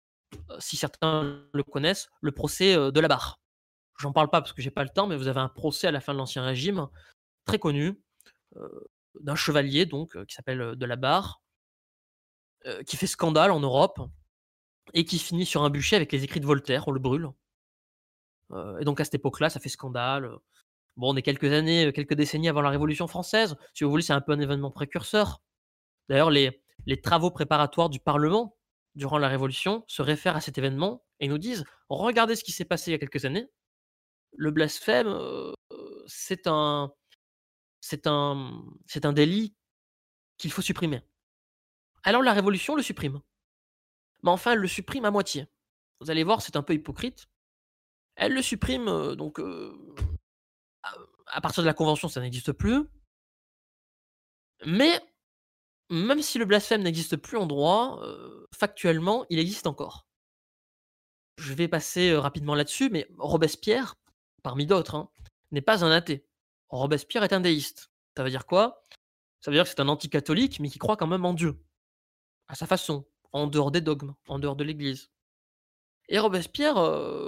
euh, 0.49 0.57
si 0.59 0.77
certains 0.77 1.43
le 1.53 1.63
connaissent, 1.63 2.09
le 2.21 2.31
procès 2.31 2.75
euh, 2.75 2.91
de 2.91 2.99
la 2.99 3.07
barre. 3.07 3.39
J'en 3.99 4.11
parle 4.11 4.29
pas 4.29 4.41
parce 4.41 4.53
que 4.53 4.61
j'ai 4.61 4.71
pas 4.71 4.83
le 4.83 4.89
temps, 4.89 5.07
mais 5.07 5.15
vous 5.15 5.27
avez 5.27 5.39
un 5.39 5.49
procès 5.49 5.87
à 5.87 5.91
la 5.91 6.01
fin 6.01 6.13
de 6.13 6.17
l'Ancien 6.17 6.43
Régime, 6.43 6.87
très 7.45 7.59
connu, 7.59 7.87
euh, 7.89 7.93
d'un 9.19 9.35
chevalier, 9.35 9.85
donc, 9.85 10.23
qui 10.25 10.35
s'appelle 10.35 10.75
de 10.75 10.85
la 10.85 10.95
barre, 10.95 11.41
qui 12.85 12.97
fait 12.97 13.07
scandale 13.07 13.51
en 13.51 13.59
Europe, 13.59 13.99
et 14.93 15.05
qui 15.05 15.19
finit 15.19 15.45
sur 15.45 15.63
un 15.63 15.69
bûcher 15.69 15.95
avec 15.95 16.11
les 16.11 16.23
écrits 16.23 16.39
de 16.39 16.45
Voltaire, 16.45 16.87
on 16.87 16.91
le 16.91 16.99
brûle. 16.99 17.29
Et 18.79 18.83
donc 18.83 18.99
à 18.99 19.05
cette 19.05 19.15
époque-là, 19.15 19.49
ça 19.49 19.59
fait 19.59 19.69
scandale. 19.69 20.29
Bon, 20.97 21.13
on 21.13 21.15
est 21.15 21.21
quelques 21.21 21.51
années, 21.51 21.91
quelques 21.93 22.15
décennies 22.15 22.49
avant 22.49 22.61
la 22.61 22.69
Révolution 22.69 23.07
française. 23.07 23.55
Si 23.73 23.83
vous 23.83 23.89
voulez, 23.89 24.03
c'est 24.03 24.13
un 24.13 24.21
peu 24.21 24.33
un 24.33 24.39
événement 24.39 24.71
précurseur. 24.71 25.41
D'ailleurs, 26.09 26.29
les, 26.29 26.61
les 26.85 26.99
travaux 26.99 27.31
préparatoires 27.31 27.89
du 27.89 27.99
Parlement 27.99 28.57
durant 28.95 29.17
la 29.17 29.29
Révolution 29.29 29.85
se 29.87 30.01
réfèrent 30.01 30.35
à 30.35 30.41
cet 30.41 30.57
événement 30.57 31.05
et 31.21 31.29
nous 31.29 31.37
disent 31.37 31.63
regardez 31.87 32.35
ce 32.35 32.43
qui 32.43 32.51
s'est 32.51 32.65
passé 32.65 32.91
il 32.91 32.93
y 32.93 32.95
a 32.95 32.99
quelques 32.99 33.23
années. 33.23 33.47
Le 34.35 34.51
blasphème, 34.51 35.17
c'est 36.07 36.47
un, 36.47 36.91
c'est 37.81 38.07
un, 38.07 38.63
c'est 38.85 39.05
un 39.05 39.13
délit 39.13 39.55
qu'il 40.37 40.51
faut 40.51 40.61
supprimer. 40.61 41.01
Alors 42.03 42.21
la 42.21 42.33
Révolution 42.33 42.75
le 42.75 42.83
supprime. 42.83 43.19
Mais 44.23 44.29
enfin, 44.29 44.53
elle 44.53 44.59
le 44.59 44.67
supprime 44.67 45.05
à 45.05 45.11
moitié. 45.11 45.47
Vous 45.99 46.09
allez 46.09 46.23
voir, 46.23 46.41
c'est 46.41 46.55
un 46.55 46.63
peu 46.63 46.73
hypocrite. 46.73 47.27
Elle 48.15 48.33
le 48.33 48.41
supprime, 48.41 48.87
euh, 48.87 49.15
donc 49.15 49.39
euh, 49.39 49.73
à, 51.27 51.41
partir 51.41 51.63
de 51.63 51.67
la 51.67 51.73
Convention, 51.73 52.07
ça 52.07 52.21
n'existe 52.21 52.51
plus. 52.51 52.83
Mais 54.65 54.99
même 55.89 56.21
si 56.21 56.37
le 56.37 56.45
blasphème 56.45 56.83
n'existe 56.83 57.17
plus 57.17 57.37
en 57.37 57.47
droit, 57.47 57.99
euh, 58.03 58.47
factuellement, 58.53 59.25
il 59.29 59.39
existe 59.39 59.67
encore. 59.67 60.07
Je 61.37 61.53
vais 61.53 61.67
passer 61.67 62.15
rapidement 62.15 62.55
là-dessus, 62.55 62.89
mais 62.89 63.07
Robespierre, 63.17 63.95
parmi 64.43 64.65
d'autres, 64.65 64.95
hein, 64.95 65.09
n'est 65.51 65.61
pas 65.61 65.83
un 65.83 65.91
athée. 65.91 66.27
Robespierre 66.71 67.23
est 67.23 67.33
un 67.33 67.41
déiste. 67.41 67.91
Ça 68.17 68.23
veut 68.23 68.29
dire 68.29 68.45
quoi? 68.45 68.83
Ça 69.41 69.51
veut 69.51 69.57
dire 69.57 69.63
que 69.63 69.69
c'est 69.69 69.79
un 69.79 69.87
anticatholique, 69.87 70.59
mais 70.59 70.69
qui 70.69 70.79
croit 70.79 70.97
quand 70.97 71.07
même 71.07 71.25
en 71.25 71.33
Dieu. 71.33 71.63
À 72.47 72.55
sa 72.55 72.67
façon, 72.67 73.05
en 73.31 73.47
dehors 73.47 73.71
des 73.71 73.81
dogmes, 73.81 74.13
en 74.27 74.39
dehors 74.39 74.55
de 74.55 74.63
l'Église. 74.63 75.11
Et 76.09 76.19
Robespierre 76.19 76.77
euh, 76.77 77.27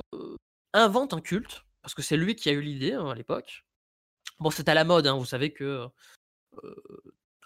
invente 0.73 1.13
un 1.13 1.21
culte, 1.21 1.63
parce 1.81 1.93
que 1.93 2.01
c'est 2.01 2.17
lui 2.17 2.35
qui 2.35 2.49
a 2.49 2.53
eu 2.53 2.61
l'idée 2.61 2.93
hein, 2.93 3.09
à 3.09 3.15
l'époque. 3.15 3.65
Bon, 4.39 4.49
c'est 4.49 4.69
à 4.69 4.73
la 4.73 4.83
mode, 4.83 5.07
hein, 5.07 5.15
vous 5.15 5.25
savez 5.25 5.53
que 5.53 5.87
euh, 6.63 6.75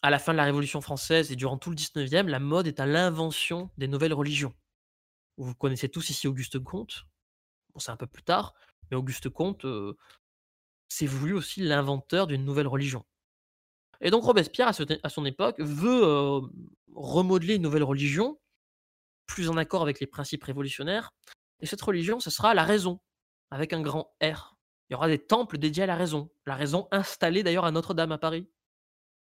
à 0.02 0.10
la 0.10 0.20
fin 0.20 0.32
de 0.32 0.38
la 0.38 0.46
Révolution 0.46 0.82
française 0.82 1.32
et 1.32 1.36
durant 1.36 1.58
tout 1.58 1.70
le 1.70 1.76
19e, 1.76 2.28
la 2.28 2.40
mode 2.40 2.68
est 2.68 2.80
à 2.80 2.86
l'invention 2.86 3.70
des 3.78 3.88
nouvelles 3.88 4.14
religions. 4.14 4.54
Vous 5.38 5.54
connaissez 5.54 5.90
tous 5.90 6.10
ici 6.10 6.28
Auguste 6.28 6.60
Comte. 6.60 7.06
Bon, 7.74 7.80
c'est 7.80 7.92
un 7.92 7.98
peu 7.98 8.08
plus 8.08 8.24
tard, 8.24 8.54
mais 8.90 8.98
Auguste 8.98 9.30
Comte, 9.30 9.66
euh, 9.66 9.96
c'est 10.90 11.06
voulu 11.06 11.34
aussi 11.34 11.62
l'inventeur 11.62 12.28
d'une 12.28 12.46
nouvelle 12.46 12.68
religion. 12.68 13.06
Et 14.02 14.12
donc 14.12 14.24
Robespierre, 14.24 14.68
à, 14.68 15.10
son 15.10 15.26
époque, 15.26 15.60
veut 15.60 16.04
euh, 16.04 16.42
remodeler 16.94 17.56
une 17.56 17.64
nouvelle 17.64 17.84
religion, 17.84 18.40
plus 19.26 19.50
en 19.50 19.58
accord 19.58 19.82
avec 19.82 20.00
les 20.00 20.08
principes 20.08 20.44
révolutionnaires. 20.44 21.12
Et 21.60 21.66
cette 21.66 21.82
religion, 21.82 22.20
ce 22.20 22.30
sera 22.30 22.54
la 22.54 22.64
raison. 22.64 23.00
avec 23.50 23.74
un 23.74 23.82
grand 23.82 24.14
R. 24.22 24.58
Il 24.90 24.94
y 24.94 24.96
aura 24.96 25.08
des 25.08 25.20
temples 25.20 25.58
dédiés 25.58 25.84
à 25.84 25.86
la 25.86 25.96
raison. 25.96 26.30
La 26.46 26.56
raison 26.56 26.88
installée 26.92 27.44
d'ailleurs 27.44 27.66
à 27.66 27.72
Notre-Dame 27.72 28.12
à 28.12 28.18
Paris. 28.18 28.48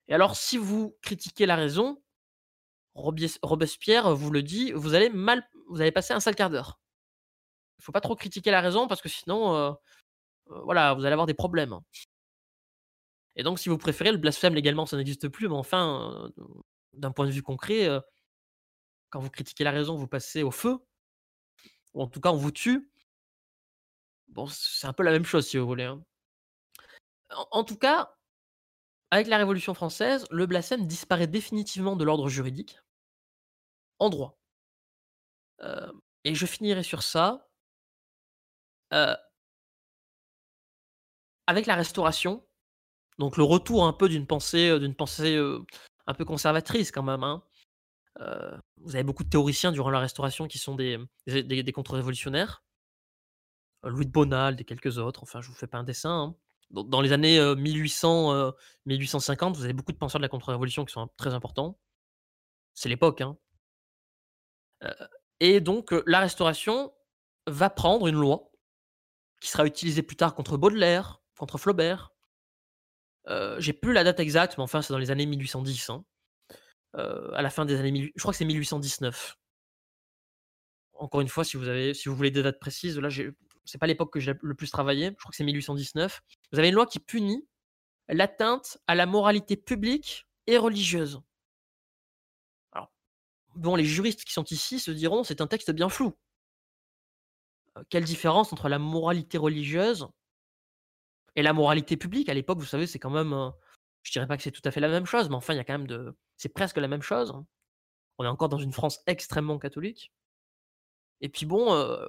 Et 0.07 0.13
alors, 0.13 0.35
si 0.35 0.57
vous 0.57 0.97
critiquez 1.01 1.45
la 1.45 1.55
raison, 1.55 2.01
Robespierre 2.93 4.13
vous 4.15 4.31
le 4.31 4.43
dit, 4.43 4.71
vous 4.73 4.95
allez 4.95 5.09
mal, 5.09 5.47
vous 5.69 5.81
allez 5.81 5.91
passer 5.91 6.13
un 6.13 6.19
sale 6.19 6.35
quart 6.35 6.49
d'heure. 6.49 6.79
Il 7.79 7.83
faut 7.83 7.91
pas 7.91 8.01
trop 8.01 8.15
critiquer 8.15 8.51
la 8.51 8.61
raison 8.61 8.87
parce 8.87 9.01
que 9.01 9.09
sinon, 9.09 9.55
euh, 9.55 9.71
voilà, 10.65 10.93
vous 10.93 11.01
allez 11.01 11.13
avoir 11.13 11.27
des 11.27 11.33
problèmes. 11.33 11.79
Et 13.35 13.43
donc, 13.43 13.59
si 13.59 13.69
vous 13.69 13.77
préférez, 13.77 14.11
le 14.11 14.17
blasphème 14.17 14.53
légalement, 14.55 14.85
ça 14.85 14.97
n'existe 14.97 15.29
plus, 15.29 15.47
mais 15.47 15.55
enfin, 15.55 16.31
euh, 16.37 16.43
d'un 16.93 17.11
point 17.11 17.25
de 17.25 17.31
vue 17.31 17.43
concret, 17.43 17.87
quand 19.09 19.19
vous 19.19 19.29
critiquez 19.29 19.63
la 19.63 19.71
raison, 19.71 19.95
vous 19.95 20.07
passez 20.07 20.43
au 20.43 20.51
feu, 20.51 20.77
ou 21.93 22.01
en 22.01 22.07
tout 22.07 22.21
cas, 22.21 22.31
on 22.31 22.37
vous 22.37 22.51
tue. 22.51 22.89
Bon, 24.29 24.47
c'est 24.47 24.87
un 24.87 24.93
peu 24.93 25.03
la 25.03 25.11
même 25.11 25.25
chose, 25.25 25.47
si 25.47 25.57
vous 25.57 25.67
voulez. 25.67 25.85
Hein. 25.85 26.03
en 27.29 27.63
tout 27.63 27.77
cas, 27.77 28.15
avec 29.11 29.27
la 29.27 29.37
Révolution 29.37 29.73
française, 29.73 30.25
le 30.31 30.45
blasphème 30.45 30.87
disparaît 30.87 31.27
définitivement 31.27 31.95
de 31.97 32.05
l'ordre 32.05 32.29
juridique, 32.29 32.79
en 33.99 34.09
droit. 34.09 34.39
Euh, 35.61 35.91
et 36.23 36.33
je 36.35 36.45
finirai 36.45 36.83
sur 36.83 37.03
ça. 37.03 37.47
Euh 38.93 39.15
avec 41.47 41.65
la 41.65 41.75
Restauration, 41.75 42.45
donc 43.19 43.37
le 43.37 43.43
retour 43.43 43.85
un 43.85 43.93
peu 43.93 44.09
d'une 44.09 44.27
pensée, 44.27 44.69
euh, 44.69 44.79
d'une 44.79 44.95
pensée 44.95 45.37
un 46.07 46.13
peu 46.13 46.25
conservatrice 46.25 46.91
quand 46.91 47.03
même. 47.03 47.23
Hein. 47.23 47.43
vous 48.77 48.95
avez 48.95 49.03
beaucoup 49.03 49.23
de 49.23 49.29
théoriciens 49.29 49.71
durant 49.71 49.89
la 49.89 49.99
Restauration 49.99 50.47
qui 50.47 50.57
sont 50.57 50.75
des, 50.75 50.97
contre-révolutionnaires. 51.73 52.63
Louis 53.83 54.05
de 54.05 54.11
Bonald 54.11 54.61
et 54.61 54.63
quelques 54.63 54.99
autres. 54.99 55.23
Enfin, 55.23 55.41
je 55.41 55.47
vous 55.47 55.55
fais 55.55 55.67
pas 55.67 55.79
un 55.79 55.83
dessin. 55.83 56.09
Hein 56.09 56.35
dans 56.71 57.01
les 57.01 57.11
années 57.11 57.39
1800, 57.55 58.53
1850, 58.85 59.57
vous 59.57 59.63
avez 59.63 59.73
beaucoup 59.73 59.91
de 59.91 59.97
penseurs 59.97 60.19
de 60.19 60.23
la 60.23 60.29
contre-révolution 60.29 60.85
qui 60.85 60.93
sont 60.93 61.09
très 61.17 61.33
importants. 61.33 61.77
C'est 62.73 62.89
l'époque. 62.89 63.21
Hein. 63.21 63.37
et 65.39 65.59
donc, 65.59 65.93
la 66.05 66.19
Restauration 66.19 66.93
va 67.47 67.69
prendre 67.69 68.07
une 68.07 68.15
loi 68.15 68.51
qui 69.41 69.49
sera 69.49 69.65
utilisée 69.65 70.03
plus 70.03 70.15
tard 70.15 70.35
contre 70.35 70.57
Baudelaire, 70.57 71.20
contre 71.41 71.57
Flaubert. 71.57 72.13
J'ai 73.57 73.73
plus 73.73 73.93
la 73.93 74.03
date 74.03 74.19
exacte, 74.19 74.57
mais 74.57 74.63
enfin, 74.63 74.81
c'est 74.81 74.93
dans 74.93 74.99
les 74.99 75.11
années 75.11 75.25
1810. 75.25 75.89
Hein. 75.89 76.05
à 76.93 77.41
la 77.41 77.49
fin 77.49 77.65
des 77.65 77.79
années, 77.79 78.11
je 78.15 78.21
crois 78.21 78.31
que 78.31 78.37
c'est 78.37 78.45
1819. 78.45 79.37
Encore 80.93 81.21
une 81.21 81.27
fois, 81.27 81.43
si 81.43 81.57
vous 81.57 81.67
avez, 81.67 81.95
si 81.95 82.09
vous 82.09 82.15
voulez 82.15 82.29
des 82.29 82.43
dates 82.43 82.59
précises, 82.59 82.99
là, 82.99 83.09
c'est 83.65 83.77
pas 83.79 83.87
l'époque 83.87 84.13
que 84.13 84.19
j'ai 84.19 84.33
le 84.39 84.53
plus 84.53 84.69
travaillé. 84.69 85.07
Je 85.07 85.15
crois 85.15 85.31
que 85.31 85.35
c'est 85.35 85.43
1819. 85.43 86.21
Vous 86.51 86.59
avez 86.59 86.69
une 86.69 86.75
loi 86.75 86.85
qui 86.85 86.99
punit 86.99 87.47
l'atteinte 88.07 88.77
à 88.85 88.93
la 88.93 89.07
moralité 89.07 89.57
publique 89.57 90.27
et 90.45 90.57
religieuse. 90.57 91.21
Bon, 93.55 93.75
les 93.75 93.83
juristes 93.83 94.23
qui 94.23 94.31
sont 94.31 94.45
ici 94.45 94.79
se 94.79 94.91
diront 94.91 95.23
c'est 95.23 95.41
un 95.41 95.47
texte 95.47 95.71
bien 95.71 95.89
flou. 95.89 96.13
Euh, 97.77 97.83
quelle 97.89 98.05
différence 98.05 98.53
entre 98.53 98.69
la 98.69 98.79
moralité 98.79 99.37
religieuse 99.37 100.07
et 101.35 101.41
la 101.41 101.53
moralité 101.53 101.97
publique 101.97 102.29
À 102.29 102.33
l'époque, 102.33 102.59
vous 102.59 102.65
savez, 102.65 102.87
c'est 102.87 102.99
quand 102.99 103.09
même. 103.09 103.33
Euh, 103.33 103.49
je 104.03 104.11
dirais 104.11 104.27
pas 104.27 104.37
que 104.37 104.43
c'est 104.43 104.51
tout 104.51 104.61
à 104.65 104.71
fait 104.71 104.79
la 104.79 104.89
même 104.89 105.05
chose, 105.05 105.29
mais 105.29 105.35
enfin, 105.35 105.53
il 105.53 105.63
quand 105.63 105.73
même 105.73 105.87
de. 105.87 106.15
C'est 106.37 106.49
presque 106.49 106.77
la 106.77 106.87
même 106.87 107.01
chose. 107.01 107.33
On 108.17 108.25
est 108.25 108.27
encore 108.27 108.49
dans 108.49 108.57
une 108.57 108.73
France 108.73 108.99
extrêmement 109.07 109.59
catholique. 109.59 110.11
Et 111.21 111.29
puis 111.29 111.45
bon, 111.45 111.73
euh, 111.73 112.07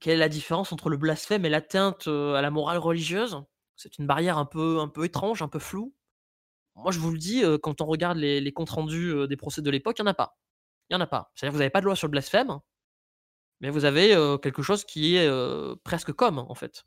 quelle 0.00 0.14
est 0.14 0.16
la 0.18 0.28
différence 0.28 0.72
entre 0.72 0.90
le 0.90 0.96
blasphème 0.98 1.44
et 1.46 1.48
l'atteinte 1.48 2.08
à 2.08 2.42
la 2.42 2.50
morale 2.50 2.78
religieuse? 2.78 3.42
C'est 3.76 3.98
une 3.98 4.06
barrière 4.06 4.36
un 4.36 4.44
peu, 4.44 4.80
un 4.80 4.88
peu 4.88 5.04
étrange, 5.04 5.40
un 5.42 5.48
peu 5.48 5.58
floue. 5.58 5.94
Moi, 6.76 6.92
je 6.92 6.98
vous 6.98 7.10
le 7.10 7.18
dis, 7.18 7.42
quand 7.62 7.80
on 7.80 7.86
regarde 7.86 8.18
les, 8.18 8.52
comptes 8.52 8.70
rendus 8.70 9.26
des 9.28 9.36
procès 9.36 9.62
de 9.62 9.70
l'époque, 9.70 9.98
il 9.98 10.02
n'y 10.02 10.08
en 10.08 10.12
a 10.12 10.14
pas. 10.14 10.38
Il 10.88 10.96
n'y 10.96 11.02
en 11.02 11.04
a 11.04 11.06
pas. 11.06 11.32
C'est-à-dire 11.34 11.52
que 11.52 11.54
vous 11.54 11.60
n'avez 11.60 11.70
pas 11.70 11.80
de 11.80 11.86
loi 11.86 11.96
sur 11.96 12.06
le 12.06 12.12
blasphème, 12.12 12.58
mais 13.60 13.70
vous 13.70 13.86
avez 13.86 14.10
quelque 14.42 14.62
chose 14.62 14.84
qui 14.84 15.16
est 15.16 15.30
presque 15.82 16.12
comme, 16.12 16.38
en 16.38 16.54
fait. 16.54 16.84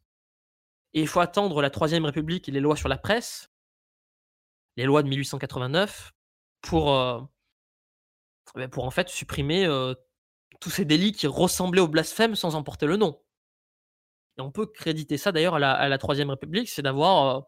Et 0.93 1.01
il 1.01 1.07
faut 1.07 1.19
attendre 1.19 1.61
la 1.61 1.69
Troisième 1.69 2.05
République 2.05 2.47
et 2.49 2.51
les 2.51 2.59
lois 2.59 2.75
sur 2.75 2.89
la 2.89 2.97
presse, 2.97 3.49
les 4.77 4.85
lois 4.85 5.03
de 5.03 5.09
1889, 5.09 6.13
pour, 6.61 6.91
ben, 8.55 8.69
pour 8.69 8.85
en 8.85 8.91
fait 8.91 9.09
supprimer 9.09 9.67
tous 10.59 10.69
ces 10.69 10.85
délits 10.85 11.11
qui 11.11 11.27
ressemblaient 11.27 11.81
au 11.81 11.87
blasphème 11.87 12.35
sans 12.35 12.55
en 12.55 12.63
porter 12.63 12.85
le 12.85 12.97
nom. 12.97 13.19
Et 14.37 14.41
on 14.41 14.51
peut 14.51 14.65
créditer 14.65 15.17
ça 15.17 15.31
d'ailleurs 15.31 15.55
à 15.55 15.59
la, 15.89 15.97
Troisième 15.97 16.29
République, 16.29 16.69
c'est 16.69 16.81
d'avoir, 16.81 17.45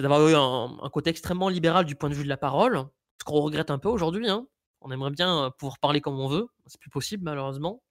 euh, 0.00 0.30
eu 0.30 0.34
un, 0.34 0.90
côté 0.90 1.10
extrêmement 1.10 1.48
libéral 1.48 1.84
du 1.84 1.94
point 1.94 2.08
de 2.10 2.14
vue 2.14 2.24
de 2.24 2.28
la 2.28 2.36
parole, 2.36 2.84
ce 3.18 3.24
qu'on 3.24 3.40
regrette 3.40 3.70
un 3.70 3.78
peu 3.78 3.88
aujourd'hui. 3.88 4.28
Hein. 4.28 4.46
On 4.80 4.90
aimerait 4.90 5.10
bien 5.10 5.44
euh, 5.44 5.50
pouvoir 5.50 5.78
parler 5.78 6.00
comme 6.00 6.18
on 6.18 6.28
veut, 6.28 6.48
c'est 6.66 6.80
plus 6.80 6.90
possible 6.90 7.24
malheureusement. 7.24 7.82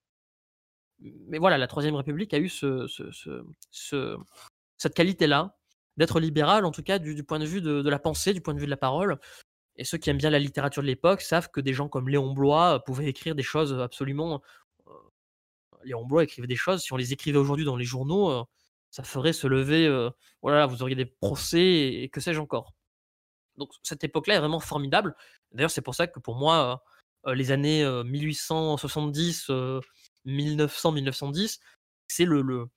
Mais 0.99 1.37
voilà, 1.37 1.57
la 1.57 1.67
Troisième 1.67 1.95
République 1.95 2.33
a 2.33 2.39
eu 2.39 2.49
ce, 2.49 2.87
cette 4.77 4.93
qualité-là, 4.93 5.55
d'être 5.97 6.19
libéral, 6.19 6.65
en 6.65 6.71
tout 6.71 6.83
cas 6.83 6.99
du, 6.99 7.23
point 7.23 7.39
de 7.39 7.45
vue 7.45 7.61
de, 7.61 7.89
la 7.89 7.99
pensée, 7.99 8.33
du 8.33 8.41
point 8.41 8.53
de 8.53 8.59
vue 8.59 8.65
de 8.65 8.71
la 8.71 8.77
parole. 8.77 9.19
Et 9.75 9.83
ceux 9.83 9.97
qui 9.97 10.09
aiment 10.09 10.17
bien 10.17 10.31
la 10.31 10.39
littérature 10.39 10.81
de 10.81 10.87
l'époque 10.87 11.21
savent 11.21 11.49
que 11.51 11.61
des 11.61 11.73
gens 11.73 11.87
comme 11.87 12.09
Léon 12.09 12.33
Blois 12.33 12.75
euh, 12.75 12.79
pouvaient 12.79 13.05
écrire 13.05 13.35
des 13.35 13.43
choses 13.43 13.79
absolument 13.79 14.41
Léon 15.83 16.05
Blois 16.05 16.23
écrivait 16.23 16.47
des 16.47 16.55
choses, 16.55 16.83
si 16.83 16.93
on 16.93 16.97
les 16.97 17.13
écrivait 17.13 17.37
aujourd'hui 17.37 17.65
dans 17.65 17.75
les 17.75 17.85
journaux, 17.85 18.29
euh, 18.29 18.43
ça 18.91 19.03
ferait 19.03 19.33
se 19.33 19.47
lever, 19.47 19.87
euh, 19.87 20.09
voilà, 20.41 20.65
vous 20.65 20.81
auriez 20.81 20.95
des 20.95 21.05
procès 21.05 21.61
et, 21.61 22.09
que 22.09 22.21
sais-je 22.21 22.39
encore. 22.39 22.73
Donc 23.57 23.71
cette 23.83 24.03
époque-là 24.03 24.35
est 24.35 24.39
vraiment 24.39 24.59
formidable. 24.59 25.15
D'ailleurs, 25.51 25.71
c'est 25.71 25.81
pour 25.81 25.95
ça 25.95 26.07
que 26.07 26.19
pour 26.19 26.35
moi, 26.35 26.81
euh, 27.25 27.33
les 27.33 27.51
années 27.51 27.83
1870, 28.05 29.49
1900, 29.49 29.81
1910, 30.27 31.59
c'est 32.07 32.25
le, 32.25 32.69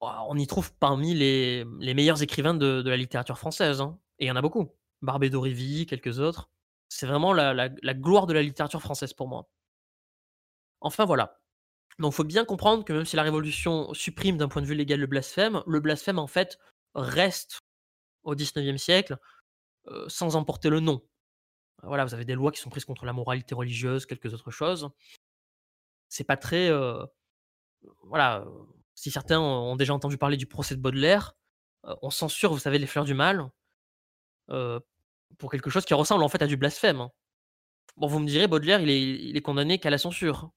on 0.00 0.36
y 0.36 0.46
trouve 0.46 0.72
parmi 0.74 1.14
les, 1.14 1.64
meilleurs 1.64 2.22
écrivains 2.22 2.54
de, 2.54 2.82
la 2.88 2.96
littérature 2.96 3.38
française. 3.38 3.80
Hein. 3.80 3.98
Et 4.18 4.26
il 4.26 4.28
y 4.28 4.30
en 4.30 4.36
a 4.36 4.42
beaucoup. 4.42 4.70
Barbé 5.02 5.30
d'Aurevilly, 5.30 5.86
quelques 5.86 6.18
autres. 6.18 6.50
C'est 6.88 7.06
vraiment 7.06 7.32
la, 7.32 7.68
gloire 7.94 8.26
de 8.26 8.32
la 8.32 8.42
littérature 8.42 8.80
française 8.80 9.12
pour 9.12 9.28
moi. 9.28 9.48
Enfin 10.80 11.04
voilà. 11.04 11.40
Donc, 11.98 12.12
il 12.12 12.16
faut 12.16 12.24
bien 12.24 12.44
comprendre 12.44 12.84
que 12.84 12.92
même 12.92 13.04
si 13.04 13.16
la 13.16 13.22
Révolution 13.22 13.92
supprime 13.92 14.38
d'un 14.38 14.48
point 14.48 14.62
de 14.62 14.66
vue 14.66 14.74
légal 14.74 15.00
le 15.00 15.06
blasphème, 15.06 15.62
le 15.66 15.80
blasphème, 15.80 16.18
en 16.18 16.26
fait, 16.26 16.58
reste 16.94 17.58
au 18.22 18.34
XIXe 18.34 18.80
siècle 18.80 19.18
sans 20.08 20.36
emporter 20.36 20.70
le 20.70 20.80
nom. 20.80 21.02
Voilà, 21.82 22.04
vous 22.04 22.14
avez 22.14 22.24
des 22.24 22.34
lois 22.34 22.52
qui 22.52 22.60
sont 22.60 22.70
prises 22.70 22.84
contre 22.84 23.06
la 23.06 23.12
moralité 23.12 23.54
religieuse, 23.54 24.06
quelques 24.06 24.32
autres 24.32 24.50
choses. 24.50 24.90
C'est 26.10 26.24
pas 26.24 26.36
très. 26.36 26.70
voilà, 28.02 28.44
si 28.94 29.10
certains 29.10 29.40
ont 29.40 29.76
déjà 29.76 29.94
entendu 29.94 30.18
parler 30.18 30.36
du 30.36 30.46
procès 30.46 30.76
de 30.76 30.80
Baudelaire, 30.82 31.34
on 32.02 32.10
censure, 32.10 32.52
vous 32.52 32.58
savez, 32.58 32.78
les 32.78 32.86
fleurs 32.86 33.06
du 33.06 33.14
mal 33.14 33.50
pour 35.38 35.50
quelque 35.50 35.70
chose 35.70 35.84
qui 35.84 35.94
ressemble 35.94 36.22
en 36.22 36.28
fait 36.28 36.42
à 36.42 36.46
du 36.46 36.56
blasphème. 36.56 37.00
Hein. 37.00 37.10
Bon, 37.96 38.06
vous 38.06 38.18
me 38.18 38.26
direz, 38.26 38.46
Baudelaire, 38.46 38.80
il 38.80 39.36
est, 39.36 39.42
condamné 39.42 39.78
qu'à 39.78 39.90
la 39.90 39.98
censure. 39.98 40.50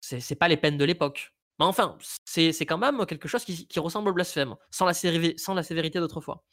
C'est 0.00 0.34
pas 0.36 0.48
les 0.48 0.56
peines 0.56 0.76
de 0.76 0.84
l'époque. 0.84 1.32
Mais 1.58 1.64
enfin, 1.64 1.96
c'est 2.24 2.66
quand 2.66 2.78
même 2.78 3.06
quelque 3.06 3.28
chose 3.28 3.44
qui, 3.44 3.78
ressemble 3.78 4.10
au 4.10 4.12
blasphème, 4.12 4.56
sans 4.70 4.86
la, 4.86 4.94
sans 4.94 5.54
la 5.54 5.62
sévérité 5.62 6.00
d'autrefois. 6.00 6.44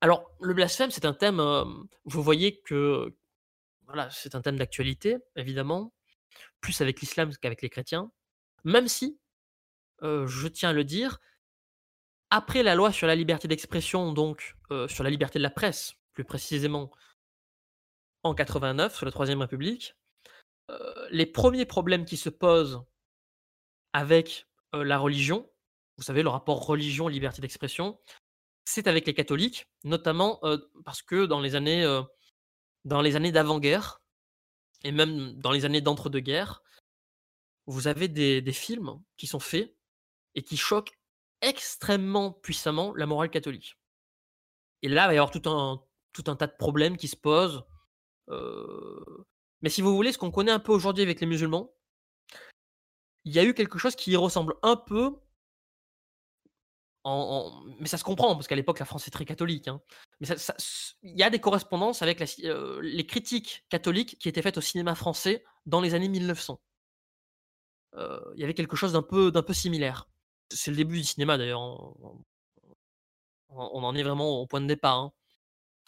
alors, 0.00 0.30
le 0.40 0.54
blasphème, 0.54 0.90
c'est 0.90 1.04
un 1.04 1.14
thème, 1.14 1.40
vous 2.04 2.22
voyez 2.22 2.60
que 2.60 3.14
c'est 4.10 4.34
un 4.34 4.42
thème 4.42 4.56
d'actualité, 4.56 5.18
évidemment, 5.36 5.92
plus 6.60 6.80
avec 6.80 7.00
l'islam 7.00 7.34
qu'avec 7.36 7.62
les 7.62 7.70
chrétiens, 7.70 8.10
même 8.64 8.88
si, 8.88 9.18
je 10.02 10.48
tiens 10.48 10.70
à 10.70 10.72
le 10.72 10.84
dire, 10.84 11.18
après 12.30 12.62
la 12.62 12.74
loi 12.74 12.92
sur 12.92 13.06
la 13.06 13.14
liberté 13.14 13.48
d'expression, 13.48 14.12
donc 14.12 14.56
sur 14.88 15.04
la 15.04 15.10
liberté 15.10 15.38
de 15.38 15.42
la 15.42 15.50
presse, 15.50 15.94
plus 16.14 16.24
précisément 16.24 16.90
en 18.22 18.34
89, 18.34 18.96
sur 18.96 19.06
la 19.06 19.12
Troisième 19.12 19.40
République, 19.40 19.94
les 21.10 21.26
premiers 21.26 21.66
problèmes 21.66 22.04
qui 22.04 22.16
se 22.16 22.30
posent 22.30 22.82
avec 23.92 24.46
la 24.72 24.98
religion, 24.98 25.50
vous 25.98 26.04
savez, 26.04 26.22
le 26.22 26.30
rapport 26.30 26.64
religion-liberté 26.64 27.42
d'expression, 27.42 28.00
c'est 28.64 28.86
avec 28.86 29.06
les 29.06 29.14
catholiques, 29.14 29.66
notamment 29.84 30.40
parce 30.84 31.02
que 31.02 31.26
dans 31.26 31.40
les 31.40 31.54
années, 31.54 31.84
dans 32.84 33.00
les 33.00 33.16
années 33.16 33.32
d'avant-guerre, 33.32 34.00
et 34.84 34.92
même 34.92 35.34
dans 35.34 35.52
les 35.52 35.64
années 35.64 35.80
d'entre-deux-guerres, 35.80 36.62
vous 37.66 37.86
avez 37.86 38.08
des, 38.08 38.52
films 38.52 39.00
qui 39.16 39.26
sont 39.26 39.40
faits 39.40 39.76
et 40.34 40.42
qui 40.42 40.56
choquent 40.56 40.98
extrêmement 41.40 42.32
puissamment 42.32 42.94
la 42.94 43.06
morale 43.06 43.30
catholique. 43.30 43.78
Et 44.82 44.88
là, 44.88 45.04
il 45.04 45.08
va 45.08 45.14
y 45.14 45.18
avoir 45.18 45.30
tout 45.30 45.48
un, 45.48 45.82
tout 46.12 46.24
un 46.26 46.36
tas 46.36 46.48
de 46.48 46.56
problèmes 46.56 46.96
qui 46.96 47.08
se 47.08 47.16
posent. 47.16 47.64
Mais 48.28 49.70
si 49.70 49.80
vous 49.80 49.94
voulez, 49.94 50.12
ce 50.12 50.18
qu'on 50.18 50.32
connaît 50.32 50.52
un 50.52 50.58
peu 50.58 50.72
aujourd'hui 50.72 51.04
avec 51.04 51.20
les 51.20 51.26
musulmans, 51.26 51.72
il 53.24 53.32
y 53.32 53.38
a 53.38 53.44
eu 53.44 53.54
quelque 53.54 53.78
chose 53.78 53.94
qui 53.94 54.12
y 54.12 54.16
ressemble 54.16 54.54
un 54.62 54.76
peu. 54.76 55.16
Mais 57.04 57.86
ça 57.86 57.98
se 57.98 58.04
comprend 58.04 58.34
parce 58.34 58.46
qu'à 58.46 58.54
l'époque 58.54 58.78
la 58.78 58.84
France 58.84 59.08
est 59.08 59.10
très 59.10 59.24
catholique. 59.24 59.68
hein. 59.68 59.80
Mais 60.20 60.28
il 61.02 61.18
y 61.18 61.22
a 61.22 61.30
des 61.30 61.40
correspondances 61.40 62.02
avec 62.02 62.22
euh, 62.44 62.80
les 62.82 63.06
critiques 63.06 63.64
catholiques 63.68 64.18
qui 64.18 64.28
étaient 64.28 64.42
faites 64.42 64.58
au 64.58 64.60
cinéma 64.60 64.94
français 64.94 65.44
dans 65.66 65.80
les 65.80 65.94
années 65.94 66.08
1900. 66.08 66.60
Euh, 67.94 68.20
il 68.34 68.40
y 68.40 68.44
avait 68.44 68.54
quelque 68.54 68.76
chose 68.76 68.92
d'un 68.92 69.02
peu 69.02 69.52
similaire. 69.52 70.08
C'est 70.50 70.70
le 70.70 70.76
début 70.76 70.98
du 70.98 71.04
cinéma 71.04 71.38
d'ailleurs. 71.38 71.60
On, 73.48 73.82
en 73.84 73.94
est 73.94 74.02
vraiment 74.02 74.40
au 74.40 74.46
point 74.46 74.60
de 74.60 74.66
départ. 74.66 74.98
hein. 74.98 75.12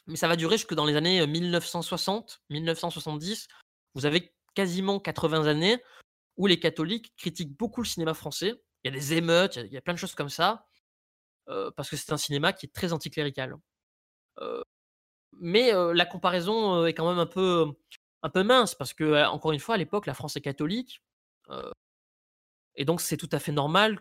Mais 0.07 0.17
ça 0.17 0.29
va 0.29 0.37
durer 0.37 0.57
jusque 0.57 0.75
dans 0.75 0.85
les 0.85 0.97
années 0.97 1.27
1960, 1.27 2.43
1970. 2.51 3.49
Vous 3.95 4.05
avez 4.05 4.35
quasiment 4.55 5.01
80 5.01 5.47
années 5.47 5.83
où 6.37 6.47
les 6.47 6.59
catholiques 6.59 7.15
critiquent 7.17 7.57
beaucoup 7.57 7.81
le 7.83 7.87
cinéma 7.87 8.15
français. 8.15 8.55
Il 8.83 8.93
y 8.93 8.95
a 8.95 8.99
des 8.99 9.15
émeutes, 9.15 9.57
il 9.57 9.73
y 9.73 9.77
a, 9.77 9.81
plein 9.81 9.95
de 9.95 9.99
choses 9.99 10.15
comme 10.15 10.29
ça, 10.29 10.67
euh, 10.74 10.74
parce 11.47 11.91
que 11.91 11.97
c'est 11.97 12.13
un 12.13 12.17
cinéma 12.17 12.53
qui 12.53 12.67
est 12.67 12.73
très 12.73 12.93
anticlérical. 12.93 13.57
Euh, 14.41 14.63
mais 15.41 15.73
la 15.73 16.07
comparaison 16.07 16.87
est 16.87 16.95
quand 16.95 17.09
même 17.09 17.19
un 17.19 17.27
peu, 17.27 18.43
mince, 18.43 18.75
parce 18.75 18.95
que, 18.95 19.27
encore 19.27 19.53
une 19.53 19.61
fois, 19.61 19.75
à 19.75 19.79
l'époque, 19.79 20.07
la 20.07 20.15
France 20.15 20.37
est 20.37 20.41
catholique, 20.41 21.03
et 22.77 22.85
donc 22.85 23.01
c'est 23.01 23.17
tout 23.17 23.29
à 23.33 23.39
fait 23.39 23.53
normal 23.53 24.01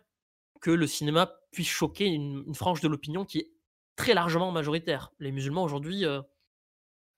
que 0.62 0.72
le 0.72 0.88
cinéma 0.88 1.34
puisse 1.52 1.68
choquer 1.68 2.06
une, 2.06 2.54
frange 2.56 2.82
de 2.82 2.88
l'opinion 2.88 3.26
qui 3.26 3.40
est 3.40 3.52
très 3.96 4.14
largement 4.14 4.52
majoritaire. 4.52 5.12
Les 5.20 5.32
musulmans 5.32 5.64
aujourd'hui, 5.64 6.06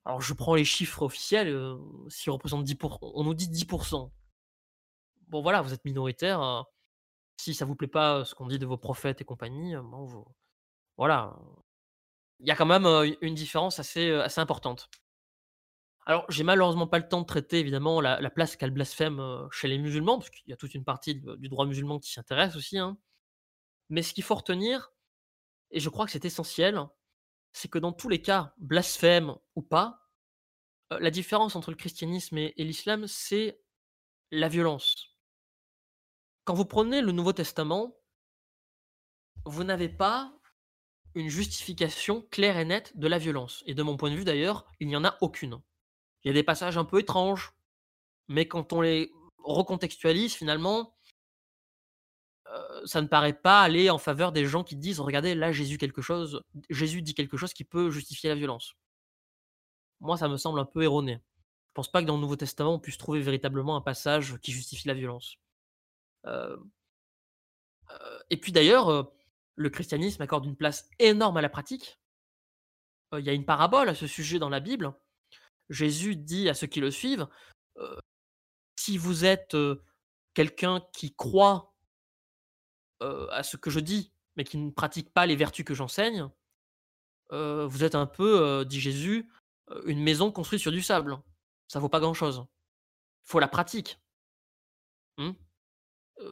alors 0.06 0.22
je 0.22 0.34
prends 0.34 0.56
les 0.56 0.66
chiffres 0.66 1.02
officiels, 1.02 1.50
euh, 1.50 1.76
représentent 2.28 2.66
10%, 2.66 3.00
on 3.02 3.24
nous 3.24 3.34
dit 3.34 3.50
10%. 3.50 4.12
Bon 5.28 5.42
voilà, 5.42 5.62
vous 5.62 5.74
êtes 5.74 5.84
minoritaire. 5.84 6.66
Si 7.38 7.54
ça 7.54 7.66
vous 7.66 7.76
plaît 7.76 7.88
pas 7.88 8.26
ce 8.26 8.36
qu'on 8.36 8.48
dit 8.48 8.60
de 8.60 8.66
vos 8.66 8.78
prophètes 8.78 9.22
et 9.22 9.26
compagnie, 9.26 9.76
bon, 9.76 10.06
vous- 10.06 10.26
voilà. 10.98 11.36
Il 12.40 12.48
y 12.48 12.52
a 12.52 12.56
quand 12.56 12.66
même 12.66 12.86
une 13.22 13.36
différence 13.36 13.80
assez, 13.80 14.12
assez 14.12 14.40
importante. 14.42 14.90
Alors, 16.08 16.26
j'ai 16.30 16.44
malheureusement 16.44 16.88
pas 16.88 17.00
le 17.00 17.08
temps 17.08 17.22
de 17.22 17.26
traiter 17.26 17.60
évidemment 17.60 18.00
la, 18.00 18.22
la 18.22 18.30
place 18.30 18.56
qu'a 18.56 18.68
le 18.68 18.74
blasphème 18.74 19.48
chez 19.52 19.68
les 19.68 19.78
musulmans, 19.80 20.20
parce 20.20 20.30
qu'il 20.30 20.48
y 20.50 20.54
a 20.54 20.58
toute 20.58 20.76
une 20.76 20.84
partie 20.84 21.16
du 21.16 21.50
droit 21.50 21.66
musulman 21.66 22.00
qui 22.00 22.12
s'y 22.12 22.20
intéresse 22.20 22.56
aussi. 22.56 22.78
hein. 22.78 22.98
Mais 23.90 24.04
ce 24.04 24.14
qu'il 24.14 24.24
faut 24.24 24.36
retenir, 24.36 24.92
et 25.72 25.80
je 25.80 25.90
crois 25.90 26.06
que 26.06 26.12
c'est 26.12 26.26
essentiel, 26.26 26.82
c'est 27.54 27.70
que 27.70 27.80
dans 27.80 27.94
tous 27.94 28.10
les 28.10 28.22
cas, 28.22 28.54
blasphème 28.58 29.36
ou 29.56 29.62
pas, 29.64 30.10
la 30.92 31.12
différence 31.12 31.56
entre 31.56 31.72
le 31.72 31.78
christianisme 31.78 32.38
et 32.38 32.54
l'islam, 32.58 33.08
c'est 33.08 33.62
la 34.32 34.50
violence. 34.50 35.14
Quand 36.46 36.54
vous 36.54 36.66
prenez 36.66 37.02
le 37.02 37.12
Nouveau 37.12 37.34
Testament, 37.34 37.96
vous 39.46 39.64
n'avez 39.64 39.89
pas 39.89 40.32
une 41.16 41.28
justification 41.28 42.22
claire 42.30 42.58
et 42.58 42.66
nette 42.66 42.96
de 42.98 43.08
la 43.08 43.18
violence. 43.18 43.64
Et 43.66 43.74
de 43.74 43.82
mon 43.82 43.98
point 43.98 44.12
de 44.12 44.16
vue 44.16 44.26
d'ailleurs, 44.26 44.72
il 44.80 44.88
n'y 44.88 44.96
en 44.96 45.04
a 45.04 45.18
aucune. 45.22 45.60
Il 46.24 46.28
y 46.28 46.32
a 46.32 46.34
des 46.34 46.43
passages 46.43 46.78
un 46.78 46.86
peu 46.86 47.00
étranges, 47.00 47.54
mais 48.28 48.48
quand 48.48 48.74
on 48.74 48.82
les 48.82 49.12
recontextualise 49.43 50.36
finalement, 50.36 50.96
euh, 52.48 52.86
ça 52.86 53.02
ne 53.02 53.08
paraît 53.08 53.39
pas 53.39 53.62
aller 53.62 53.89
en 53.89 53.98
faveur 53.98 54.32
des 54.32 54.46
gens 54.46 54.64
qui 54.64 54.76
disent 54.76 55.00
regardez 55.00 55.34
là 55.34 55.52
Jésus 55.52 55.80
quelque 55.80 56.02
chose, 56.04 56.41
Jésus 56.70 57.02
dit 57.02 57.16
quelque 57.16 57.38
chose 57.38 57.54
qui 57.54 57.64
peut 57.64 57.89
justifier 57.89 58.30
la 58.30 58.36
violence. 58.36 58.76
Moi, 60.00 60.18
ça 60.18 60.28
me 60.28 60.38
semble 60.38 60.60
un 60.60 60.66
peu 60.66 60.84
erroné. 60.84 61.22
Je 61.70 61.74
pense 61.74 61.91
pas 61.91 62.02
que 62.02 62.08
dans 62.08 62.16
le 62.16 62.22
Nouveau 62.22 62.36
Testament 62.36 62.76
on 62.76 62.80
puisse 62.80 62.98
trouver 63.00 63.22
véritablement 63.22 63.76
un 63.76 63.82
passage 63.82 64.38
qui 64.41 64.52
justifie 64.52 64.88
la 64.88 64.93
violence. 64.93 65.38
Euh, 66.26 66.58
euh, 67.92 68.20
et 68.30 68.38
puis 68.38 68.52
d'ailleurs, 68.52 68.90
euh, 68.90 69.04
le 69.56 69.70
christianisme 69.70 70.22
accorde 70.22 70.46
une 70.46 70.56
place 70.56 70.90
énorme 71.00 71.38
à 71.38 71.42
la 71.42 71.50
pratique. 71.50 72.00
Il 73.14 73.24
y 73.24 73.30
a 73.30 73.34
une 73.34 73.46
parabole 73.46 73.88
à 73.88 73.96
ce 73.96 74.08
sujet 74.08 74.40
dans 74.40 74.50
la 74.50 74.60
Bible. 74.60 74.94
Jésus 75.70 76.16
dit 76.16 76.50
à 76.50 76.54
ceux 76.54 76.68
qui 76.68 76.82
le 76.82 76.92
suivent, 76.92 77.28
si 78.78 78.98
vous 78.98 79.24
êtes 79.24 79.56
quelqu'un 80.34 80.82
qui 80.92 81.16
croit 81.16 81.74
à 83.00 83.42
ce 83.44 83.56
que 83.56 83.70
je 83.70 83.80
dis, 83.80 84.12
mais 84.36 84.44
qui 84.44 84.58
ne 84.58 84.70
pratique 84.70 85.14
pas 85.14 85.26
les 85.26 85.38
vertus 85.38 85.64
que 85.64 85.74
j'enseigne, 85.74 86.28
vous 87.32 87.84
êtes 87.86 87.96
un 87.96 88.08
peu, 88.08 88.66
dit 88.66 88.82
Jésus, 88.82 89.32
une 89.86 90.04
maison 90.04 90.30
construite 90.30 90.62
sur 90.62 90.74
du 90.74 90.82
sable. 90.82 91.18
Ça 91.68 91.80
vaut 91.80 91.90
pas 91.90 92.02
grand-chose. 92.02 92.46
Il 93.26 93.30
faut 93.30 93.40
la 93.40 93.48
pratique. 93.48 94.00
Euh, 95.20 95.34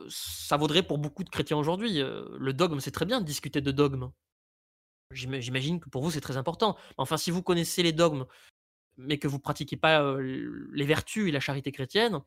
ça 0.10 0.58
vaudrait 0.58 0.84
pour 0.84 0.98
beaucoup 0.98 1.24
de 1.24 1.30
chrétiens 1.30 1.58
aujourd'hui. 1.58 1.98
le 2.00 2.54
dogme, 2.54 2.80
c'est 2.80 2.92
très 2.92 3.06
bien 3.06 3.20
de 3.22 3.26
discuter 3.26 3.62
de 3.62 3.72
dogme. 3.72 4.12
J'ima- 5.12 5.40
J'imagine 5.40 5.80
que 5.80 5.90
pour 5.90 6.02
vous, 6.04 6.12
c'est 6.12 6.22
très 6.22 6.38
important. 6.38 6.78
Enfin, 6.98 7.18
si 7.18 7.32
vous 7.32 7.44
connaissez 7.44 7.84
les 7.84 7.92
dogmes, 7.92 8.26
mais 8.98 9.18
que 9.18 9.28
vous 9.28 9.40
pratiquez 9.40 9.78
pas 9.78 10.16
les 10.22 10.86
vertus 10.86 11.28
et 11.28 11.32
la 11.32 11.40
charité 11.40 11.72
chrétienne, 11.72 12.22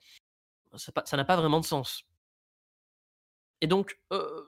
ça 0.75 1.17
n'a 1.17 1.25
pas 1.25 1.37
vraiment 1.37 1.61
de 1.61 1.65
sens. 1.65 2.05
Et 3.63 3.67
donc, 3.67 3.99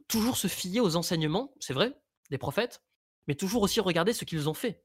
toujours 0.08 0.36
se 0.36 0.46
fier 0.48 0.80
aux 0.80 0.96
enseignements, 0.96 1.54
c'est 1.60 1.72
vrai, 1.74 1.98
des 2.30 2.38
prophètes, 2.38 2.82
mais 3.26 3.34
toujours 3.34 3.62
aussi 3.62 3.80
regarder 3.80 4.12
ce 4.12 4.24
qu'ils 4.24 4.48
ont 4.48 4.54
fait. 4.54 4.84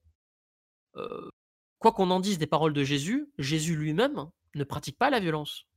Quoi 1.79 1.91
qu'on 1.91 2.09
en 2.11 2.21
dise 2.21 2.37
des 2.37 2.47
paroles 2.47 2.73
de 2.73 2.83
Jésus, 2.83 3.29
Jésus 3.37 3.75
lui-même 3.75 4.29
ne 4.55 4.63
pratique 4.63 4.97
pas 4.97 5.09
la 5.09 5.19
violence 5.19 5.67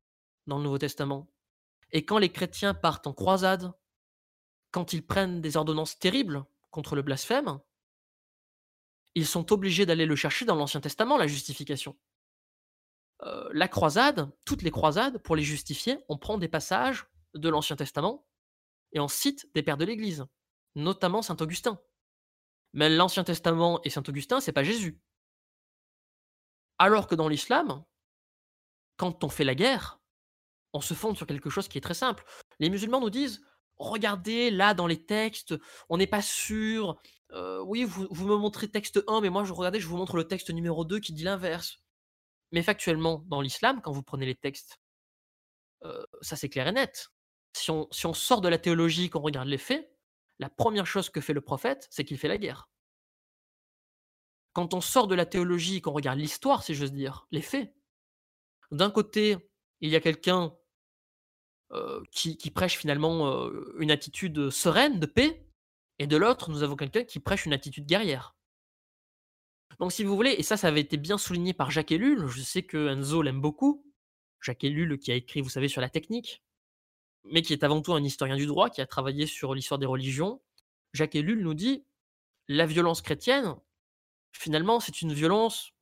dans 0.46 0.58
le 0.58 0.62
Nouveau 0.64 0.78
Testament. 0.78 1.26
Et 1.92 2.04
quand 2.04 2.18
les 2.18 2.30
chrétiens 2.30 2.74
partent 2.74 3.06
en 3.06 3.12
croisade, 3.12 3.72
quand 4.70 4.92
ils 4.92 5.06
prennent 5.06 5.40
des 5.40 5.56
ordonnances 5.56 5.98
terribles 5.98 6.44
contre 6.70 6.96
le 6.96 7.02
blasphème, 7.02 7.58
ils 9.14 9.26
sont 9.26 9.52
obligés 9.52 9.86
d'aller 9.86 10.04
le 10.04 10.16
chercher 10.16 10.44
dans 10.44 10.56
l'Ancien 10.56 10.80
Testament, 10.80 11.16
la 11.16 11.26
justification. 11.26 11.96
Euh, 13.22 13.48
la 13.52 13.68
croisade, 13.68 14.30
toutes 14.44 14.62
les 14.62 14.70
croisades, 14.70 15.18
pour 15.22 15.36
les 15.36 15.42
justifier, 15.42 15.98
on 16.08 16.18
prend 16.18 16.36
des 16.36 16.48
passages 16.48 17.06
de 17.34 17.48
l'Ancien 17.48 17.76
Testament 17.76 18.26
et 18.92 19.00
on 19.00 19.08
cite 19.08 19.50
des 19.54 19.62
pères 19.62 19.78
de 19.78 19.86
l'Église, 19.86 20.26
notamment 20.74 21.22
Saint 21.22 21.36
Augustin. 21.40 21.80
Mais 22.74 22.90
l'Ancien 22.90 23.24
Testament 23.24 23.80
et 23.84 23.90
Saint 23.90 24.02
Augustin, 24.06 24.40
c'est 24.40 24.52
pas 24.52 24.64
Jésus. 24.64 25.00
Alors 26.78 27.06
que 27.06 27.14
dans 27.14 27.28
l'islam, 27.28 27.84
quand 28.98 29.24
on 29.24 29.30
fait 29.30 29.44
la 29.44 29.54
guerre, 29.54 29.98
on 30.76 30.80
se 30.80 30.94
fonde 30.94 31.16
sur 31.16 31.26
quelque 31.26 31.50
chose 31.50 31.68
qui 31.68 31.78
est 31.78 31.80
très 31.80 31.94
simple. 31.94 32.24
Les 32.58 32.70
musulmans 32.70 33.00
nous 33.00 33.10
disent 33.10 33.42
regardez 33.78 34.50
là 34.50 34.74
dans 34.74 34.86
les 34.86 35.04
textes, 35.04 35.54
on 35.88 35.96
n'est 35.96 36.06
pas 36.06 36.22
sûr. 36.22 37.00
Euh, 37.32 37.60
oui, 37.62 37.84
vous, 37.84 38.26
me 38.26 38.36
montrez 38.36 38.68
texte 38.68 39.02
1, 39.08 39.20
mais 39.20 39.30
moi 39.30 39.44
je 39.44 39.52
regardez, 39.52 39.80
je 39.80 39.88
vous 39.88 39.96
montre 39.96 40.16
le 40.16 40.28
texte 40.28 40.50
numéro 40.50 40.84
2 40.84 41.00
qui 41.00 41.12
dit 41.12 41.24
l'inverse. 41.24 41.78
Mais 42.52 42.62
factuellement, 42.62 43.24
dans 43.26 43.40
l'islam, 43.40 43.80
quand 43.82 43.90
vous 43.90 44.02
prenez 44.02 44.26
les 44.26 44.34
textes, 44.34 44.78
euh, 45.84 46.04
ça 46.20 46.36
c'est 46.36 46.48
clair 46.48 46.68
et 46.68 46.72
net. 46.72 47.08
Si 47.54 47.70
on, 47.70 47.88
sort 48.12 48.42
de 48.42 48.48
la 48.48 48.58
théologie, 48.58 49.08
qu'on 49.08 49.20
regarde 49.20 49.48
les 49.48 49.58
faits, 49.58 49.90
la 50.38 50.50
première 50.50 50.86
chose 50.86 51.08
que 51.08 51.22
fait 51.22 51.32
le 51.32 51.40
prophète, 51.40 51.86
c'est 51.90 52.04
qu'il 52.04 52.18
fait 52.18 52.28
la 52.28 52.36
guerre. 52.36 52.68
Quand 54.52 54.74
on 54.74 54.82
sort 54.82 55.06
de 55.06 55.14
la 55.14 55.24
théologie, 55.24 55.80
qu'on 55.80 55.92
regarde 55.92 56.18
l'histoire, 56.18 56.62
si 56.62 56.74
j'ose 56.74 56.92
dire, 56.92 57.26
les 57.30 57.40
faits, 57.40 57.74
d'un 58.70 58.90
côté, 58.90 59.36
il 59.80 59.90
y 59.90 59.96
a 59.96 60.00
quelqu'un 60.00 60.54
qui, 62.12 62.36
qui 62.36 62.50
prêche 62.50 62.76
finalement 62.76 63.28
euh, 63.28 63.74
une 63.78 63.90
attitude 63.90 64.50
sereine, 64.50 65.00
de 65.00 65.06
paix, 65.06 65.46
et 65.98 66.06
de 66.06 66.16
l'autre, 66.16 66.50
nous 66.50 66.62
avons 66.62 66.76
quelqu'un 66.76 67.04
qui 67.04 67.20
prêche 67.20 67.46
une 67.46 67.52
attitude 67.52 67.86
guerrière. 67.86 68.36
Donc, 69.78 69.92
si 69.92 70.04
vous 70.04 70.14
voulez, 70.14 70.32
et 70.32 70.42
ça, 70.42 70.56
ça 70.56 70.68
avait 70.68 70.80
été 70.80 70.96
bien 70.96 71.18
souligné 71.18 71.52
par 71.52 71.70
Jacques 71.70 71.92
Ellul, 71.92 72.26
je 72.28 72.40
sais 72.40 72.62
que 72.62 72.88
Enzo 72.88 73.22
l'aime 73.22 73.40
beaucoup, 73.40 73.84
Jacques 74.40 74.64
Ellul 74.64 74.98
qui 74.98 75.12
a 75.12 75.14
écrit, 75.14 75.40
vous 75.40 75.48
savez, 75.48 75.68
sur 75.68 75.80
la 75.80 75.88
technique, 75.88 76.42
mais 77.24 77.42
qui 77.42 77.52
est 77.52 77.64
avant 77.64 77.82
tout 77.82 77.92
un 77.94 78.02
historien 78.02 78.36
du 78.36 78.46
droit, 78.46 78.70
qui 78.70 78.80
a 78.80 78.86
travaillé 78.86 79.26
sur 79.26 79.54
l'histoire 79.54 79.78
des 79.78 79.86
religions. 79.86 80.40
Jacques 80.92 81.14
Ellul 81.14 81.42
nous 81.42 81.54
dit 81.54 81.84
la 82.48 82.64
violence 82.64 83.02
chrétienne, 83.02 83.56
finalement, 84.32 84.80
c'est 84.80 85.02
une 85.02 85.12
violence 85.12 85.72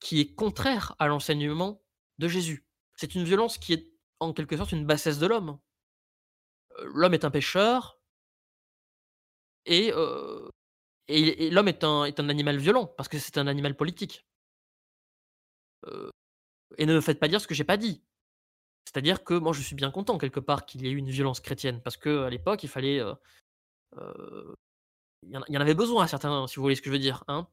qui 0.00 0.20
est 0.20 0.34
contraire 0.34 0.94
à 0.98 1.06
l'enseignement 1.06 1.82
de 2.18 2.28
Jésus. 2.28 2.66
C'est 2.94 3.14
une 3.14 3.24
violence 3.24 3.58
qui 3.58 3.72
est 3.72 3.95
en 4.20 4.32
quelque 4.32 4.56
sorte 4.56 4.72
une 4.72 4.86
bassesse 4.86 5.18
de 5.18 5.26
l'homme. 5.26 5.58
L'homme 6.84 7.14
est 7.14 7.24
un 7.24 7.30
pécheur 7.30 7.98
et, 9.64 9.90
l'homme 9.90 11.68
est 11.68 11.84
un, 11.84 12.28
animal 12.28 12.58
violent 12.58 12.86
parce 12.86 13.08
que 13.08 13.18
c'est 13.18 13.38
un 13.38 13.46
animal 13.46 13.76
politique. 13.76 14.26
Et 16.78 16.86
ne 16.86 16.94
me 16.94 17.00
faites 17.00 17.20
pas 17.20 17.28
dire 17.28 17.40
ce 17.40 17.46
que 17.46 17.54
j'ai 17.54 17.64
pas 17.64 17.76
dit. 17.76 18.02
C'est-à-dire 18.84 19.24
que 19.24 19.34
moi 19.34 19.52
je 19.52 19.62
suis 19.62 19.76
bien 19.76 19.90
content 19.90 20.18
quelque 20.18 20.40
part 20.40 20.66
qu'il 20.66 20.82
y 20.82 20.86
ait 20.88 20.90
eu 20.90 20.96
une 20.96 21.10
violence 21.10 21.40
chrétienne 21.40 21.82
parce 21.82 21.96
que 21.96 22.24
à 22.24 22.30
l'époque 22.30 22.62
il 22.62 22.68
fallait, 22.68 23.02
il 25.22 25.30
y, 25.30 25.36
en, 25.36 25.60
avait 25.60 25.74
besoin 25.74 26.04
à 26.04 26.08
certains, 26.08 26.46
si 26.46 26.56
vous 26.56 26.62
voyez 26.62 26.76
ce 26.76 26.82
que 26.82 26.90
je 26.90 26.92
veux 26.92 27.00
dire, 27.00 27.24
hein, 27.28 27.48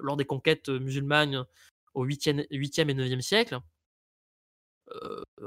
lors 0.00 0.16
des 0.16 0.26
conquêtes 0.26 0.68
musulmanes 0.68 1.46
au 1.94 2.06
8e, 2.06 2.46
8e 2.50 2.90
et 2.90 2.94
9e 2.94 3.20
siècle. 3.20 3.60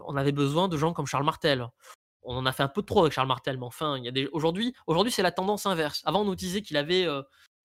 On 0.06 0.16
avait 0.16 0.32
besoin 0.32 0.68
de 0.68 0.78
gens 0.78 0.94
comme 0.94 1.06
Charles 1.06 1.26
Martel. 1.26 1.68
On 2.24 2.36
en 2.36 2.46
a 2.46 2.52
fait 2.52 2.64
un 2.64 2.68
peu 2.68 2.82
trop 2.82 3.02
avec 3.02 3.14
Charles 3.14 3.28
Martel, 3.28 3.58
mais 3.58 3.66
enfin, 3.66 3.98
il 3.98 4.04
y 4.04 4.08
a 4.08 4.12
des... 4.12 4.28
aujourd'hui, 4.34 4.74
aujourd'hui 4.88 5.12
c'est 5.12 5.24
la 5.24 5.32
tendance 5.32 5.66
inverse. 5.66 6.02
Avant, 6.06 6.22
on 6.22 6.26
nous 6.26 6.36
disait 6.36 6.62
qu'il 6.62 6.78
avait, 6.78 7.08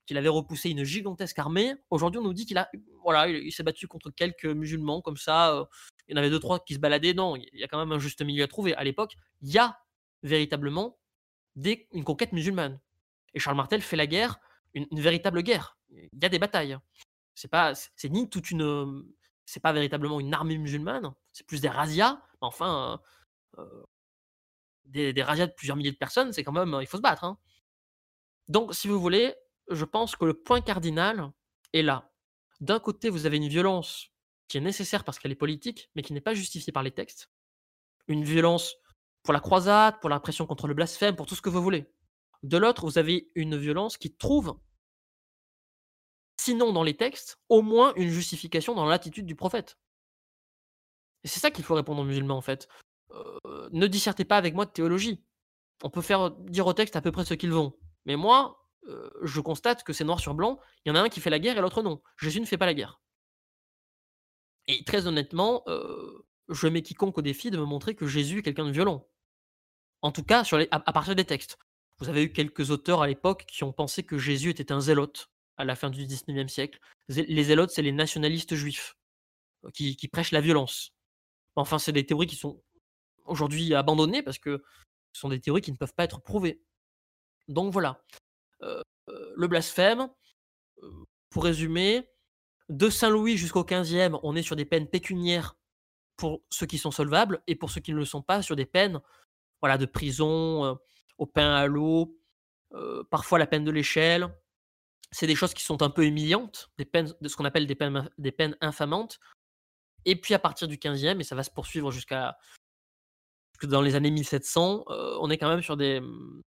qu'il 0.07 0.17
avait 0.17 0.29
repoussé 0.29 0.71
une 0.71 0.85
gigantesque 0.85 1.39
armée. 1.39 1.75
Aujourd'hui, 1.91 2.19
on 2.19 2.25
nous 2.25 2.35
dit 2.35 2.47
qu'il 2.47 2.59
a, 2.59 2.71
voilà, 3.03 3.29
il, 3.29 3.53
s'est 3.53 3.63
battu 3.63 3.89
contre 3.89 4.11
quelques 4.11 4.47
musulmans 4.47 5.01
comme 5.01 5.17
ça. 5.17 5.69
il 6.09 6.13
y 6.13 6.15
en 6.15 6.19
avait 6.19 6.31
deux 6.31 6.39
trois 6.39 6.61
qui 6.61 6.75
se 6.75 6.79
baladaient. 6.79 7.15
Non, 7.15 7.37
il 7.37 7.49
y 7.53 7.65
a 7.65 7.69
quand 7.69 7.79
même 7.79 7.93
un 7.93 7.99
juste 7.99 8.23
milieu 8.23 8.45
à 8.45 8.49
trouver. 8.49 8.75
À 8.75 8.85
l'époque, 8.85 9.15
il 9.43 9.51
y 9.51 9.59
a 9.59 9.79
véritablement 10.23 10.99
une 11.93 12.05
conquête 12.05 12.33
musulmane. 12.33 12.81
Et 13.35 13.41
Charles 13.41 13.57
Martel 13.57 13.83
fait 13.83 13.97
la 13.97 14.07
guerre, 14.07 14.39
une, 14.75 14.87
une 14.91 15.01
véritable 15.01 15.43
guerre. 15.43 15.79
Il 15.91 16.23
y 16.23 16.25
a 16.25 16.29
des 16.29 16.39
batailles. 16.39 16.79
C'est 17.35 17.51
pas, 17.51 17.75
c'est 17.75 18.11
ni 18.11 18.29
toute 18.29 18.51
une, 18.51 19.05
c'est 19.47 19.61
pas 19.61 19.73
véritablement 19.73 20.21
une 20.21 20.35
armée 20.35 20.59
musulmane. 20.59 21.13
C'est 21.33 21.47
plus 21.47 21.61
des 21.61 21.69
razzias. 21.69 22.21
Enfin, 22.41 23.01
euh, 23.59 23.63
euh, 23.63 23.85
des, 24.85 25.13
des 25.13 25.23
razzias 25.23 25.47
de 25.47 25.53
plusieurs 25.53 25.77
milliers 25.77 25.93
de 25.93 25.97
personnes, 25.97 26.33
c'est 26.33 26.45
quand 26.45 26.53
même, 26.53 26.79
il 26.81 26.87
faut 26.87 26.97
se 26.97 27.03
battre. 27.03 27.25
hein. 27.25 27.39
Donc, 28.49 28.75
si 28.75 28.89
vous 28.89 29.01
voulez, 29.01 29.35
je 29.71 29.85
pense 29.85 30.17
que 30.17 30.25
le 30.25 30.35
point 30.35 30.61
cardinal 30.61 31.33
est 31.73 31.83
là. 31.83 32.13
D'un 32.61 32.79
côté, 32.79 33.09
vous 33.09 33.27
avez 33.27 33.39
une 33.39 33.49
violence 33.49 34.11
qui 34.49 34.59
est 34.59 34.61
nécessaire 34.61 35.05
parce 35.05 35.19
qu'elle 35.19 35.33
est 35.33 35.37
politique, 35.37 35.91
mais 35.95 36.03
qui 36.03 36.13
n'est 36.13 36.21
pas 36.21 36.35
justifiée 36.35 36.73
par 36.73 36.83
les 36.83 36.91
textes. 36.91 37.31
Une 38.09 38.25
violence 38.25 38.77
pour 39.23 39.33
la 39.33 39.41
croisade, 39.41 39.99
pour 40.01 40.11
la 40.11 40.21
pression 40.21 40.47
contre 40.47 40.69
le 40.69 40.75
blasphème, 40.75 41.17
pour 41.17 41.27
tout 41.27 41.35
ce 41.35 41.41
que 41.43 41.49
vous 41.49 41.63
voulez. 41.63 41.91
De 42.43 42.59
l'autre, 42.59 42.85
vous 42.85 42.99
avez 42.99 43.31
une 43.35 43.57
violence 43.57 43.97
qui 43.97 44.15
trouve, 44.15 44.59
sinon 46.45 46.73
dans 46.73 46.83
les 46.83 46.97
textes, 46.97 47.39
au 47.49 47.63
moins 47.63 47.95
une 47.95 48.11
justification 48.11 48.75
dans 48.75 48.85
l'attitude 48.85 49.25
du 49.25 49.35
prophète. 49.35 49.79
Et 51.23 51.29
c'est 51.29 51.41
ça 51.41 51.51
qu'il 51.51 51.65
faut 51.65 51.75
répondre 51.75 52.03
aux 52.03 52.05
musulmans, 52.05 52.37
en 52.37 52.43
fait. 52.43 52.69
Ne 53.73 53.87
dissertez 53.87 54.25
pas 54.25 54.37
avec 54.37 54.55
moi 54.55 54.67
de 54.67 54.71
théologie. 54.71 55.25
On 55.83 55.91
peut 55.91 56.03
faire 56.03 56.31
dire 56.31 56.67
aux 56.67 56.75
textes 56.75 56.97
à 56.97 57.01
peu 57.01 57.13
près 57.13 57.25
ce 57.25 57.35
qu'ils 57.35 57.53
vont. 57.53 57.79
Mais 58.05 58.17
moi, 58.17 58.69
je 59.23 59.41
constate 59.41 59.85
que 59.85 59.93
c'est 59.95 60.05
noir 60.05 60.21
sur 60.21 60.35
blanc. 60.35 60.61
Il 60.85 60.91
y 60.91 60.93
en 60.93 60.97
a 60.97 61.01
un 61.01 61.09
qui 61.09 61.21
fait 61.21 61.31
la 61.31 61.39
guerre 61.39 61.57
et 61.57 61.61
l'autre 61.63 61.83
non. 61.83 62.03
Jésus 62.19 62.41
ne 62.41 62.47
fait 62.47 62.59
pas 62.59 62.67
la 62.67 62.75
guerre. 62.75 63.01
Et 64.67 64.85
très 64.85 65.07
honnêtement, 65.07 65.65
je 66.49 66.69
mets 66.69 66.83
quiconque 66.83 67.17
au 67.17 67.23
défi 67.23 67.51
de 67.51 67.59
me 67.59 67.65
montrer 67.65 67.95
que 67.95 68.07
Jésus 68.07 68.41
est 68.41 68.43
quelqu'un 68.43 68.67
de 68.67 68.71
violent. 68.71 69.09
En 70.03 70.13
tout 70.13 70.25
cas, 70.25 70.45
à 70.71 70.93
partir 70.93 71.15
des 71.15 71.25
textes. 71.25 71.59
Vous 71.99 72.09
avez 72.09 72.25
eu 72.25 72.33
quelques 72.33 72.71
auteurs 72.71 73.01
à 73.01 73.07
l'époque 73.07 73.47
qui 73.47 73.65
ont 73.65 73.73
pensé 73.73 74.03
que 74.03 74.19
Jésus 74.19 74.51
était 74.51 74.73
un 74.73 74.81
zélote 74.81 75.31
à 75.57 75.65
la 75.65 75.77
fin 75.77 75.91
du 75.91 76.05
19e 76.07 76.49
siècle. 76.49 76.79
Les 77.09 77.45
zélotes, 77.45 77.71
c'est 77.71 77.83
les 77.83 77.93
nationalistes 77.93 78.55
juifs 78.55 78.97
euh, 79.65 79.71
qui, 79.71 80.09
prêchent 80.09 80.33
la 80.33 80.41
violence. 80.41 80.93
Enfin, 81.57 81.79
c'est 81.79 81.93
des 81.93 82.07
théories 82.07 82.27
qui 82.27 82.37
sont 82.37 82.63
aujourd'hui 83.25 83.75
abandonnées 83.75 84.23
parce 84.23 84.39
que 84.39 84.63
ce 85.13 85.21
sont 85.21 85.29
des 85.29 85.41
théories 85.41 85.61
qui 85.61 85.73
ne 85.73 85.77
peuvent 85.77 85.95
pas 85.95 86.05
être 86.05 86.21
prouvées. 86.21 86.63
Donc 87.49 87.73
voilà. 87.73 88.03
Euh, 88.63 88.83
euh, 89.09 89.33
le 89.37 89.47
blasphème, 89.47 90.09
pour 91.31 91.45
résumer, 91.45 92.09
de 92.69 92.89
Saint-Louis 92.89 93.37
jusqu'au 93.37 93.63
15e, 93.63 94.19
on 94.23 94.35
est 94.35 94.43
sur 94.43 94.57
des 94.57 94.65
peines 94.65 94.89
pécuniaires 94.89 95.57
pour 96.17 96.43
ceux 96.51 96.67
qui 96.67 96.79
sont 96.79 96.91
solvables 96.91 97.43
et 97.47 97.55
pour 97.55 97.71
ceux 97.71 97.81
qui 97.81 97.93
ne 97.93 97.99
le 97.99 98.05
sont 98.05 98.23
pas, 98.23 98.43
sur 98.43 98.57
des 98.57 98.67
peines 98.67 99.01
voilà, 99.61 99.79
de 99.79 99.87
prison, 99.87 100.79
au 101.19 101.27
pain 101.27 101.55
à 101.55 101.67
l'eau, 101.67 102.19
parfois 103.11 103.39
la 103.39 103.47
peine 103.47 103.65
de 103.65 103.71
l'échelle. 103.71 104.29
C'est 105.15 105.29
des 105.29 105.37
choses 105.37 105.55
qui 105.55 105.63
sont 105.63 105.83
un 105.83 105.91
peu 105.91 106.05
humiliantes, 106.05 106.71
des 106.77 106.85
peines, 106.85 107.15
de 107.21 107.29
ce 107.29 107.37
qu'on 107.37 107.45
appelle 107.45 107.69
des 107.69 108.33
peines, 108.33 108.57
infamantes. 108.61 109.21
Et 110.05 110.17
puis 110.17 110.35
à 110.35 110.41
partir 110.41 110.67
du 110.67 110.77
15e, 110.77 111.21
et 111.21 111.23
ça 111.23 111.37
va 111.37 111.45
se 111.45 111.53
poursuivre 111.53 111.93
jusqu'à 111.93 112.37
dans 113.63 113.81
les 113.81 113.95
années 113.95 114.11
1700, 114.11 114.85
euh, 114.89 115.17
on 115.21 115.31
est 115.31 115.39
quand 115.39 115.49
même 115.49 115.63
sur 115.63 115.77
des, 115.77 116.03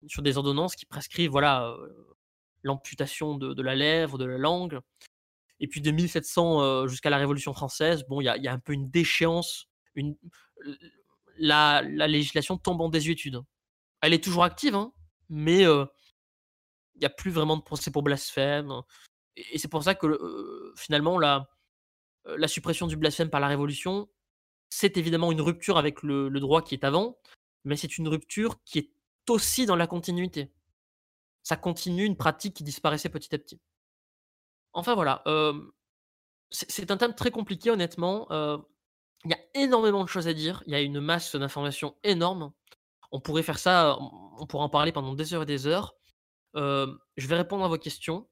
sur 0.06 0.22
des 0.22 0.38
ordonnances 0.38 0.76
qui 0.76 0.86
prescrivent 0.86 1.30
voilà, 1.30 1.68
euh, 1.68 2.16
l'amputation 2.62 3.36
de, 3.36 3.62
la 3.62 3.74
lèvre, 3.74 4.16
de 4.16 4.24
la 4.24 4.38
langue. 4.38 4.80
Et 5.60 5.68
puis 5.68 5.82
de 5.82 5.90
1700 5.90 6.62
euh, 6.62 6.86
jusqu'à 6.86 7.10
la 7.10 7.18
Révolution 7.18 7.52
française, 7.52 8.04
bon, 8.08 8.22
il 8.22 8.24
y 8.24 8.48
a, 8.48 8.52
un 8.52 8.58
peu 8.58 8.72
une 8.72 8.90
déchéance, 8.90 9.68
la, 11.36 11.82
la 11.82 12.08
législation 12.08 12.56
tombe 12.56 12.80
en 12.80 12.88
désuétude. 12.88 13.42
Elle 14.00 14.14
est 14.14 14.24
toujours 14.24 14.44
active, 14.44 14.74
hein, 14.74 14.92
mais 15.28 15.64
il 16.96 17.00
n'y 17.00 17.06
a 17.06 17.10
plus 17.10 17.30
vraiment 17.30 17.56
de 17.56 17.62
procès 17.62 17.90
pour 17.90 18.02
blasphème. 18.02 18.72
Et, 19.36 19.54
et 19.54 19.58
c'est 19.58 19.68
pour 19.68 19.82
ça 19.82 19.94
que 19.94 20.72
finalement, 20.76 21.18
la, 21.18 21.48
suppression 22.46 22.86
du 22.86 22.96
blasphème 22.96 23.30
par 23.30 23.40
la 23.40 23.48
Révolution, 23.48 24.08
c'est 24.70 24.96
évidemment 24.96 25.32
une 25.32 25.40
rupture 25.40 25.78
avec 25.78 26.02
le, 26.02 26.30
droit 26.40 26.62
qui 26.62 26.74
est 26.74 26.84
avant, 26.84 27.18
mais 27.64 27.76
c'est 27.76 27.98
une 27.98 28.08
rupture 28.08 28.62
qui 28.64 28.78
est 28.78 28.90
aussi 29.28 29.66
dans 29.66 29.76
la 29.76 29.86
continuité. 29.86 30.52
Ça 31.42 31.56
continue 31.56 32.04
une 32.04 32.16
pratique 32.16 32.54
qui 32.56 32.64
disparaissait 32.64 33.08
petit 33.08 33.34
à 33.34 33.38
petit. 33.38 33.60
Enfin 34.72 34.94
voilà, 34.94 35.22
c'est 36.50 36.90
un 36.90 36.96
thème 36.96 37.14
très 37.14 37.30
compliqué 37.30 37.70
honnêtement. 37.70 38.26
Il 39.24 39.30
y 39.30 39.34
a 39.34 39.38
énormément 39.54 40.02
de 40.02 40.08
choses 40.08 40.28
à 40.28 40.34
dire, 40.34 40.62
il 40.66 40.72
y 40.72 40.76
a 40.76 40.80
une 40.80 41.00
masse 41.00 41.36
d'informations 41.36 41.96
énorme. 42.02 42.52
On 43.12 43.20
pourrait 43.20 43.42
faire 43.42 43.58
ça, 43.58 43.96
on 44.38 44.46
pourrait 44.46 44.64
en 44.64 44.68
parler 44.68 44.90
pendant 44.92 45.14
des 45.14 45.34
heures 45.34 45.42
et 45.42 45.46
des 45.46 45.66
heures. 45.66 45.94
Je 46.54 47.26
vais 47.26 47.36
répondre 47.36 47.64
à 47.64 47.68
vos 47.68 47.78
questions. 47.78 48.28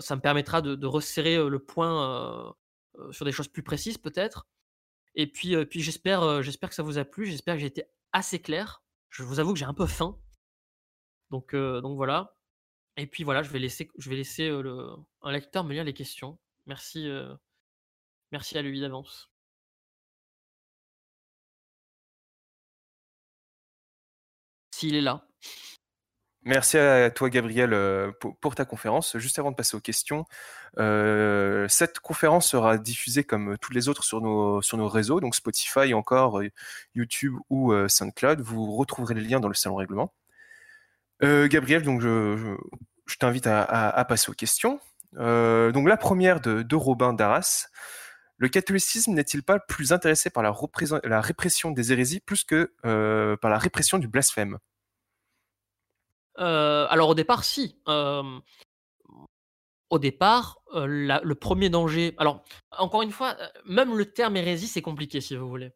Ça 0.00 0.16
me 0.16 0.20
permettra 0.20 0.62
de, 0.62 0.86
resserrer 0.86 1.36
le 1.36 1.58
point 1.58 2.54
sur 3.10 3.24
des 3.24 3.32
choses 3.32 3.48
plus 3.48 3.62
précises 3.62 3.98
peut-être. 3.98 4.46
Et 5.14 5.26
puis, 5.30 5.66
j'espère, 5.74 6.20
que 6.20 6.74
ça 6.74 6.82
vous 6.82 6.98
a 6.98 7.04
plu. 7.04 7.26
J'espère 7.26 7.54
que 7.54 7.60
j'ai 7.60 7.66
été 7.66 7.84
assez 8.12 8.40
clair. 8.40 8.82
Je 9.10 9.22
vous 9.22 9.40
avoue 9.40 9.52
que 9.52 9.58
j'ai 9.58 9.64
un 9.64 9.74
peu 9.74 9.86
faim. 9.86 10.18
Donc, 11.30 11.54
voilà. 11.54 12.36
Et 12.96 13.06
puis 13.06 13.24
voilà, 13.24 13.42
je 13.42 13.50
vais 13.50 13.58
laisser, 13.58 13.88
un 15.22 15.32
lecteur 15.32 15.64
me 15.64 15.72
lire 15.72 15.84
les 15.84 15.94
questions. 15.94 16.38
Merci, 16.66 17.08
merci 18.32 18.58
à 18.58 18.62
lui 18.62 18.80
d'avance. 18.80 19.30
S'il 24.72 24.94
est 24.96 25.00
là. 25.00 25.26
Merci 26.46 26.76
à 26.76 27.10
toi, 27.10 27.30
Gabriel, 27.30 27.72
euh, 27.72 28.12
pour, 28.20 28.54
ta 28.54 28.66
conférence. 28.66 29.16
Juste 29.16 29.38
avant 29.38 29.50
de 29.50 29.56
passer 29.56 29.78
aux 29.78 29.80
questions, 29.80 30.26
euh, 30.78 31.66
cette 31.68 32.00
conférence 32.00 32.46
sera 32.48 32.76
diffusée 32.76 33.24
comme 33.24 33.56
toutes 33.62 33.74
les 33.74 33.88
autres 33.88 34.04
sur 34.04 34.20
nos, 34.20 34.88
réseaux, 34.88 35.20
donc 35.20 35.34
Spotify, 35.34 35.94
encore 35.94 36.40
euh, 36.40 36.48
YouTube 36.94 37.34
ou 37.48 37.72
SoundCloud. 37.88 38.42
Vous 38.42 38.76
retrouverez 38.76 39.14
les 39.14 39.22
liens 39.22 39.40
dans 39.40 39.48
le 39.48 39.54
salon 39.54 39.76
règlement. 39.76 40.12
Gabriel, 41.22 41.82
donc 41.82 42.02
je, 42.02 42.56
t'invite 43.18 43.46
à, 43.46 44.04
passer 44.06 44.30
aux 44.30 44.34
questions. 44.34 44.78
Donc 45.14 45.88
la 45.88 45.96
première 45.96 46.40
de, 46.40 46.76
Robin 46.76 47.14
d'Arras. 47.14 47.68
Le 48.36 48.48
catholicisme 48.48 49.14
n'est-il 49.14 49.42
pas 49.42 49.58
plus 49.60 49.92
intéressé 49.92 50.28
par 50.28 50.42
la, 50.42 50.54
la 51.04 51.20
répression 51.22 51.70
des 51.70 51.92
hérésies 51.92 52.20
plus 52.20 52.44
que 52.44 52.70
par 53.36 53.50
la 53.50 53.58
répression 53.58 53.96
du 53.96 54.08
blasphème? 54.08 54.58
Alors 56.36 57.10
au 57.10 57.14
départ, 57.14 57.44
si. 57.44 57.80
Au 59.90 59.98
départ, 59.98 60.60
le 60.74 61.32
premier 61.34 61.70
danger. 61.70 62.14
Alors 62.18 62.42
encore 62.72 63.02
une 63.02 63.12
fois, 63.12 63.36
même 63.64 63.96
le 63.96 64.12
terme 64.12 64.36
hérésie, 64.36 64.66
c'est 64.68 64.82
compliqué 64.82 65.20
si 65.20 65.36
vous 65.36 65.48
voulez. 65.48 65.72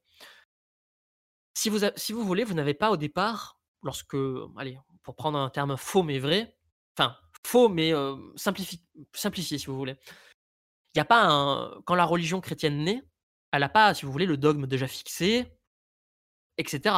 Si 1.54 1.68
vous, 1.70 1.80
si 1.96 2.12
vous 2.12 2.24
voulez, 2.24 2.44
vous 2.44 2.54
n'avez 2.54 2.74
pas 2.74 2.90
au 2.90 2.96
départ, 2.96 3.60
lorsque, 3.82 4.16
allez, 4.56 4.78
pour 5.02 5.16
prendre 5.16 5.38
un 5.38 5.50
terme 5.50 5.76
faux 5.76 6.02
mais 6.02 6.18
vrai, 6.18 6.56
enfin 6.96 7.16
faux 7.46 7.68
mais 7.68 7.92
simplifi- 8.36 8.84
simplifié 9.12 9.58
si 9.58 9.66
vous 9.66 9.76
voulez. 9.76 9.96
Il 10.94 10.98
n'y 10.98 11.02
a 11.02 11.04
pas. 11.04 11.72
Quand 11.84 11.94
la 11.94 12.04
religion 12.04 12.40
chrétienne 12.40 12.82
naît, 12.84 13.02
elle 13.52 13.60
n'a 13.60 13.68
pas, 13.68 13.94
si 13.94 14.04
vous 14.06 14.12
voulez, 14.12 14.26
le 14.26 14.36
dogme 14.36 14.66
déjà 14.66 14.86
fixé, 14.86 15.52
etc. 16.58 16.96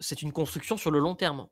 C'est 0.00 0.22
une 0.22 0.32
construction 0.32 0.76
sur 0.76 0.90
le 0.90 0.98
long 0.98 1.14
terme. 1.14 1.48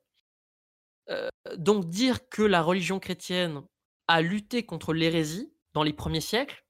Euh, 1.11 1.29
donc 1.57 1.89
dire 1.89 2.29
que 2.29 2.41
la 2.41 2.61
religion 2.61 2.99
chrétienne 2.99 3.63
a 4.07 4.21
lutté 4.21 4.65
contre 4.65 4.93
l'hérésie 4.93 5.53
dans 5.73 5.83
les 5.83 5.93
premiers 5.93 6.21
siècles, 6.21 6.65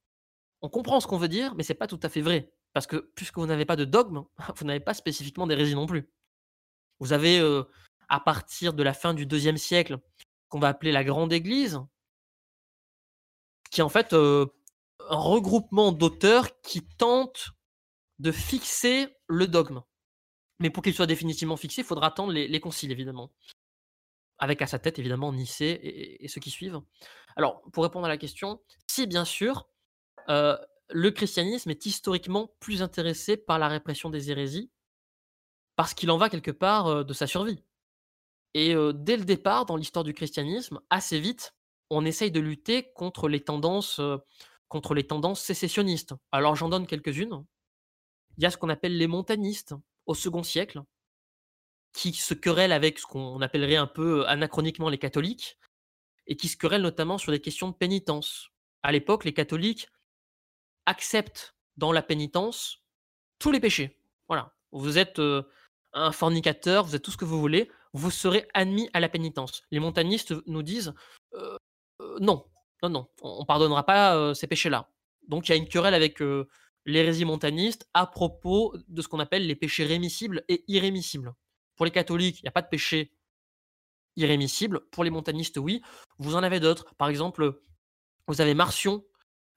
on 0.61 0.69
comprend 0.69 0.99
ce 0.99 1.07
qu'on 1.07 1.17
veut 1.17 1.27
dire, 1.27 1.55
mais 1.55 1.63
c'est 1.63 1.73
pas 1.73 1.87
tout 1.87 1.99
à 2.03 2.09
fait 2.09 2.21
vrai. 2.21 2.53
Parce 2.73 2.87
que 2.87 3.11
puisque 3.15 3.37
vous 3.37 3.45
n'avez 3.45 3.65
pas 3.65 3.75
de 3.75 3.85
dogme, 3.85 4.23
vous 4.57 4.65
n'avez 4.65 4.79
pas 4.79 4.93
spécifiquement 4.93 5.47
d'hérésie 5.47 5.75
non 5.75 5.85
plus. 5.85 6.09
Vous 6.99 7.13
avez, 7.13 7.39
euh, 7.39 7.63
à 8.09 8.19
partir 8.19 8.73
de 8.73 8.83
la 8.83 8.93
fin 8.93 9.13
du 9.13 9.25
deuxième 9.25 9.57
siècle, 9.57 9.99
qu'on 10.49 10.59
va 10.59 10.69
appeler 10.69 10.91
la 10.91 11.03
Grande 11.03 11.33
Église, 11.33 11.79
qui 13.71 13.81
est 13.81 13.83
en 13.83 13.89
fait 13.89 14.13
euh, 14.13 14.45
un 15.09 15.17
regroupement 15.17 15.91
d'auteurs 15.91 16.61
qui 16.61 16.81
tentent 16.81 17.51
de 18.19 18.31
fixer 18.31 19.07
le 19.27 19.47
dogme. 19.47 19.81
Mais 20.59 20.69
pour 20.69 20.83
qu'il 20.83 20.93
soit 20.93 21.07
définitivement 21.07 21.57
fixé, 21.57 21.81
il 21.81 21.85
faudra 21.85 22.07
attendre 22.07 22.31
les, 22.33 22.47
les 22.47 22.59
conciles, 22.59 22.91
évidemment 22.91 23.31
avec 24.41 24.61
à 24.61 24.67
sa 24.67 24.79
tête 24.79 24.99
évidemment 24.99 25.31
Nicée 25.31 26.17
et, 26.19 26.27
ceux 26.27 26.41
qui 26.41 26.49
suivent. 26.49 26.81
Alors, 27.37 27.61
pour 27.71 27.83
répondre 27.83 28.07
à 28.07 28.09
la 28.09 28.17
question, 28.17 28.59
si 28.87 29.05
bien 29.07 29.23
sûr, 29.23 29.69
euh, 30.27 30.57
le 30.89 31.11
christianisme 31.11 31.69
est 31.69 31.85
historiquement 31.85 32.53
plus 32.59 32.81
intéressé 32.81 33.37
par 33.37 33.59
la 33.59 33.69
répression 33.69 34.09
des 34.09 34.31
hérésies 34.31 34.71
parce 35.75 35.93
qu'il 35.93 36.11
en 36.11 36.17
va 36.17 36.29
quelque 36.29 36.51
part 36.51 36.87
euh, 36.87 37.03
de 37.03 37.13
sa 37.13 37.27
survie. 37.27 37.63
Et 38.55 38.75
euh, 38.75 38.91
dès 38.93 39.15
le 39.15 39.25
départ, 39.25 39.65
dans 39.65 39.77
l'histoire 39.77 40.03
du 40.03 40.13
christianisme, 40.13 40.81
assez 40.89 41.19
vite, 41.19 41.55
on 41.91 42.03
essaye 42.03 42.31
de 42.31 42.39
lutter 42.39 42.91
contre 42.93 43.29
les 43.29 43.43
tendances, 43.43 44.01
contre 44.69 44.95
les 44.95 45.05
tendances 45.05 45.41
sécessionnistes. 45.41 46.15
Alors 46.31 46.55
j'en 46.55 46.69
donne 46.69 46.87
quelques-unes. 46.87 47.45
Il 48.37 48.43
y 48.43 48.45
a 48.45 48.49
ce 48.49 48.57
qu'on 48.57 48.69
appelle 48.69 48.97
les 48.97 49.07
montanistes 49.07 49.75
au 50.05 50.15
second 50.15 50.41
siècle, 50.41 50.81
qui 51.93 52.13
se 52.13 52.33
querellent 52.33 52.71
avec 52.71 52.99
ce 52.99 53.05
qu'on 53.05 53.41
appellerait 53.41 53.75
un 53.75 53.87
peu 53.87 54.25
anachroniquement 54.27 54.89
les 54.89 54.97
catholiques, 54.97 55.57
et 56.27 56.35
qui 56.35 56.47
se 56.47 56.55
querellent 56.55 56.81
notamment 56.83 57.17
sur 57.17 57.31
des 57.31 57.41
questions 57.41 57.69
de 57.69 57.73
pénitence. 57.73 58.49
À 58.83 58.91
l'époque, 58.91 59.25
les 59.25 59.33
catholiques 59.33 59.89
acceptent 60.85 61.55
dans 61.77 61.91
la 61.91 62.01
pénitence 62.01 62.79
tous 63.39 63.51
les 63.51 63.59
péchés. 63.59 63.99
Voilà. 64.27 64.55
Vous 64.71 64.97
êtes 64.97 65.21
un 65.93 66.11
fornicateur, 66.11 66.85
vous 66.85 66.95
êtes 66.95 67.01
tout 67.01 67.11
ce 67.11 67.17
que 67.17 67.25
vous 67.25 67.39
voulez, 67.39 67.69
vous 67.93 68.11
serez 68.11 68.47
admis 68.53 68.89
à 68.93 68.99
la 68.99 69.09
pénitence. 69.09 69.63
Les 69.71 69.79
montanistes 69.79 70.33
nous 70.47 70.63
disent 70.63 70.93
non, 72.19 72.45
non, 72.81 72.89
non, 72.89 73.07
on 73.21 73.45
pardonnera 73.45 73.85
pas 73.85 74.33
ces 74.33 74.47
péchés-là. 74.47 74.89
Donc 75.27 75.47
il 75.47 75.51
y 75.51 75.53
a 75.53 75.57
une 75.57 75.67
querelle 75.67 75.93
avec 75.93 76.19
l'hérésie 76.85 77.25
montaniste 77.25 77.89
à 77.93 78.07
propos 78.07 78.73
de 78.87 79.01
ce 79.01 79.07
qu'on 79.07 79.19
appelle 79.19 79.45
les 79.45 79.55
péchés 79.55 79.85
rémissibles 79.85 80.43
et 80.47 80.63
irrémissibles. 80.67 81.33
Pour 81.81 81.85
les 81.85 81.91
catholiques, 81.91 82.41
il 82.41 82.43
n'y 82.43 82.49
a 82.49 82.51
pas 82.51 82.61
de 82.61 82.67
péché 82.67 83.11
irrémissible. 84.15 84.81
Pour 84.91 85.03
les 85.03 85.09
montanistes, 85.09 85.57
oui. 85.57 85.81
Vous 86.19 86.35
en 86.35 86.43
avez 86.43 86.59
d'autres. 86.59 86.93
Par 86.93 87.07
exemple, 87.07 87.59
vous 88.27 88.39
avez 88.39 88.53
Marcion, 88.53 89.03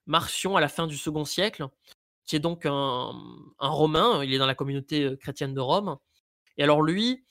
Marcion 0.07 0.57
à 0.57 0.59
la 0.59 0.67
fin 0.67 0.87
du 0.87 0.97
second 0.97 1.23
siècle, 1.23 1.67
qui 2.25 2.35
est 2.35 2.39
donc 2.39 2.65
un, 2.65 3.11
Romain. 3.59 4.23
Il 4.23 4.33
est 4.33 4.39
dans 4.39 4.47
la 4.47 4.55
communauté 4.55 5.03
euh, 5.03 5.15
chrétienne 5.15 5.53
de 5.53 5.59
Rome. 5.59 5.99
Et 6.57 6.63
alors 6.63 6.81
lui, 6.81 7.27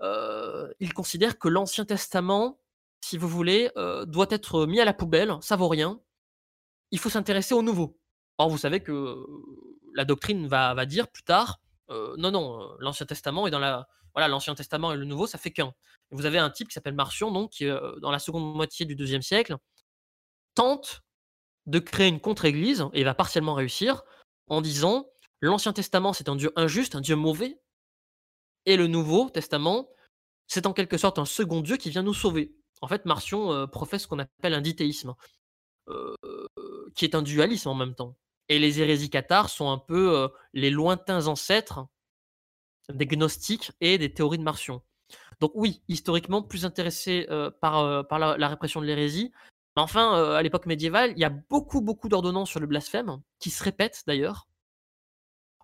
euh, 0.00 0.68
il 0.80 0.92
considère 0.94 1.38
que 1.38 1.46
l'Ancien 1.46 1.84
Testament, 1.84 2.58
si 3.00 3.18
vous 3.18 3.28
voulez, 3.28 3.70
euh, 3.76 4.04
doit 4.04 4.26
être 4.30 4.66
mis 4.66 4.80
à 4.80 4.84
la 4.84 4.94
poubelle. 4.94 5.36
Ça 5.42 5.54
vaut 5.54 5.68
rien. 5.68 6.00
Il 6.90 6.98
faut 6.98 7.08
s'intéresser 7.08 7.54
au 7.54 7.62
nouveau. 7.62 7.96
Or, 8.38 8.50
vous 8.50 8.58
savez 8.58 8.80
que 8.80 9.24
la 9.94 10.04
doctrine 10.04 10.48
va, 10.48 10.74
va 10.74 10.86
dire 10.86 11.06
plus 11.06 11.22
tard, 11.22 11.60
non, 12.18 12.32
non, 12.32 12.76
l'Ancien 12.80 13.06
Testament 13.06 13.46
est 13.46 13.50
dans 13.50 13.58
la, 13.60 13.88
voilà, 14.18 14.28
l'Ancien 14.28 14.56
Testament 14.56 14.92
et 14.92 14.96
le 14.96 15.04
Nouveau, 15.04 15.28
ça 15.28 15.38
fait 15.38 15.52
qu'un. 15.52 15.72
Vous 16.10 16.26
avez 16.26 16.38
un 16.38 16.50
type 16.50 16.66
qui 16.66 16.74
s'appelle 16.74 16.94
Marcion, 16.94 17.30
donc, 17.30 17.50
qui, 17.50 17.66
dans 18.02 18.10
la 18.10 18.18
seconde 18.18 18.52
moitié 18.56 18.84
du 18.84 18.96
deuxième 18.96 19.22
siècle, 19.22 19.56
tente 20.56 21.02
de 21.66 21.78
créer 21.78 22.08
une 22.08 22.18
contre-église, 22.18 22.84
et 22.94 23.00
il 23.00 23.04
va 23.04 23.14
partiellement 23.14 23.54
réussir, 23.54 24.02
en 24.48 24.60
disant 24.60 25.06
l'Ancien 25.40 25.72
Testament, 25.72 26.12
c'est 26.12 26.28
un 26.28 26.34
Dieu 26.34 26.50
injuste, 26.56 26.96
un 26.96 27.00
Dieu 27.00 27.14
mauvais, 27.14 27.60
et 28.66 28.76
le 28.76 28.88
Nouveau 28.88 29.30
Testament, 29.30 29.88
c'est 30.48 30.66
en 30.66 30.72
quelque 30.72 30.98
sorte 30.98 31.20
un 31.20 31.24
second 31.24 31.60
Dieu 31.60 31.76
qui 31.76 31.90
vient 31.90 32.02
nous 32.02 32.14
sauver. 32.14 32.56
En 32.80 32.88
fait, 32.88 33.04
Marcion 33.04 33.52
euh, 33.52 33.66
professe 33.66 34.02
ce 34.02 34.08
qu'on 34.08 34.18
appelle 34.18 34.54
un 34.54 34.60
dithéisme, 34.60 35.14
euh, 35.88 36.14
qui 36.96 37.04
est 37.04 37.14
un 37.14 37.22
dualisme 37.22 37.68
en 37.68 37.74
même 37.74 37.94
temps. 37.94 38.16
Et 38.48 38.58
les 38.58 38.80
hérésies 38.80 39.10
cathares 39.10 39.50
sont 39.50 39.70
un 39.70 39.78
peu 39.78 40.16
euh, 40.16 40.28
les 40.54 40.70
lointains 40.70 41.26
ancêtres 41.28 41.86
des 42.92 43.06
gnostiques 43.06 43.72
et 43.80 43.98
des 43.98 44.12
théories 44.12 44.38
de 44.38 44.42
Marcion. 44.42 44.82
Donc 45.40 45.52
oui, 45.54 45.82
historiquement 45.88 46.42
plus 46.42 46.64
intéressé 46.64 47.26
par, 47.60 48.06
par 48.08 48.18
la, 48.18 48.48
répression 48.48 48.80
de 48.80 48.86
l'hérésie, 48.86 49.32
enfin, 49.82 50.18
euh, 50.18 50.34
à 50.34 50.42
l'époque 50.42 50.66
médiévale, 50.66 51.12
il 51.12 51.18
y 51.18 51.24
a 51.24 51.30
beaucoup, 51.30 51.80
beaucoup 51.80 52.08
d'ordonnances 52.08 52.50
sur 52.50 52.60
le 52.60 52.66
blasphème, 52.66 53.20
qui 53.38 53.50
se 53.50 53.62
répètent 53.62 54.02
d'ailleurs. 54.06 54.48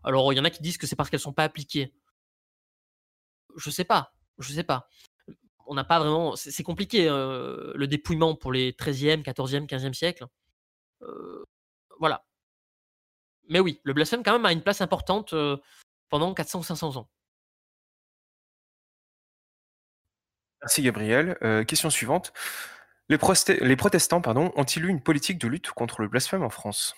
Alors, 0.02 0.32
il 0.32 0.36
y 0.36 0.40
en 0.40 0.44
a 0.44 0.50
qui 0.50 0.62
disent 0.62 0.78
que 0.78 0.86
c'est 0.86 0.96
parce 0.96 1.10
qu'elles 1.10 1.20
sont 1.20 1.32
pas 1.32 1.44
appliquées. 1.44 1.94
Je 3.56 3.70
sais 3.70 3.84
pas, 3.84 4.12
je 4.38 4.52
sais 4.52 4.64
pas. 4.64 4.88
On 5.66 5.74
n'a 5.74 5.84
pas 5.84 5.98
vraiment. 5.98 6.36
C'est 6.36 6.62
compliqué, 6.62 7.08
euh, 7.08 7.72
le 7.74 7.86
dépouillement 7.86 8.34
pour 8.34 8.52
les 8.52 8.72
13e, 8.72 9.22
14e, 9.22 9.66
15e 9.66 9.94
siècles. 9.94 10.26
Euh, 11.02 11.44
voilà. 11.98 12.24
Mais 13.48 13.60
oui, 13.60 13.80
le 13.84 13.92
blasphème, 13.94 14.22
quand 14.22 14.32
même, 14.32 14.46
a 14.46 14.52
une 14.52 14.62
place 14.62 14.80
importante 14.80 15.34
pendant 16.08 16.34
400 16.34 16.60
ou 16.60 16.62
500 16.62 16.96
ans. 16.96 17.08
Merci 20.62 20.82
Gabriel. 20.82 21.36
question 21.66 21.90
suivante. 21.90 22.32
Les, 23.08 23.18
protestants 23.76 24.22
pardon, 24.22 24.50
ont-ils 24.56 24.84
eu 24.84 24.88
une 24.88 25.02
politique 25.02 25.38
de 25.38 25.48
lutte 25.48 25.70
contre 25.70 26.00
le 26.00 26.08
blasphème 26.08 26.42
en 26.42 26.48
France? 26.48 26.94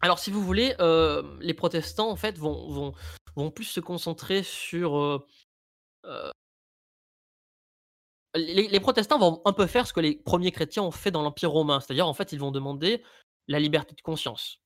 Alors, 0.00 0.18
si 0.18 0.30
vous 0.30 0.42
voulez, 0.42 0.74
euh, 0.80 1.36
les 1.40 1.54
protestants, 1.54 2.10
en 2.10 2.16
fait, 2.16 2.38
vont, 2.38 2.70
vont, 2.70 2.94
vont 3.36 3.50
plus 3.50 3.64
se 3.64 3.80
concentrer 3.80 4.42
sur... 4.42 4.96
Euh, 4.96 5.26
euh, 6.04 6.30
les, 8.34 8.80
protestants 8.80 9.18
vont 9.18 9.42
un 9.44 9.52
peu 9.52 9.66
faire 9.66 9.86
ce 9.86 9.92
que 9.92 10.00
les 10.00 10.16
premiers 10.16 10.52
chrétiens 10.52 10.84
ont 10.84 10.92
fait 10.92 11.10
dans 11.10 11.22
l'Empire 11.22 11.50
romain, 11.50 11.80
c'est-à-dire, 11.80 12.06
en 12.06 12.14
fait, 12.14 12.32
ils 12.32 12.38
vont 12.38 12.52
demander 12.52 13.02
la 13.48 13.58
liberté 13.58 13.94
de 13.94 14.00
conscience. 14.00 14.60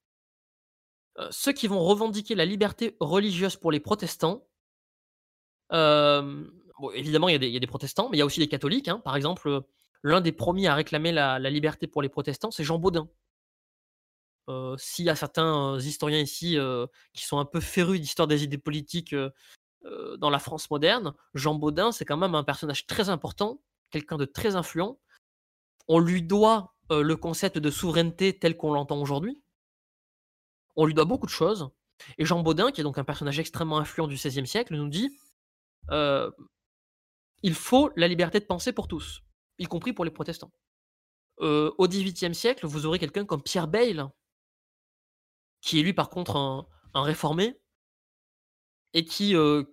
Ceux 1.30 1.52
qui 1.52 1.66
vont 1.68 1.82
revendiquer 1.84 2.34
la 2.34 2.44
liberté 2.44 2.96
religieuse 3.00 3.56
pour 3.56 3.70
les 3.70 3.80
protestants, 3.80 4.46
évidemment, 6.94 7.28
il 7.28 7.44
y, 7.44 7.56
a 7.56 7.60
des, 7.60 7.66
protestants, 7.66 8.08
mais 8.10 8.16
il 8.16 8.20
y 8.20 8.22
a 8.22 8.26
aussi 8.26 8.40
des 8.40 8.48
catholiques. 8.48 8.88
Hein. 8.88 9.00
Par 9.04 9.16
exemple, 9.16 9.48
euh, 9.48 9.60
l'un 10.02 10.20
des 10.20 10.32
premiers 10.32 10.66
à 10.66 10.74
réclamer 10.74 11.12
la, 11.12 11.38
liberté 11.38 11.86
pour 11.86 12.02
les 12.02 12.08
protestants, 12.08 12.50
c'est 12.50 12.64
Jean 12.64 12.78
Baudin. 12.78 13.08
Euh, 14.48 14.76
s'il 14.76 15.04
y 15.04 15.10
a 15.10 15.14
certains 15.14 15.74
euh, 15.74 15.78
historiens 15.78 16.18
ici 16.18 16.56
qui 17.12 17.24
sont 17.24 17.38
un 17.38 17.44
peu 17.44 17.60
férus 17.60 18.00
d'histoire 18.00 18.28
des 18.28 18.42
idées 18.44 18.58
politiques 18.58 19.14
dans 20.18 20.30
la 20.30 20.38
France 20.38 20.70
moderne, 20.70 21.12
Jean 21.34 21.54
Baudin, 21.54 21.92
c'est 21.92 22.04
quand 22.04 22.16
même 22.16 22.34
un 22.34 22.44
personnage 22.44 22.86
très 22.86 23.08
important, 23.08 23.60
quelqu'un 23.90 24.16
de 24.16 24.24
très 24.24 24.56
influent. 24.56 24.98
On 25.88 25.98
lui 25.98 26.22
doit 26.22 26.74
le 26.90 27.14
concept 27.14 27.58
de 27.58 27.70
souveraineté 27.70 28.38
tel 28.38 28.56
qu'on 28.56 28.72
l'entend 28.72 29.00
aujourd'hui. 29.00 29.41
On 30.76 30.86
lui 30.86 30.94
doit 30.94 31.04
beaucoup 31.04 31.26
de 31.26 31.30
choses. 31.30 31.70
Et 32.18 32.24
Jean 32.24 32.42
Baudin, 32.42 32.70
qui 32.70 32.80
est 32.80 32.84
donc 32.84 32.98
un 32.98 33.04
personnage 33.04 33.38
extrêmement 33.38 33.78
influent 33.78 34.06
du 34.06 34.16
XVIe 34.16 34.46
siècle, 34.46 34.74
nous 34.74 34.88
dit 34.88 35.16
il 37.42 37.54
faut 37.54 37.90
la 37.96 38.08
liberté 38.08 38.40
de 38.40 38.44
penser 38.44 38.72
pour 38.72 38.88
tous, 38.88 39.22
y 39.58 39.66
compris 39.66 39.92
pour 39.92 40.04
les 40.04 40.10
protestants. 40.10 40.52
Euh, 41.40 41.72
au 41.78 41.88
XVIIIe 41.88 42.34
siècle, 42.34 42.66
vous 42.66 42.86
aurez 42.86 42.98
quelqu'un 42.98 43.24
comme 43.24 43.42
Pierre 43.42 43.68
Bayle, 43.68 44.08
qui 45.60 45.80
est 45.80 45.82
lui 45.82 45.92
par 45.92 46.08
contre 46.08 46.36
un, 46.36 47.02
réformé, 47.02 47.58
et 48.94 49.04
qui, 49.04 49.34
euh, 49.34 49.64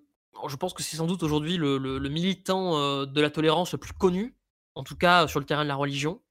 je 0.48 0.56
pense 0.56 0.74
que 0.74 0.82
c'est 0.82 0.98
sans 0.98 1.06
doute 1.06 1.22
aujourd'hui 1.22 1.58
le, 1.58 2.00
militant 2.10 2.78
euh, 2.78 3.06
de 3.06 3.22
la 3.22 3.30
tolérance 3.30 3.72
le 3.74 3.78
plus 3.78 3.94
connu, 3.94 4.36
en 4.76 4.84
tout 4.84 4.96
cas 4.96 5.28
sur 5.28 5.40
le 5.40 5.46
terrain 5.46 5.64
de 5.64 5.68
la 5.68 5.76
religion. 5.76 6.22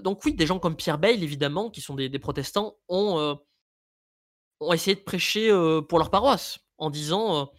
Donc 0.00 0.24
oui, 0.24 0.34
des 0.34 0.46
gens 0.46 0.58
comme 0.58 0.76
Pierre 0.76 0.98
Bayle, 0.98 1.22
évidemment, 1.22 1.70
qui 1.70 1.80
sont 1.80 1.94
des, 1.94 2.18
protestants, 2.18 2.76
ont, 2.88 3.38
essayé 4.72 4.96
de 4.96 5.00
prêcher 5.00 5.50
pour 5.88 5.98
leur 5.98 6.10
paroisse, 6.10 6.58
en 6.78 6.90
disant 6.90 7.50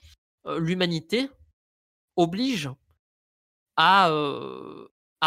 l'humanité 0.45 1.29
oblige 2.15 2.69
à, 3.77 4.11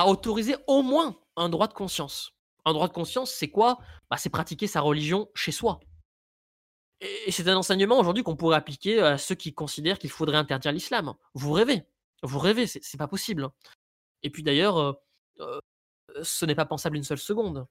autoriser 0.07 0.57
au 0.67 0.83
moins 0.83 1.17
un 1.37 1.49
droit 1.49 1.69
de 1.69 1.73
conscience. 1.73 2.35
Un 2.67 2.73
droit 2.73 2.89
de 2.89 2.93
conscience, 2.93 3.33
c'est 3.33 3.49
quoi? 3.49 3.79
Bah, 4.11 4.17
C'est 4.19 4.29
pratiquer 4.29 4.67
sa 4.67 4.81
religion 4.81 5.31
chez 5.35 5.53
soi. 5.53 5.81
Et 7.01 7.33
c'est 7.33 7.49
un 7.49 7.57
enseignement 7.57 7.99
aujourd'hui 7.99 8.23
qu'on 8.23 8.37
pourrait 8.37 8.57
appliquer 8.57 9.01
à 9.01 9.17
ceux 9.17 9.35
qui 9.35 9.55
considèrent 9.55 9.99
qu'il 9.99 10.11
faudrait 10.11 10.37
interdire 10.37 10.73
l'islam. 10.73 11.15
Vous 11.33 11.53
rêvez. 11.53 11.83
Vous 12.23 12.39
rêvez, 12.39 12.67
c'est 12.67 12.99
pas 12.99 13.09
possible. 13.09 13.49
Et 14.23 14.29
puis 14.29 14.43
d'ailleurs, 14.43 15.01
ce 16.23 16.45
n'est 16.47 16.55
pas 16.55 16.67
pensable 16.67 16.97
une 16.97 17.05
seule 17.05 17.19
seconde. 17.19 17.67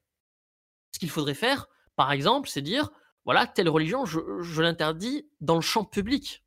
Ce 0.92 0.98
qu'il 0.98 1.10
faudrait 1.10 1.34
faire, 1.34 1.68
par 1.96 2.12
exemple, 2.12 2.48
c'est 2.48 2.62
dire, 2.62 2.90
voilà, 3.24 3.46
telle 3.46 3.68
religion, 3.68 4.04
je 4.06 4.62
l'interdis 4.62 5.28
dans 5.40 5.54
le 5.56 5.60
champ 5.60 5.84
public 5.84 6.42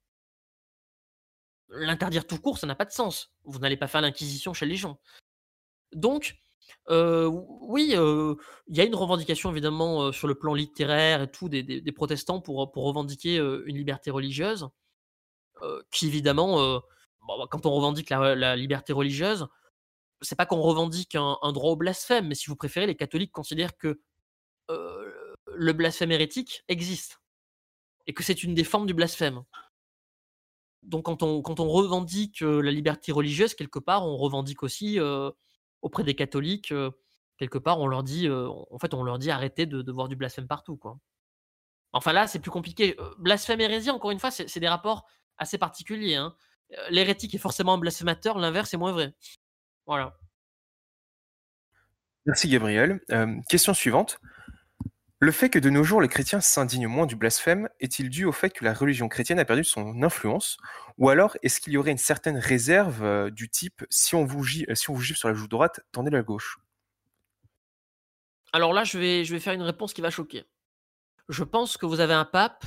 l'interdire 1.74 2.26
tout 2.26 2.38
court, 2.38 2.58
ça 2.58 2.68
n'a 2.68 2.76
pas 2.76 2.86
de 2.86 2.92
sens. 2.92 3.32
Vous 3.44 3.60
n'allez 3.60 3.78
pas 3.78 3.88
faire 3.88 4.02
l'inquisition 4.02 4.54
chez 4.54 4.66
les 4.66 4.76
gens. 4.76 5.00
Donc, 5.94 6.36
euh, 6.90 7.28
oui, 7.28 7.94
euh, 7.96 8.36
il 8.68 8.78
y 8.78 8.82
a 8.82 8.84
une 8.84 8.96
revendication 8.96 9.52
évidemment 9.52 10.04
euh, 10.04 10.12
sur 10.12 10.28
le 10.28 10.36
plan 10.36 10.54
littéraire 10.54 11.22
et 11.22 11.32
tout 11.32 11.50
des, 11.50 11.92
protestants 11.92 12.42
pour, 12.42 12.72
pour 12.72 12.86
revendiquer 12.86 13.38
une 13.38 13.78
liberté 13.78 14.12
religieuse, 14.12 14.70
qui 15.92 16.08
évidemment, 16.08 16.82
quand 17.50 17.66
on 17.66 17.72
revendique 17.72 18.10
la, 18.10 18.56
liberté 18.56 18.92
religieuse, 18.92 19.48
c'est 20.24 20.36
pas 20.36 20.46
qu'on 20.46 20.62
revendique 20.62 21.16
un, 21.16 21.52
droit 21.54 21.72
au 21.72 21.76
blasphème, 21.76 22.28
mais 22.28 22.36
si 22.36 22.48
vous 22.48 22.56
préférez, 22.56 22.88
les 22.88 22.96
catholiques 22.96 23.32
considèrent 23.32 23.78
que 23.78 24.02
le 24.70 25.74
blasphème 25.74 26.12
hérétique 26.12 26.64
existe 26.68 27.22
et 28.08 28.14
que 28.14 28.24
c'est 28.24 28.44
une 28.44 28.56
des 28.56 28.64
formes 28.64 28.88
du 28.88 28.94
blasphème 28.94 29.44
donc 30.82 31.06
quand 31.06 31.24
on, 31.24 31.42
quand 31.42 31.60
on 31.60 31.70
revendique 31.70 32.42
la 32.42 32.72
liberté 32.72 33.12
religieuse, 33.12 33.54
quelque 33.54 33.80
part, 33.80 34.06
on 34.06 34.18
revendique 34.18 34.64
aussi 34.64 35.00
auprès 35.82 36.04
des 36.04 36.16
catholiques 36.16 36.74
quelque 37.38 37.58
part, 37.58 37.80
on 37.80 37.88
leur 37.88 38.04
dit, 38.04 38.30
en 38.30 38.80
fait, 38.80 38.94
on 38.94 39.04
leur 39.04 39.20
dit 39.20 39.32
arrêtez 39.32 39.66
de, 39.66 39.82
de 39.82 39.92
voir 39.92 40.08
du 40.08 40.16
blasphème 40.16 40.48
partout, 40.48 40.78
quoi. 40.78 41.00
Enfin 41.94 42.12
là, 42.12 42.26
c'est 42.28 42.40
plus 42.40 42.52
compliqué. 42.52 42.98
Blasphème 43.20 43.62
hérésie, 43.62 43.92
encore 43.92 44.12
une 44.12 44.20
fois, 44.20 44.32
c'est 44.32 44.60
des 44.60 44.68
rapports 44.68 45.06
assez 45.38 45.58
particuliers. 45.58 46.16
Hein. 46.16 46.36
L'hérétique 46.90 47.36
est 47.36 47.40
forcément 47.40 47.74
un 47.74 47.78
blasphémateur, 47.78 48.40
l'inverse 48.40 48.74
est 48.74 48.78
moins 48.78 48.92
vrai. 48.92 49.14
Voilà. 49.86 50.18
Merci 52.26 52.50
Gabriel. 52.50 53.02
question 53.50 53.74
suivante. 53.74 54.20
Le 55.24 55.32
fait 55.32 55.50
que 55.50 55.58
de 55.58 55.70
nos 55.70 55.86
jours 55.86 56.02
les 56.02 56.10
chrétiens 56.10 56.42
s'indignent 56.42 56.90
moins 56.90 57.06
du 57.06 57.16
blasphème 57.16 57.70
est-il 57.80 58.10
dû 58.10 58.26
au 58.26 58.34
fait 58.34 58.50
que 58.50 58.66
la 58.66 58.74
religion 58.74 59.08
chrétienne 59.08 59.40
a 59.40 59.46
perdu 59.46 59.64
son 59.64 60.04
influence? 60.04 60.58
Ou 60.98 61.08
alors 61.08 61.38
est-ce 61.44 61.62
qu'il 61.62 61.72
y 61.72 61.78
aurait 61.78 61.92
une 61.92 61.98
certaine 61.98 62.38
réserve 62.38 63.02
euh, 63.04 63.30
du 63.30 63.50
type 63.50 63.86
si 63.90 64.16
on, 64.16 64.26
vous 64.26 64.44
gifle, 64.44 64.76
si 64.76 65.16
sur 65.16 65.30
la 65.30 65.34
joue 65.34 65.48
droite, 65.48 65.80
tendez 65.94 66.12
la 66.12 66.24
gauche? 66.24 66.60
Alors 68.52 68.74
là, 68.74 68.84
je 68.84 68.98
vais, 69.00 69.24
je 69.24 69.34
vais 69.34 69.40
faire 69.40 69.54
une 69.54 69.62
réponse 69.62 69.94
qui 69.94 70.02
va 70.02 70.10
choquer. 70.10 70.44
Je 71.30 71.46
pense 71.46 71.78
que 71.78 71.86
vous 71.86 72.02
avez 72.02 72.14
un 72.14 72.26
pape 72.26 72.66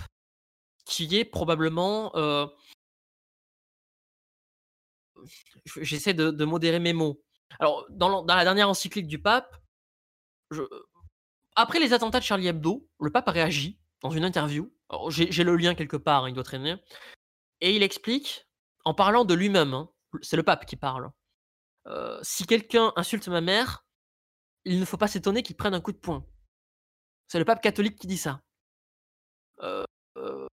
qui 0.86 1.14
est 1.14 1.26
probablement. 1.26 2.10
Euh, 2.16 2.46
j'essaie 5.80 6.14
de, 6.14 6.44
modérer 6.44 6.78
mes 6.78 6.92
mots. 6.92 7.22
Alors, 7.58 7.86
dans, 7.90 8.24
la 8.24 8.44
dernière 8.44 8.68
encyclique 8.68 9.06
du 9.06 9.20
pape, 9.20 9.56
après 11.54 11.78
les 11.78 11.92
attentats 11.92 12.20
de 12.20 12.24
Charlie 12.24 12.48
Hebdo, 12.48 12.88
le 13.00 13.10
pape 13.10 13.28
a 13.28 13.32
réagi 13.32 13.78
dans 14.02 14.10
une 14.10 14.24
interview. 14.24 14.72
J'ai 15.08 15.44
le 15.44 15.56
lien 15.56 15.74
quelque 15.74 15.96
part, 15.96 16.24
hein, 16.24 16.28
il 16.28 16.34
doit 16.34 16.44
traîner. 16.44 16.76
Et 17.60 17.74
il 17.74 17.82
explique, 17.82 18.46
en 18.84 18.94
parlant 18.94 19.24
de 19.24 19.34
lui-même, 19.34 19.74
hein, 19.74 19.90
c'est 20.22 20.36
le 20.36 20.42
pape 20.42 20.66
qui 20.66 20.76
parle. 20.76 21.10
Euh, 21.86 22.18
si 22.22 22.46
quelqu'un 22.46 22.92
insulte 22.96 23.28
ma 23.28 23.40
mère, 23.40 23.84
il 24.64 24.80
ne 24.80 24.84
faut 24.84 24.96
pas 24.96 25.08
s'étonner 25.08 25.42
qu'il 25.42 25.56
prenne 25.56 25.74
un 25.74 25.80
coup 25.80 25.92
de 25.92 25.98
poing. 25.98 26.26
C'est 27.28 27.38
le 27.38 27.44
pape 27.44 27.62
catholique 27.62 27.98
qui 27.98 28.06
dit 28.06 28.18
ça. 28.18 28.40
Euh, 29.62 29.84
euh, 30.16 30.46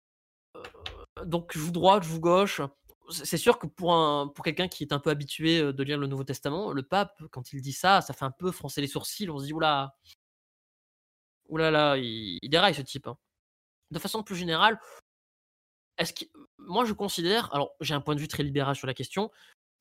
donc 1.25 1.51
je 1.53 1.59
vous 1.59 1.71
droite, 1.71 2.03
je 2.03 2.09
vous 2.09 2.19
gauche. 2.19 2.61
C'est 3.09 3.37
sûr 3.37 3.59
que 3.59 3.67
pour, 3.67 3.93
un, 3.93 4.27
pour 4.29 4.45
quelqu'un 4.45 4.67
qui 4.67 4.83
est 4.83 4.93
un 4.93 4.99
peu 4.99 5.09
habitué 5.09 5.73
de 5.73 5.83
lire 5.83 5.97
le 5.97 6.07
Nouveau 6.07 6.23
Testament, 6.23 6.71
le 6.71 6.83
pape, 6.83 7.21
quand 7.31 7.51
il 7.51 7.61
dit 7.61 7.73
ça, 7.73 8.01
ça 8.01 8.13
fait 8.13 8.25
un 8.25 8.31
peu 8.31 8.51
froncer 8.51 8.81
les 8.81 8.87
sourcils. 8.87 9.29
On 9.29 9.39
se 9.39 9.45
dit, 9.45 9.53
oula, 9.53 9.95
Ouh 11.49 11.57
là 11.57 11.97
il, 11.97 12.39
déraille 12.49 12.75
ce 12.75 12.81
type. 12.81 13.07
Hein. 13.07 13.17
De 13.91 13.99
façon 13.99 14.23
plus 14.23 14.35
générale, 14.35 14.79
est-ce 15.97 16.13
que 16.13 16.25
moi 16.57 16.85
je 16.85 16.93
considère, 16.93 17.53
alors 17.53 17.75
j'ai 17.79 17.93
un 17.93 18.01
point 18.01 18.15
de 18.15 18.19
vue 18.19 18.27
très 18.27 18.43
libéral 18.43 18.75
sur 18.75 18.87
la 18.87 18.93
question, 18.93 19.31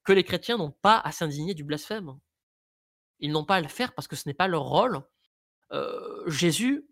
que 0.04 0.12
les 0.12 0.24
chrétiens 0.24 0.58
n'ont 0.58 0.72
pas 0.72 0.98
à 0.98 1.12
s'indigner 1.12 1.54
du 1.54 1.64
blasphème. 1.64 2.18
Ils 3.20 3.30
n'ont 3.30 3.44
pas 3.44 3.56
à 3.56 3.60
le 3.60 3.68
faire 3.68 3.94
parce 3.94 4.08
que 4.08 4.16
ce 4.16 4.28
n'est 4.28 4.34
pas 4.34 4.48
leur 4.48 4.64
rôle. 4.64 5.00
Jésus, 6.26 6.86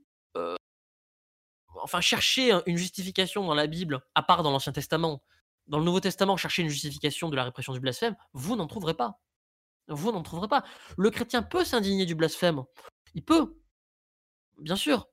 enfin 1.82 2.00
chercher 2.00 2.58
une 2.64 2.78
justification 2.78 3.44
dans 3.44 3.54
la 3.54 3.66
Bible, 3.66 4.00
à 4.14 4.22
part 4.22 4.42
dans 4.42 4.50
l'Ancien 4.50 4.72
Testament, 4.72 5.22
dans 5.70 5.78
le 5.78 5.84
Nouveau 5.84 6.00
Testament, 6.00 6.36
chercher 6.36 6.62
une 6.62 6.68
justification 6.68 7.30
de 7.30 7.36
la 7.36 7.44
répression 7.44 7.72
du 7.72 7.80
blasphème, 7.80 8.16
vous 8.32 8.56
n'en 8.56 8.66
trouverez 8.66 8.94
pas. 8.94 9.20
Vous 9.88 10.12
n'en 10.12 10.22
trouverez 10.22 10.48
pas. 10.48 10.64
Le 10.98 11.10
chrétien 11.10 11.42
peut 11.42 11.64
s'indigner 11.64 12.06
du 12.06 12.14
blasphème. 12.14 12.62
Il 13.14 13.24
peut 13.24 13.56
bien 14.58 14.76
sûr. 14.76 15.08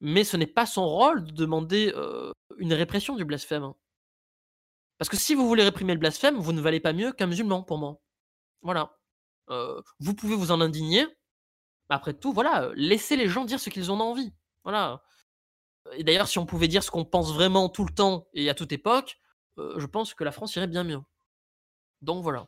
Mais 0.00 0.24
ce 0.24 0.36
n'est 0.36 0.46
pas 0.46 0.66
son 0.66 0.86
rôle 0.86 1.24
de 1.24 1.32
demander 1.32 1.92
une 2.58 2.72
répression 2.72 3.16
du 3.16 3.24
blasphème. 3.24 3.72
Parce 4.98 5.08
que 5.08 5.16
si 5.16 5.34
vous 5.34 5.46
voulez 5.46 5.62
réprimer 5.62 5.94
le 5.94 6.00
blasphème, 6.00 6.36
vous 6.36 6.52
ne 6.52 6.60
valez 6.60 6.80
pas 6.80 6.92
mieux 6.92 7.12
qu'un 7.12 7.26
musulman 7.26 7.62
pour 7.62 7.78
moi. 7.78 8.00
Voilà. 8.62 8.96
vous 9.98 10.14
pouvez 10.14 10.36
vous 10.36 10.50
en 10.50 10.60
indigner. 10.60 11.06
Après 11.88 12.14
tout, 12.14 12.32
voilà, 12.32 12.70
laissez 12.74 13.16
les 13.16 13.28
gens 13.28 13.44
dire 13.44 13.58
ce 13.58 13.68
qu'ils 13.68 13.90
ont 13.90 13.98
envie. 14.00 14.32
Voilà. 14.64 15.02
Et 15.94 16.04
d'ailleurs, 16.04 16.28
si 16.28 16.38
on 16.38 16.46
pouvait 16.46 16.68
dire 16.68 16.84
ce 16.84 16.90
qu'on 16.90 17.04
pense 17.04 17.32
vraiment 17.32 17.68
tout 17.68 17.84
le 17.84 17.92
temps 17.92 18.28
et 18.32 18.48
à 18.48 18.54
toute 18.54 18.72
époque, 18.72 19.18
je 19.76 19.86
pense 19.86 20.14
que 20.14 20.24
la 20.24 20.32
France 20.32 20.56
irait 20.56 20.66
bien 20.66 20.84
mieux. 20.84 21.00
Donc 22.02 22.22
voilà. 22.22 22.46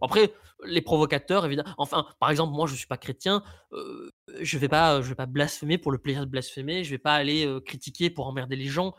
Après, 0.00 0.34
les 0.64 0.82
provocateurs, 0.82 1.46
évidemment. 1.46 1.74
Enfin, 1.78 2.06
par 2.20 2.30
exemple, 2.30 2.52
moi, 2.52 2.66
je 2.66 2.72
ne 2.72 2.78
suis 2.78 2.86
pas 2.86 2.96
chrétien. 2.96 3.42
Euh, 3.72 4.10
je 4.40 4.56
ne 4.56 4.60
vais, 4.60 4.68
pas, 4.68 5.00
vais 5.00 5.14
pas 5.14 5.26
blasphémer 5.26 5.78
pour 5.78 5.92
le 5.92 5.98
plaisir 5.98 6.22
de 6.22 6.30
blasphémer. 6.30 6.84
Je 6.84 6.90
ne 6.90 6.94
vais 6.94 6.98
pas 6.98 7.14
aller 7.14 7.46
euh, 7.46 7.60
critiquer 7.60 8.10
pour 8.10 8.26
emmerder 8.26 8.56
les 8.56 8.66
gens. 8.66 8.94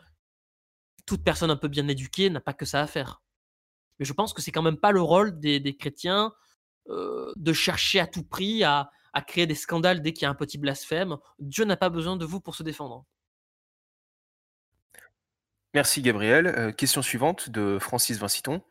Toute 1.06 1.22
personne 1.22 1.50
un 1.50 1.56
peu 1.56 1.68
bien 1.68 1.86
éduquée 1.88 2.30
n'a 2.30 2.40
pas 2.40 2.54
que 2.54 2.64
ça 2.64 2.80
à 2.80 2.86
faire. 2.86 3.22
Mais 3.98 4.04
je 4.04 4.12
pense 4.12 4.32
que 4.32 4.42
c'est 4.42 4.52
quand 4.52 4.62
même 4.62 4.78
pas 4.78 4.92
le 4.92 5.00
rôle 5.00 5.38
des, 5.38 5.76
chrétiens 5.76 6.32
euh, 6.88 7.32
de 7.36 7.52
chercher 7.52 8.00
à 8.00 8.06
tout 8.06 8.24
prix 8.24 8.64
à 8.64 8.90
créer 9.26 9.46
des 9.46 9.54
scandales 9.54 10.02
dès 10.02 10.12
qu'il 10.12 10.22
y 10.22 10.26
a 10.26 10.30
un 10.30 10.34
petit 10.34 10.58
blasphème. 10.58 11.16
Dieu 11.38 11.64
n'a 11.64 11.78
pas 11.78 11.88
besoin 11.88 12.16
de 12.16 12.26
vous 12.26 12.40
pour 12.40 12.54
se 12.54 12.62
défendre. 12.62 13.06
Merci 15.76 16.00
Gabriel. 16.00 16.74
question 16.74 17.02
suivante 17.02 17.50
de 17.50 17.78
Francis 17.78 18.16
Vinciton. 18.16 18.62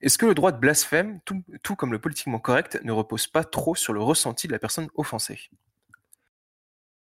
Est-ce 0.00 0.16
que 0.16 0.24
le 0.24 0.32
droit 0.32 0.50
de 0.50 0.56
blasphème, 0.56 1.20
tout, 1.26 1.76
comme 1.76 1.92
le 1.92 2.00
politiquement 2.00 2.38
correct, 2.38 2.80
ne 2.84 2.90
repose 2.90 3.26
pas 3.26 3.44
trop 3.44 3.74
sur 3.74 3.92
le 3.92 4.00
ressenti 4.00 4.46
de 4.46 4.52
la 4.52 4.58
personne 4.58 4.88
offensée? 4.94 5.50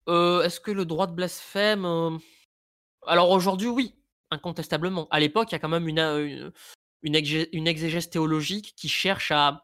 Euh, 0.08 0.40
Est-ce 0.40 0.60
que 0.60 0.70
le 0.70 0.86
droit 0.86 1.06
de 1.06 1.12
blasphème... 1.12 1.84
Euh, 1.84 2.16
alors 3.06 3.28
aujourd'hui, 3.32 3.68
oui, 3.68 3.94
incontestablement. 4.30 5.08
À 5.10 5.20
l'époque, 5.20 5.52
il 5.52 5.56
y 5.56 5.56
a 5.56 5.58
quand 5.58 5.68
même 5.68 5.88
une, 5.88 5.98
euh, 5.98 6.50
exégèse 7.04 8.08
théologique 8.08 8.72
qui 8.78 8.88
cherche 8.88 9.30
à 9.30 9.62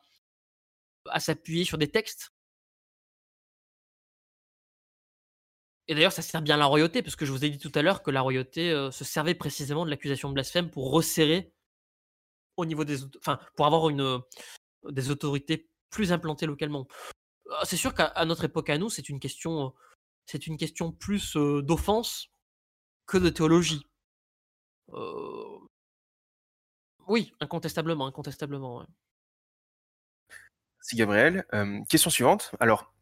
s'appuyer 1.21 1.65
sur 1.65 1.79
des 1.79 1.89
textes. 1.89 2.35
Et 5.91 5.95
d'ailleurs, 5.97 6.13
ça 6.13 6.23
sert 6.23 6.41
bien 6.41 6.57
la 6.57 6.67
royauté, 6.67 7.03
parce 7.03 7.17
que 7.17 7.27
je 7.27 7.33
vous 7.33 7.45
ai 7.45 7.51
dit 7.51 7.59
tout 7.59 7.73
à 7.75 7.83
l'heure 7.83 8.05
que 8.05 8.13
la 8.13 8.21
royauté 8.21 8.71
se 8.93 9.03
servait 9.03 9.35
précisément 9.35 9.85
de 9.85 9.91
l'accusation 9.91 10.29
de 10.29 10.35
blasphème 10.35 10.71
pour 10.71 10.93
resserrer 10.93 11.53
au 12.57 12.65
niveau 12.65 12.85
des, 12.85 13.03
enfin, 13.19 13.41
pour 13.57 13.67
avoir 13.67 13.89
une, 13.89 14.21
des 14.89 15.11
autorités 15.11 15.69
plus 15.91 16.13
implantées 16.13 16.47
localement. 16.47 16.87
Ah, 17.51 17.65
c'est 17.65 17.77
sûr 17.77 17.93
qu'à 17.93 18.25
notre 18.25 18.45
époque 18.45 18.71
à 18.71 18.79
nous, 18.79 18.89
c'est 18.89 19.09
une 19.09 19.19
question, 19.19 19.75
c'est 20.27 20.47
une 20.47 20.57
question 20.57 20.93
plus 20.93 21.35
d'offense 21.37 22.29
que 23.07 23.19
de 23.19 23.29
théologie. 23.29 23.85
Oui, 27.09 27.33
incontestablement, 27.41 28.07
incontestablement. 28.07 28.87
Merci 30.79 30.95
Gabriel. 30.95 31.45
question 31.89 32.11
suivante. 32.11 32.53
Alors, 32.61 32.95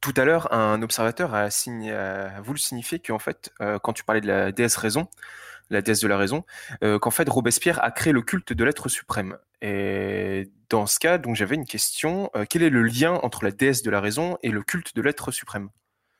tout 0.00 0.14
à 0.16 0.24
l'heure, 0.24 0.52
un 0.52 0.82
observateur 0.82 1.34
a, 1.34 1.48
voulu 2.40 2.58
signifier 2.58 2.98
qu'en 2.98 3.18
fait, 3.18 3.52
quand 3.82 3.92
tu 3.92 4.04
parlais 4.04 4.20
de 4.20 4.26
la 4.26 4.52
déesse 4.52 4.76
raison, 4.76 5.08
la 5.70 5.82
déesse 5.82 6.00
de 6.00 6.08
la 6.08 6.16
raison, 6.16 6.44
euh, 6.82 6.98
qu'en 6.98 7.10
fait 7.10 7.28
Robespierre 7.28 7.82
a 7.82 7.90
créé 7.90 8.12
le 8.12 8.22
culte 8.22 8.52
de 8.52 8.64
l'être 8.64 8.88
suprême. 8.88 9.38
Et 9.60 10.50
dans 10.70 10.86
ce 10.86 10.98
cas, 10.98 11.18
donc 11.18 11.36
j'avais 11.36 11.56
une 11.56 11.66
question 11.66 12.30
euh, 12.36 12.44
quel 12.48 12.62
est 12.62 12.70
le 12.70 12.82
lien 12.82 13.14
entre 13.22 13.44
la 13.44 13.50
déesse 13.50 13.82
de 13.82 13.90
la 13.90 14.00
raison 14.00 14.38
et 14.42 14.50
le 14.50 14.62
culte 14.62 14.94
de 14.94 15.02
l'être 15.02 15.30
suprême? 15.30 15.70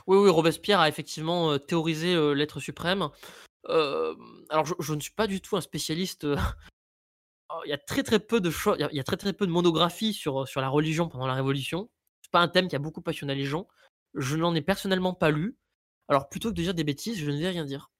Oui, 0.07 0.19
oui, 0.19 0.31
Robespierre 0.31 0.81
a 0.81 0.89
effectivement 0.89 1.53
euh, 1.53 1.59
théorisé 1.59 2.17
l'être 2.35 2.61
suprême. 2.61 3.09
alors, 3.69 4.65
je, 4.79 4.95
ne 4.95 5.01
suis 5.01 5.13
pas 5.13 5.27
du 5.27 5.41
tout 5.41 5.57
un 5.57 5.61
spécialiste. 5.61 6.27
Il 7.65 7.71
y 7.71 7.73
a 7.73 7.79
très 7.79 8.03
très 8.03 8.19
peu 8.19 8.43
de 8.43 8.51
choses, 8.51 8.77
il 8.79 8.95
y, 8.95 9.01
a 9.01 9.05
très 9.05 9.17
très 9.17 9.33
peu 9.33 9.47
de 9.47 9.51
monographies 9.51 10.13
sur 10.13 10.45
la 10.57 10.69
religion 10.69 11.09
pendant 11.09 11.27
la 11.27 11.33
Révolution. 11.33 11.89
C'est 12.29 12.33
pas 12.33 12.41
un 12.41 12.49
thème 12.49 12.69
qui 12.69 12.77
a 12.77 12.79
beaucoup 12.79 13.01
passionné 13.01 13.35
les 13.35 13.47
gens. 13.47 13.67
Je 14.15 14.37
n'en 14.37 14.55
ai 14.55 14.61
personnellement 14.61 15.15
pas 15.15 15.31
lu. 15.31 15.57
Alors 16.09 16.29
plutôt 16.29 16.51
que 16.51 16.55
de 16.55 16.63
dire 16.63 16.75
des 16.75 16.85
bêtises, 16.85 17.19
je 17.19 17.31
ne 17.31 17.39
vais 17.39 17.49
rien 17.49 17.65
dire. 17.65 17.91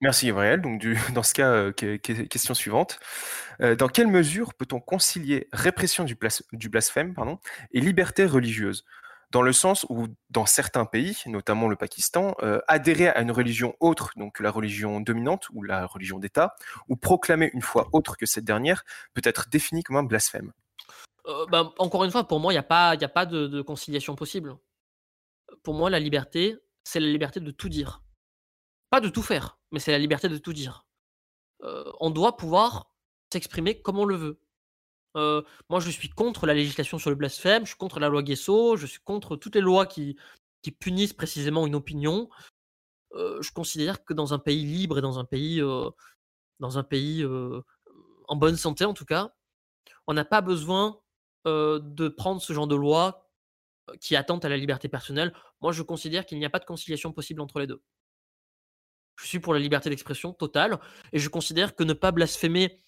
Merci 0.00 0.26
Gabriel. 0.26 0.60
Donc 0.60 0.84
dans 1.14 1.22
ce 1.22 1.32
cas, 1.32 1.48
euh, 1.48 1.72
question 1.72 2.54
suivante. 2.54 2.98
Euh, 3.60 3.76
dans 3.76 3.86
quelle 3.86 4.08
mesure 4.08 4.54
peut-on 4.54 4.80
concilier 4.80 5.48
répression 5.52 6.02
du, 6.02 6.16
blasphème 6.68 7.14
pardon, 7.14 7.38
et 7.70 7.80
liberté 7.80 8.26
religieuse? 8.26 8.84
Dans 9.30 9.42
le 9.42 9.52
sens 9.52 9.86
où, 9.88 10.08
dans 10.30 10.46
certains 10.46 10.86
pays, 10.86 11.22
notamment 11.26 11.68
le 11.68 11.76
Pakistan, 11.76 12.34
euh, 12.42 12.60
adhérer 12.66 13.08
à 13.08 13.20
une 13.20 13.30
religion 13.30 13.76
autre 13.78 14.10
donc 14.16 14.40
la 14.40 14.50
religion 14.50 15.00
dominante 15.00 15.48
ou 15.52 15.62
la 15.62 15.86
religion 15.86 16.18
d'État, 16.18 16.56
ou 16.88 16.96
proclamer 16.96 17.50
une 17.54 17.62
foi 17.62 17.88
autre 17.92 18.16
que 18.16 18.26
cette 18.26 18.44
dernière, 18.44 18.84
peut 19.14 19.22
être 19.24 19.48
défini 19.48 19.84
comme 19.84 19.96
un 19.96 20.02
blasphème. 20.02 20.52
Ben, 21.50 21.72
encore 21.78 22.04
une 22.04 22.10
fois, 22.10 22.24
pour 22.24 22.38
moi, 22.38 22.52
il 22.52 22.56
n'y 22.56 22.58
a 22.58 22.62
pas, 22.62 23.26
de 23.26 23.60
conciliation 23.62 24.14
possible. 24.14 24.56
Pour 25.62 25.74
moi, 25.74 25.90
la 25.90 25.98
liberté, 25.98 26.56
c'est 26.84 27.00
la 27.00 27.08
liberté 27.08 27.40
de 27.40 27.50
tout 27.50 27.68
dire. 27.68 28.02
Pas 28.90 29.00
de 29.00 29.08
tout 29.08 29.22
faire, 29.22 29.58
mais 29.72 29.80
c'est 29.80 29.90
la 29.90 29.98
liberté 29.98 30.28
de 30.28 30.38
tout 30.38 30.52
dire. 30.52 30.86
Euh, 31.62 31.90
on 32.00 32.10
doit 32.10 32.36
pouvoir 32.36 32.92
s'exprimer 33.32 33.80
comme 33.80 33.98
on 33.98 34.04
le 34.04 34.16
veut. 34.16 34.40
Euh, 35.16 35.42
moi, 35.68 35.80
je 35.80 35.90
suis 35.90 36.08
contre 36.08 36.46
la 36.46 36.54
législation 36.54 36.98
sur 36.98 37.10
le 37.10 37.16
blasphème, 37.16 37.64
je 37.64 37.70
suis 37.70 37.78
contre 37.78 37.98
la 37.98 38.08
loi 38.08 38.22
Guesso, 38.22 38.76
je 38.76 38.86
suis 38.86 39.00
contre 39.00 39.36
toutes 39.36 39.54
les 39.54 39.60
lois 39.60 39.86
qui, 39.86 40.16
punissent 40.80 41.12
précisément 41.12 41.66
une 41.66 41.76
opinion. 41.76 42.28
Euh, 43.14 43.40
je 43.40 43.52
considère 43.52 44.04
que 44.04 44.12
dans 44.12 44.34
un 44.34 44.38
pays 44.40 44.64
libre 44.64 44.98
et 44.98 45.00
dans 45.00 45.18
un 45.18 45.24
pays, 45.24 45.60
dans 46.60 46.78
un 46.78 46.82
pays 46.82 47.24
en 48.28 48.36
bonne 48.36 48.56
santé 48.56 48.84
en 48.84 48.94
tout 48.94 49.04
cas, 49.04 49.32
on 50.08 50.14
n'a 50.14 50.24
pas 50.24 50.40
besoin 50.40 51.00
de 51.46 52.08
prendre 52.08 52.42
ce 52.42 52.52
genre 52.52 52.66
de 52.66 52.76
loi 52.76 53.30
qui 54.00 54.16
attentent 54.16 54.44
à 54.44 54.48
la 54.48 54.56
liberté 54.56 54.88
personnelle. 54.88 55.32
Moi, 55.60 55.72
je 55.72 55.82
considère 55.82 56.26
qu'il 56.26 56.38
n'y 56.38 56.44
a 56.44 56.50
pas 56.50 56.58
de 56.58 56.64
conciliation 56.64 57.12
possible 57.12 57.40
entre 57.40 57.60
les 57.60 57.66
deux. 57.66 57.82
Je 59.16 59.26
suis 59.26 59.40
pour 59.40 59.54
la 59.54 59.60
liberté 59.60 59.88
d'expression 59.88 60.32
totale 60.32 60.78
et 61.12 61.18
je 61.18 61.28
considère 61.28 61.74
que 61.74 61.84
ne 61.84 61.94
pas 61.94 62.12
blasphémer, 62.12 62.78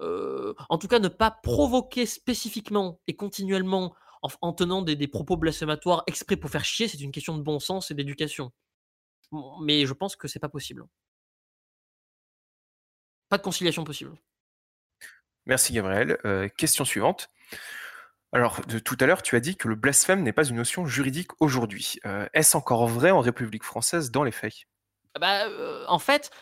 euh, 0.00 0.54
en 0.68 0.78
tout 0.78 0.88
cas 0.88 0.98
ne 0.98 1.08
pas 1.08 1.30
provoquer 1.30 2.06
spécifiquement 2.06 3.00
et 3.06 3.16
continuellement 3.16 3.94
en, 4.22 4.28
en 4.40 4.52
tenant 4.54 4.80
des, 4.80 4.96
propos 5.08 5.36
blasphématoires 5.36 6.02
exprès 6.06 6.36
pour 6.36 6.50
faire 6.50 6.64
chier, 6.64 6.88
c'est 6.88 7.00
une 7.00 7.12
question 7.12 7.36
de 7.36 7.42
bon 7.42 7.60
sens 7.60 7.90
et 7.90 7.94
d'éducation. 7.94 8.52
Mais 9.60 9.84
je 9.84 9.92
pense 9.92 10.16
que 10.16 10.28
c'est 10.28 10.38
pas 10.38 10.48
possible. 10.48 10.84
Pas 13.28 13.36
de 13.36 13.42
conciliation 13.42 13.84
possible. 13.84 14.16
Merci 15.44 15.74
Gabriel. 15.74 16.18
Euh, 16.24 16.48
question 16.48 16.86
suivante. 16.86 17.28
Alors, 18.34 18.66
de 18.66 18.80
tout 18.80 18.96
à 18.98 19.06
l'heure, 19.06 19.22
tu 19.22 19.36
as 19.36 19.40
dit 19.40 19.56
que 19.56 19.68
le 19.68 19.76
blasphème 19.76 20.24
n'est 20.24 20.32
pas 20.32 20.44
une 20.44 20.56
notion 20.56 20.86
juridique 20.86 21.30
aujourd'hui. 21.40 22.00
Euh, 22.04 22.26
Est-ce 22.34 22.56
encore 22.56 22.88
vrai 22.88 23.12
en 23.12 23.20
République 23.20 23.62
française 23.62 24.10
dans 24.10 24.24
les 24.24 24.32
faits? 24.32 24.64
Bah, 25.20 25.46
euh, 25.46 25.84
En 25.86 26.00
fait, 26.00 26.32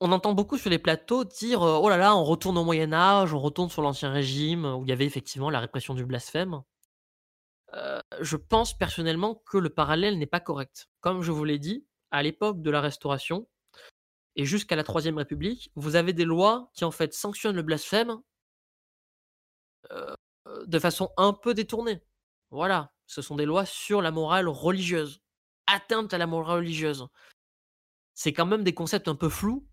on 0.00 0.10
entend 0.10 0.32
beaucoup 0.32 0.58
sur 0.58 0.70
les 0.70 0.80
plateaux 0.80 1.22
dire 1.22 1.62
euh, 1.62 1.78
Oh 1.80 1.88
là 1.88 1.98
là, 1.98 2.16
on 2.16 2.24
retourne 2.24 2.58
au 2.58 2.64
Moyen-Âge, 2.64 3.32
on 3.32 3.38
retourne 3.38 3.70
sur 3.70 3.80
l'Ancien 3.80 4.10
Régime, 4.10 4.64
où 4.64 4.84
il 4.84 4.88
y 4.88 4.92
avait 4.92 5.06
effectivement 5.06 5.50
la 5.50 5.60
répression 5.60 5.94
du 5.94 6.04
blasphème. 6.04 6.62
Je 8.20 8.36
pense 8.36 8.76
personnellement 8.76 9.36
que 9.46 9.58
le 9.58 9.70
parallèle 9.70 10.18
n'est 10.18 10.26
pas 10.26 10.40
correct. 10.40 10.90
Comme 11.00 11.22
je 11.22 11.30
vous 11.30 11.44
l'ai 11.44 11.60
dit, 11.60 11.86
à 12.10 12.24
l'époque 12.24 12.60
de 12.60 12.70
la 12.70 12.80
Restauration, 12.80 13.46
et 14.34 14.44
jusqu'à 14.44 14.74
la 14.74 14.82
Troisième 14.82 15.16
République, 15.16 15.70
vous 15.76 15.94
avez 15.94 16.12
des 16.12 16.24
lois 16.24 16.70
qui 16.74 16.84
en 16.84 16.90
fait 16.90 17.14
sanctionnent 17.14 17.56
le 17.56 17.62
blasphème 17.62 18.20
de 20.66 20.78
façon 20.78 21.10
un 21.16 21.32
peu 21.32 21.54
détournée. 21.54 22.02
Voilà, 22.50 22.92
ce 23.06 23.22
sont 23.22 23.36
des 23.36 23.46
lois 23.46 23.64
sur 23.66 24.02
la 24.02 24.10
morale 24.10 24.48
religieuse, 24.48 25.22
atteinte 25.66 26.12
à 26.12 26.18
la 26.18 26.26
morale 26.26 26.58
religieuse. 26.58 27.08
C'est 28.14 28.32
quand 28.32 28.46
même 28.46 28.64
des 28.64 28.74
concepts 28.74 29.08
un 29.08 29.14
peu 29.14 29.28
flous, 29.28 29.66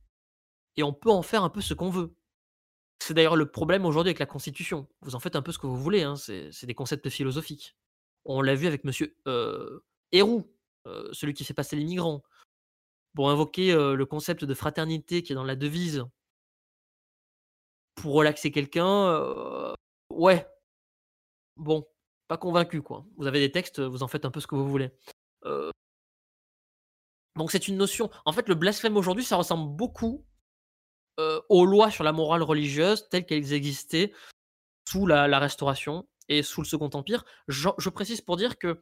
et 0.78 0.84
on 0.84 0.94
peut 0.94 1.12
en 1.12 1.22
faire 1.22 1.44
un 1.44 1.50
peu 1.50 1.62
ce 1.62 1.74
qu'on 1.74 1.90
veut. 1.90 2.16
C'est 3.00 3.14
d'ailleurs 3.14 3.36
le 3.36 3.50
problème 3.50 3.86
aujourd'hui 3.86 4.10
avec 4.10 4.20
la 4.20 4.26
Constitution. 4.26 4.88
Vous 5.02 5.16
en 5.16 5.20
faites 5.20 5.36
un 5.36 5.42
peu 5.42 5.52
ce 5.52 5.58
que 5.58 5.68
vous 5.68 5.78
voulez, 5.78 6.04
hein. 6.04 6.16
c'est 6.16 6.66
des 6.66 6.76
concepts 6.76 7.10
philosophiques. 7.10 7.76
On 8.26 8.42
l'a 8.42 8.56
vu 8.56 8.68
avec 8.68 8.84
Monsieur 8.84 9.18
euh, 9.28 9.80
Héroux, 10.12 10.50
euh, 10.88 11.10
celui 11.14 11.34
qui 11.34 11.44
fait 11.44 11.54
passer 11.54 11.76
les 11.76 11.86
migrants 11.86 12.24
pour 13.16 13.30
invoquer 13.30 13.74
euh, 13.74 13.96
le 13.96 14.06
concept 14.06 14.46
de 14.46 14.54
fraternité 14.54 15.24
qui 15.24 15.32
est 15.32 15.36
dans 15.36 15.44
la 15.44 15.56
devise, 15.56 16.06
pour 17.96 18.14
relaxer 18.14 18.52
quelqu'un, 18.52 19.74
ouais. 20.12 20.48
Bon, 21.60 21.86
pas 22.28 22.38
convaincu 22.38 22.82
quoi. 22.82 23.06
Vous 23.18 23.28
avez 23.28 23.40
des 23.40 23.52
textes, 23.52 23.80
vous 23.80 24.02
en 24.02 24.08
faites 24.08 24.26
un 24.26 24.32
peu 24.32 24.40
ce 24.40 24.48
que 24.48 24.56
vous 24.56 24.68
voulez. 24.68 24.92
Euh... 25.46 25.72
Donc 27.36 27.52
c'est 27.52 27.68
une 27.68 27.78
notion. 27.78 28.10
En 28.26 28.32
fait, 28.32 28.50
le 28.50 28.56
blasphème 28.56 28.98
aujourd'hui, 28.98 29.24
ça 29.24 29.36
ressemble 29.36 29.76
beaucoup 29.76 30.26
aux 31.50 31.66
lois 31.66 31.92
sur 31.92 32.06
la 32.06 32.14
morale 32.14 32.44
religieuse 32.44 33.10
telles 33.10 33.26
qu'elles 33.26 33.52
existaient 33.52 34.14
sous 34.88 35.06
la, 35.06 35.40
Restauration 35.40 36.08
et 36.30 36.44
sous 36.44 36.62
le 36.62 36.66
Second 36.66 36.90
Empire. 36.94 37.26
Je, 37.50 37.90
précise 37.90 38.22
pour 38.22 38.38
dire 38.38 38.58
que 38.58 38.82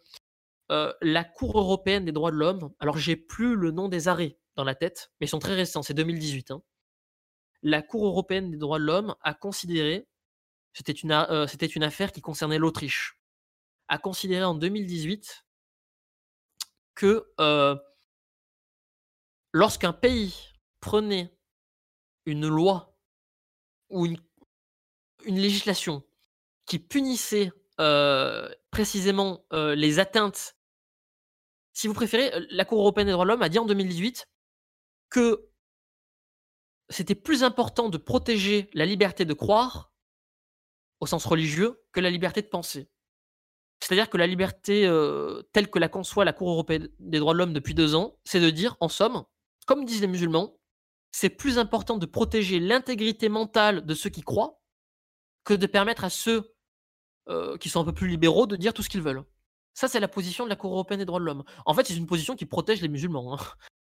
la 1.01 1.23
Cour 1.23 1.57
européenne 1.57 2.05
des 2.05 2.11
droits 2.11 2.32
de 2.32 2.38
l'homme, 2.38 2.71
alors 2.80 2.97
j'ai 2.97 3.15
plus 3.15 3.55
le 3.55 3.71
nom 3.71 3.89
des 3.89 4.07
arrêts 4.07 4.38
dans 4.55 4.63
la 4.63 4.75
tête, 4.75 5.11
mais 5.19 5.28
ils 5.28 5.30
sont 5.30 5.39
très 5.39 5.55
récents, 5.55 5.82
c'est 5.82 5.93
2018. 5.93 6.51
Hein. 6.51 6.61
La 7.61 7.82
Cour 7.82 8.05
européenne 8.05 8.51
des 8.51 8.57
droits 8.57 8.80
de 8.80 8.86
l'homme 8.86 9.15
a 9.21 9.34
considéré, 9.34 10.07
c'était 10.74 10.91
une, 10.91 11.11
euh, 11.11 11.47
c'était 11.47 11.65
une 11.65 11.84
affaire 11.84 12.11
qui 12.11 12.22
concernait 12.22 12.57
l'Autriche, 12.57 13.20
a 13.88 13.97
considéré 13.97 14.43
en 14.43 14.55
2018 14.55 15.45
que 16.95 17.32
euh, 17.39 17.76
lorsqu'un 19.53 19.93
pays 19.93 20.36
prenait 20.80 21.34
une 22.26 22.47
loi 22.47 22.97
ou 23.89 24.05
une, 24.05 24.18
législation 25.26 26.03
qui 26.65 26.80
punissait 26.80 27.51
euh, 27.80 28.49
précisément 28.72 29.45
les 29.51 29.99
atteintes 29.99 30.57
si 31.78 31.88
vous 31.88 31.93
préférez, 31.93 32.32
la 32.49 32.65
Cour 32.65 32.80
européenne 32.80 33.05
des 33.05 33.11
droits 33.11 33.24
de 33.24 33.30
l'homme 33.30 33.43
a 33.43 33.49
dit 33.49 33.59
en 33.59 33.65
2018 33.65 34.28
que 35.11 35.47
c'était 36.89 37.13
plus 37.13 37.43
important 37.43 37.89
de 37.89 37.99
protéger 37.99 38.68
la 38.74 38.84
liberté 38.84 39.26
de 39.26 39.34
croire, 39.36 39.93
au 41.00 41.06
sens 41.06 41.26
religieux, 41.26 41.82
que 41.91 42.00
la 42.00 42.10
liberté 42.10 42.41
de 42.41 42.48
penser. 42.48 42.89
C'est-à-dire 43.80 44.10
que 44.10 44.18
la 44.18 44.28
liberté 44.28 44.88
euh, 44.88 45.43
telle 45.54 45.70
que 45.70 45.80
la 45.80 45.89
conçoit 45.89 46.26
la 46.26 46.34
Cour 46.34 46.50
européenne 46.50 46.89
des 47.00 47.20
droits 47.20 47.34
de 47.34 47.38
l'homme 47.38 47.54
depuis 47.54 47.76
deux 47.76 47.95
ans, 47.95 48.18
c'est 48.24 48.39
de 48.39 48.50
dire, 48.50 48.76
en 48.80 48.89
somme, 48.89 49.24
comme 49.66 49.86
disent 49.86 50.02
les 50.02 50.08
musulmans, 50.08 50.58
c'est 51.12 51.30
plus 51.30 51.60
important 51.60 51.98
de 51.98 52.06
protéger 52.06 52.60
l'intégrité 52.60 53.30
mentale 53.30 53.86
de 53.86 53.93
ceux 53.93 54.10
qui 54.10 54.22
croient 54.22 54.62
que 55.43 55.54
de 55.54 55.66
permettre 55.68 56.04
à 56.04 56.10
ceux 56.10 56.54
euh, 57.30 57.58
qui 57.58 57.70
sont 57.70 57.82
un 57.82 57.86
peu 57.86 57.93
plus 57.93 58.08
libéraux 58.08 58.48
de 58.48 58.56
dire 58.56 58.74
tout 58.74 58.84
ce 58.84 58.89
qu'ils 58.89 59.02
veulent. 59.02 59.24
Ça, 59.74 59.88
c'est 59.88 60.00
la 60.00 60.08
position 60.08 60.43
de 60.43 60.50
la 60.50 60.56
Cour 60.56 60.74
européenne 60.74 61.00
des 61.00 61.06
droits 61.06 61.20
de 61.20 61.26
l'homme. 61.26 61.43
En 61.66 61.74
fait, 61.74 61.86
c'est 61.86 61.95
une 61.95 62.08
position 62.08 62.36
qui 62.36 62.45
protège 62.45 62.82
les 62.82 62.88
musulmans. 62.88 63.36
Hein. 63.36 63.45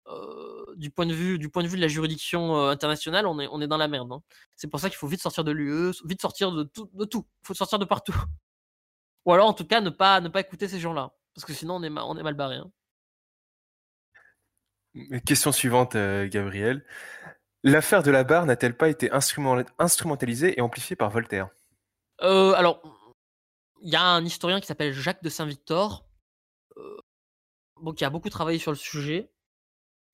Euh, 0.09 0.75
du, 0.77 0.91
point 0.91 1.07
de 1.07 1.15
vue, 1.15 1.39
du 1.39 1.49
point 1.49 1.63
de 1.63 1.69
vue 1.69 1.77
de 1.77 1.83
la 1.83 1.89
juridiction 1.89 2.57
euh, 2.57 2.71
internationale, 2.71 3.27
on 3.27 3.41
est, 3.41 3.49
on 3.51 3.61
est 3.61 3.67
dans 3.67 3.77
la 3.77 3.89
merde. 3.89 4.13
Hein. 4.13 4.23
C'est 4.55 4.69
pour 4.69 4.79
ça 4.79 4.89
qu'il 4.89 4.97
faut 4.97 5.09
vite 5.09 5.21
sortir 5.21 5.43
de 5.43 5.51
l'UE, 5.51 5.93
vite 6.05 6.21
sortir 6.21 6.53
de 6.53 6.63
tout. 6.63 6.89
De 6.95 7.05
tout. 7.05 7.27
Il 7.43 7.47
faut 7.49 7.55
sortir 7.55 7.79
de 7.79 7.85
partout. 7.85 8.15
Ou 9.27 9.33
alors, 9.33 9.49
en 9.49 9.53
tout 9.53 9.67
cas, 9.67 9.81
ne 9.81 9.91
pas, 9.91 10.21
ne 10.21 10.29
pas 10.29 10.41
écouter 10.41 10.69
ces 10.69 10.79
gens-là. 10.79 11.13
Parce 11.35 11.45
que 11.45 11.53
sinon, 11.53 11.77
on 11.77 11.83
est, 11.83 11.91
on 11.91 12.17
est 12.17 12.23
mal 12.23 12.35
barré. 12.35 12.57
Hein. 12.57 12.71
Question 15.27 15.53
suivante, 15.53 15.95
euh, 15.95 16.27
Gabriel. 16.29 16.85
L'affaire 17.63 18.03
de 18.03 18.11
la 18.11 18.25
barre 18.25 18.47
n'a-t-elle 18.47 18.77
pas 18.77 18.89
été 18.89 19.11
instrumentalisée 19.11 20.57
et 20.57 20.63
amplifiée 20.63 20.97
par 20.97 21.11
Voltaire? 21.11 21.49
Euh, 22.23 22.53
Alors, 22.53 22.81
il 23.83 23.91
y 23.91 23.97
a 23.97 24.03
un 24.03 24.25
historien 24.25 24.61
qui 24.61 24.67
s'appelle 24.67 24.93
Jacques 24.93 25.23
de 25.23 25.29
Saint-Victor, 25.29 26.07
euh, 26.77 26.97
bon, 27.83 27.93
qui 27.93 28.05
a 28.05 28.11
beaucoup 28.11 28.31
travaillé 28.31 28.59
sur 28.59 28.71
le 28.71 28.77
sujet, 28.77 29.31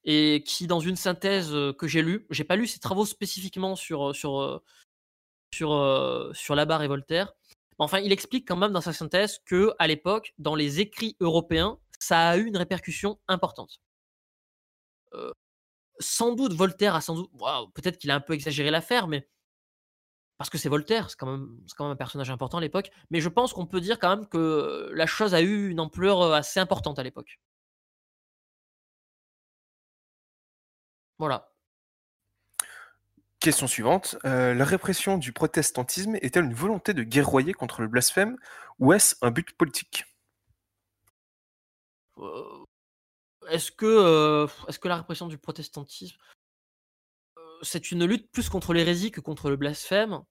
et 0.05 0.43
qui, 0.45 0.67
dans 0.67 0.81
une 0.81 0.97
synthèse 0.97 1.51
que 1.79 1.87
j'ai 1.87 2.03
lue, 2.03 2.27
j'ai 2.31 2.45
pas 2.45 2.57
lu 2.57 2.67
ses 2.67 2.81
travaux 2.81 3.07
spécifiquement 3.07 3.77
sur, 3.77 4.15
sur, 4.15 4.63
sur, 5.55 6.31
sur 6.35 6.55
Labarre 6.55 6.83
et 6.83 6.89
Voltaire, 6.89 7.33
enfin, 7.79 7.99
il 7.99 8.13
explique 8.13 8.47
quand 8.49 8.57
même 8.57 8.73
dans 8.73 8.81
sa 8.81 8.93
synthèse 8.93 9.39
que, 9.45 9.75
à 9.79 9.87
l'époque, 9.87 10.35
dans 10.39 10.55
les 10.55 10.81
écrits 10.81 11.17
européens, 11.21 11.79
ça 11.99 12.29
a 12.31 12.37
eu 12.37 12.47
une 12.47 12.57
répercussion 12.57 13.19
importante. 13.29 13.81
Euh, 15.15 15.33
sans 15.99 16.35
doute 16.35 16.53
Voltaire 16.55 16.95
a 16.95 17.01
sans 17.01 17.15
doute, 17.15 17.31
peut-être 17.75 17.99
qu'il 17.99 18.11
a 18.11 18.15
un 18.17 18.21
peu 18.21 18.35
exagéré 18.35 18.71
l'affaire, 18.71 19.09
mais 19.09 19.29
parce 20.39 20.51
que 20.51 20.59
c'est 20.59 20.69
Voltaire, 20.69 21.11
c'est 21.11 21.17
quand, 21.17 21.31
même, 21.31 21.61
quand 21.77 21.85
même 21.85 21.93
un 21.93 21.97
personnage 21.97 22.31
important 22.31 22.59
à 22.59 22.61
l'époque, 22.61 22.91
mais 23.11 23.21
je 23.21 23.29
pense 23.29 23.53
qu'on 23.53 23.67
peut 23.67 23.81
dire 23.81 23.99
quand 23.99 24.17
même 24.17 24.27
que 24.27 24.91
la 24.95 25.07
chose 25.07 25.35
a 25.35 25.43
eu 25.43 25.71
une 25.71 25.81
ampleur 25.81 26.33
assez 26.33 26.59
importante 26.61 26.99
à 26.99 27.03
l'époque. 27.03 27.39
Voilà. 31.23 31.53
Question 33.39 33.69
suivante. 33.69 34.17
Euh, 34.25 34.55
la 34.55 34.65
répression 34.65 35.19
du 35.19 35.33
protestantisme 35.33 36.17
est-elle 36.17 36.47
une 36.47 36.53
volonté 36.53 36.95
de 36.95 37.05
guerroyer 37.05 37.53
contre 37.53 37.81
le 37.81 37.87
blasphème 37.87 38.37
ou 38.81 38.93
est-ce 38.93 39.15
un 39.23 39.31
but 39.31 39.53
politique? 39.53 40.05
Euh, 42.19 42.65
Est-ce 43.51 43.71
que, 43.71 43.87
euh, 43.87 44.49
est 44.67 44.77
que 44.81 44.89
la 44.89 44.97
répression 44.97 45.29
du 45.29 45.39
protestantisme, 45.39 46.17
c'est 47.63 47.93
une 47.93 48.05
lutte 48.05 48.29
plus 48.33 48.49
contre 48.49 48.75
l'hérésie 48.75 49.13
que 49.13 49.21
contre 49.21 49.49
le 49.49 49.55
blasphème? 49.55 50.25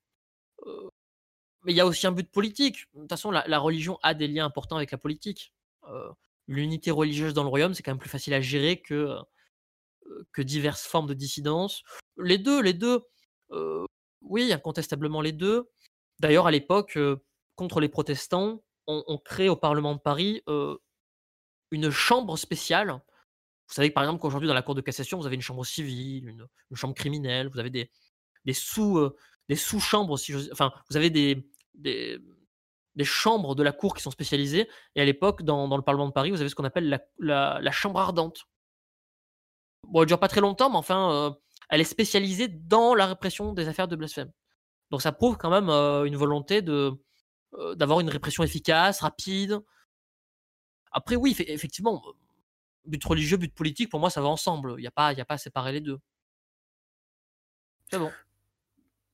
Mais 1.63 1.71
il 1.71 1.77
y 1.77 1.79
a 1.79 1.85
aussi 1.85 2.05
un 2.05 2.11
but 2.11 2.29
politique. 2.29 2.85
De 2.95 2.99
toute 2.99 3.09
façon, 3.09 3.31
la, 3.31 3.47
la, 3.47 3.59
religion 3.59 3.97
a 4.03 4.13
des 4.13 4.27
liens 4.27 4.43
importants 4.43 4.75
avec 4.75 4.91
la 4.91 4.97
politique. 4.97 5.53
L'unité 6.47 6.91
religieuse 6.91 7.33
dans 7.33 7.43
le 7.43 7.49
royaume, 7.49 7.73
c'est 7.73 7.81
quand 7.81 7.91
même 7.91 7.97
plus 7.97 8.09
facile 8.09 8.33
à 8.33 8.41
gérer 8.41 8.81
que, 8.81 9.15
que 10.33 10.41
diverses 10.41 10.85
formes 10.85 11.07
de 11.07 11.13
dissidence. 11.13 11.83
Les 12.17 12.37
deux, 12.37 12.61
les 12.61 12.73
deux, 12.73 13.01
euh, 13.51 13.85
oui, 14.21 14.51
incontestablement 14.53 15.21
les 15.21 15.31
deux. 15.31 15.69
D'ailleurs, 16.19 16.47
à 16.47 16.51
l'époque, 16.51 16.97
contre 17.55 17.79
les 17.79 17.89
protestants, 17.89 18.63
on, 18.87 19.17
crée 19.17 19.49
au 19.49 19.55
Parlement 19.55 19.95
de 19.95 19.99
Paris 19.99 20.43
une 21.71 21.89
chambre 21.89 22.37
spéciale. 22.37 23.01
Vous 23.67 23.75
savez 23.75 23.89
par 23.89 24.03
exemple 24.03 24.19
qu'aujourd'hui 24.19 24.47
dans 24.47 24.53
la 24.53 24.61
Cour 24.61 24.75
de 24.75 24.81
cassation, 24.81 25.17
vous 25.17 25.25
avez 25.25 25.35
une 25.35 25.41
chambre 25.41 25.65
civile, 25.65 26.27
une, 26.27 26.75
chambre 26.75 26.93
criminelle, 26.93 27.47
vous 27.47 27.59
avez 27.59 27.69
des, 27.69 27.89
sous 28.53 29.11
des 29.49 29.55
sous-chambres, 29.55 30.17
si 30.17 30.33
enfin, 30.51 30.71
vous 30.89 30.97
avez 30.97 31.09
des, 31.09 31.49
des, 31.73 32.19
des, 32.95 33.03
chambres 33.03 33.55
de 33.55 33.63
la 33.63 33.71
cour 33.71 33.95
qui 33.95 34.01
sont 34.01 34.11
spécialisées. 34.11 34.67
Et 34.95 35.01
à 35.01 35.05
l'époque, 35.05 35.43
dans, 35.43 35.67
dans, 35.67 35.77
le 35.77 35.83
Parlement 35.83 36.07
de 36.07 36.13
Paris, 36.13 36.31
vous 36.31 36.41
avez 36.41 36.49
ce 36.49 36.55
qu'on 36.55 36.63
appelle 36.63 37.01
la, 37.19 37.59
la, 37.61 37.71
chambre 37.71 37.99
ardente. 37.99 38.45
Bon, 39.91 40.01
elle 40.01 40.07
dure 40.07 40.19
pas 40.19 40.29
très 40.29 40.39
longtemps, 40.39 40.69
mais 40.69 40.77
enfin, 40.77 41.11
euh, 41.11 41.31
elle 41.69 41.81
est 41.81 41.85
spécialisée 41.85 42.47
dans 42.47 42.95
la 42.95 43.05
répression 43.07 43.51
des 43.51 43.67
affaires 43.67 43.89
de 43.89 43.97
blasphème. 43.97 44.31
Donc 44.89 45.01
ça 45.01 45.11
prouve 45.11 45.37
quand 45.37 45.49
même 45.49 45.69
euh, 45.69 46.05
une 46.05 46.15
volonté 46.15 46.61
de 46.61 46.93
euh, 47.55 47.75
d'avoir 47.75 47.99
une 47.99 48.09
répression 48.09 48.43
efficace, 48.43 49.01
rapide, 49.01 49.59
Après, 50.93 51.17
oui, 51.17 51.35
effectivement, 51.39 52.01
but 52.85 53.03
religieux, 53.03 53.35
but 53.35 53.53
politique, 53.53 53.89
pour 53.89 53.99
moi, 53.99 54.09
ça 54.09 54.21
va 54.21 54.29
ensemble. 54.29 54.75
Il 54.77 54.81
n'y 54.81 54.87
a, 54.87 54.91
pas, 54.91 55.07
a 55.07 55.25
pas 55.25 55.33
à 55.33 55.37
séparer 55.37 55.73
les 55.73 55.81
deux. 55.81 55.99
C'est 57.89 57.99
bon. 57.99 58.11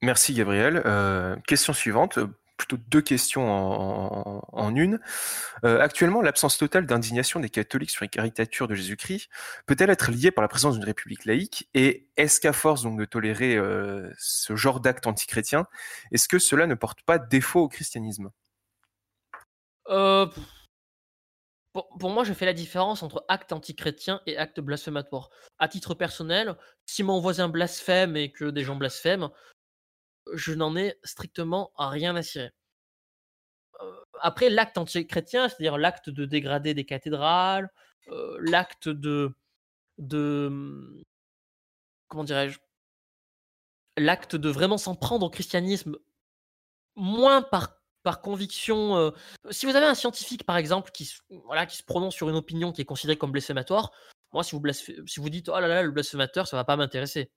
Merci 0.04 0.36
Gabriel. 0.36 0.84
Question 1.48 1.74
suivante, 1.74 2.20
plutôt 2.58 2.78
deux 2.90 3.02
questions 3.02 3.48
en, 4.52 4.76
une. 4.76 5.00
Euh, 5.64 5.80
actuellement, 5.80 6.22
l'absence 6.22 6.58
totale 6.58 6.86
d'indignation 6.86 7.40
des 7.40 7.50
catholiques 7.50 7.92
sur 7.92 8.04
les 8.04 8.10
caricatures 8.10 8.68
de 8.68 8.76
Jésus-Christ 8.76 9.30
peut-elle 9.66 9.90
être 9.90 10.12
liée 10.12 10.32
par 10.32 10.42
la 10.42 10.48
présence 10.48 10.76
d'une 10.76 10.84
république 10.84 11.26
laïque? 11.26 11.70
Et 11.74 12.08
est-ce 12.18 12.42
qu'à 12.42 12.54
force 12.54 12.84
de 12.84 13.06
tolérer 13.06 13.58
ce 14.18 14.56
genre 14.56 14.80
d'actes 14.80 15.08
antichrétiens, 15.08 15.68
est-ce 16.12 16.28
que 16.28 16.40
cela 16.40 16.68
ne 16.68 16.76
porte 16.76 17.02
pas 17.04 17.20
défaut 17.20 17.62
au 17.62 17.68
christianisme? 17.70 18.32
Pour, 22.00 22.10
moi, 22.10 22.24
je 22.24 22.34
fais 22.34 22.46
la 22.46 22.54
différence 22.54 23.04
entre 23.04 23.24
acte 23.28 23.54
antichrétien 23.54 24.22
et 24.26 24.38
acte 24.38 24.60
blasphématoire. 24.60 25.30
À 25.60 25.68
titre 25.68 25.94
personnel, 25.94 26.56
si 26.88 27.04
mon 27.04 27.20
voisin 27.20 27.50
blasphème 27.50 28.18
et 28.18 28.32
que 28.32 28.46
des 28.46 28.64
gens 28.64 28.76
blasphèment, 28.76 29.30
je 30.34 30.54
n'en 30.54 30.76
ai 30.76 30.98
strictement 31.04 31.72
rien 31.78 32.16
à 32.16 32.24
cirer. 32.24 32.52
après, 34.22 34.50
l'acte 34.50 34.78
anti-chrétien, 34.78 35.50
c'est-à-dire 35.50 35.78
l'acte 35.78 36.10
de 36.10 36.26
dégrader 36.26 36.74
des 36.74 36.86
cathédrales, 36.86 37.70
l'acte 38.40 38.90
de. 38.90 39.34
Mmh, 40.00 41.04
comment 42.08 42.24
dirais-je? 42.24 42.60
L'acte 43.98 44.36
de 44.36 44.50
vraiment 44.50 44.78
s'en 44.78 44.96
prendre 44.96 45.26
au 45.26 45.30
christianisme, 45.30 45.98
moins 46.96 47.42
par, 47.42 47.74
conviction. 48.22 49.14
si 49.52 49.66
vous 49.66 49.76
avez 49.76 49.86
un 49.86 49.96
scientifique, 49.96 50.46
par 50.46 50.58
exemple, 50.58 50.92
qui, 50.92 51.12
voilà, 51.46 51.66
qui 51.66 51.76
se 51.78 51.84
prononce 51.84 52.16
sur 52.16 52.30
une 52.30 52.36
opinion 52.36 52.72
qui 52.72 52.82
est 52.82 52.86
considérée 52.86 53.18
comme 53.18 53.32
blasphématoire, 53.32 53.92
moi, 54.34 54.44
si 54.44 54.56
vous, 54.56 55.30
dites 55.30 55.50
oh 55.50 55.60
là 55.60 55.68
là, 55.68 55.84
le 55.84 55.92
blasphémateur, 55.92 56.48
ça 56.48 56.58
va 56.58 56.64
pas 56.64 56.76
m'intéresser. 56.76 57.32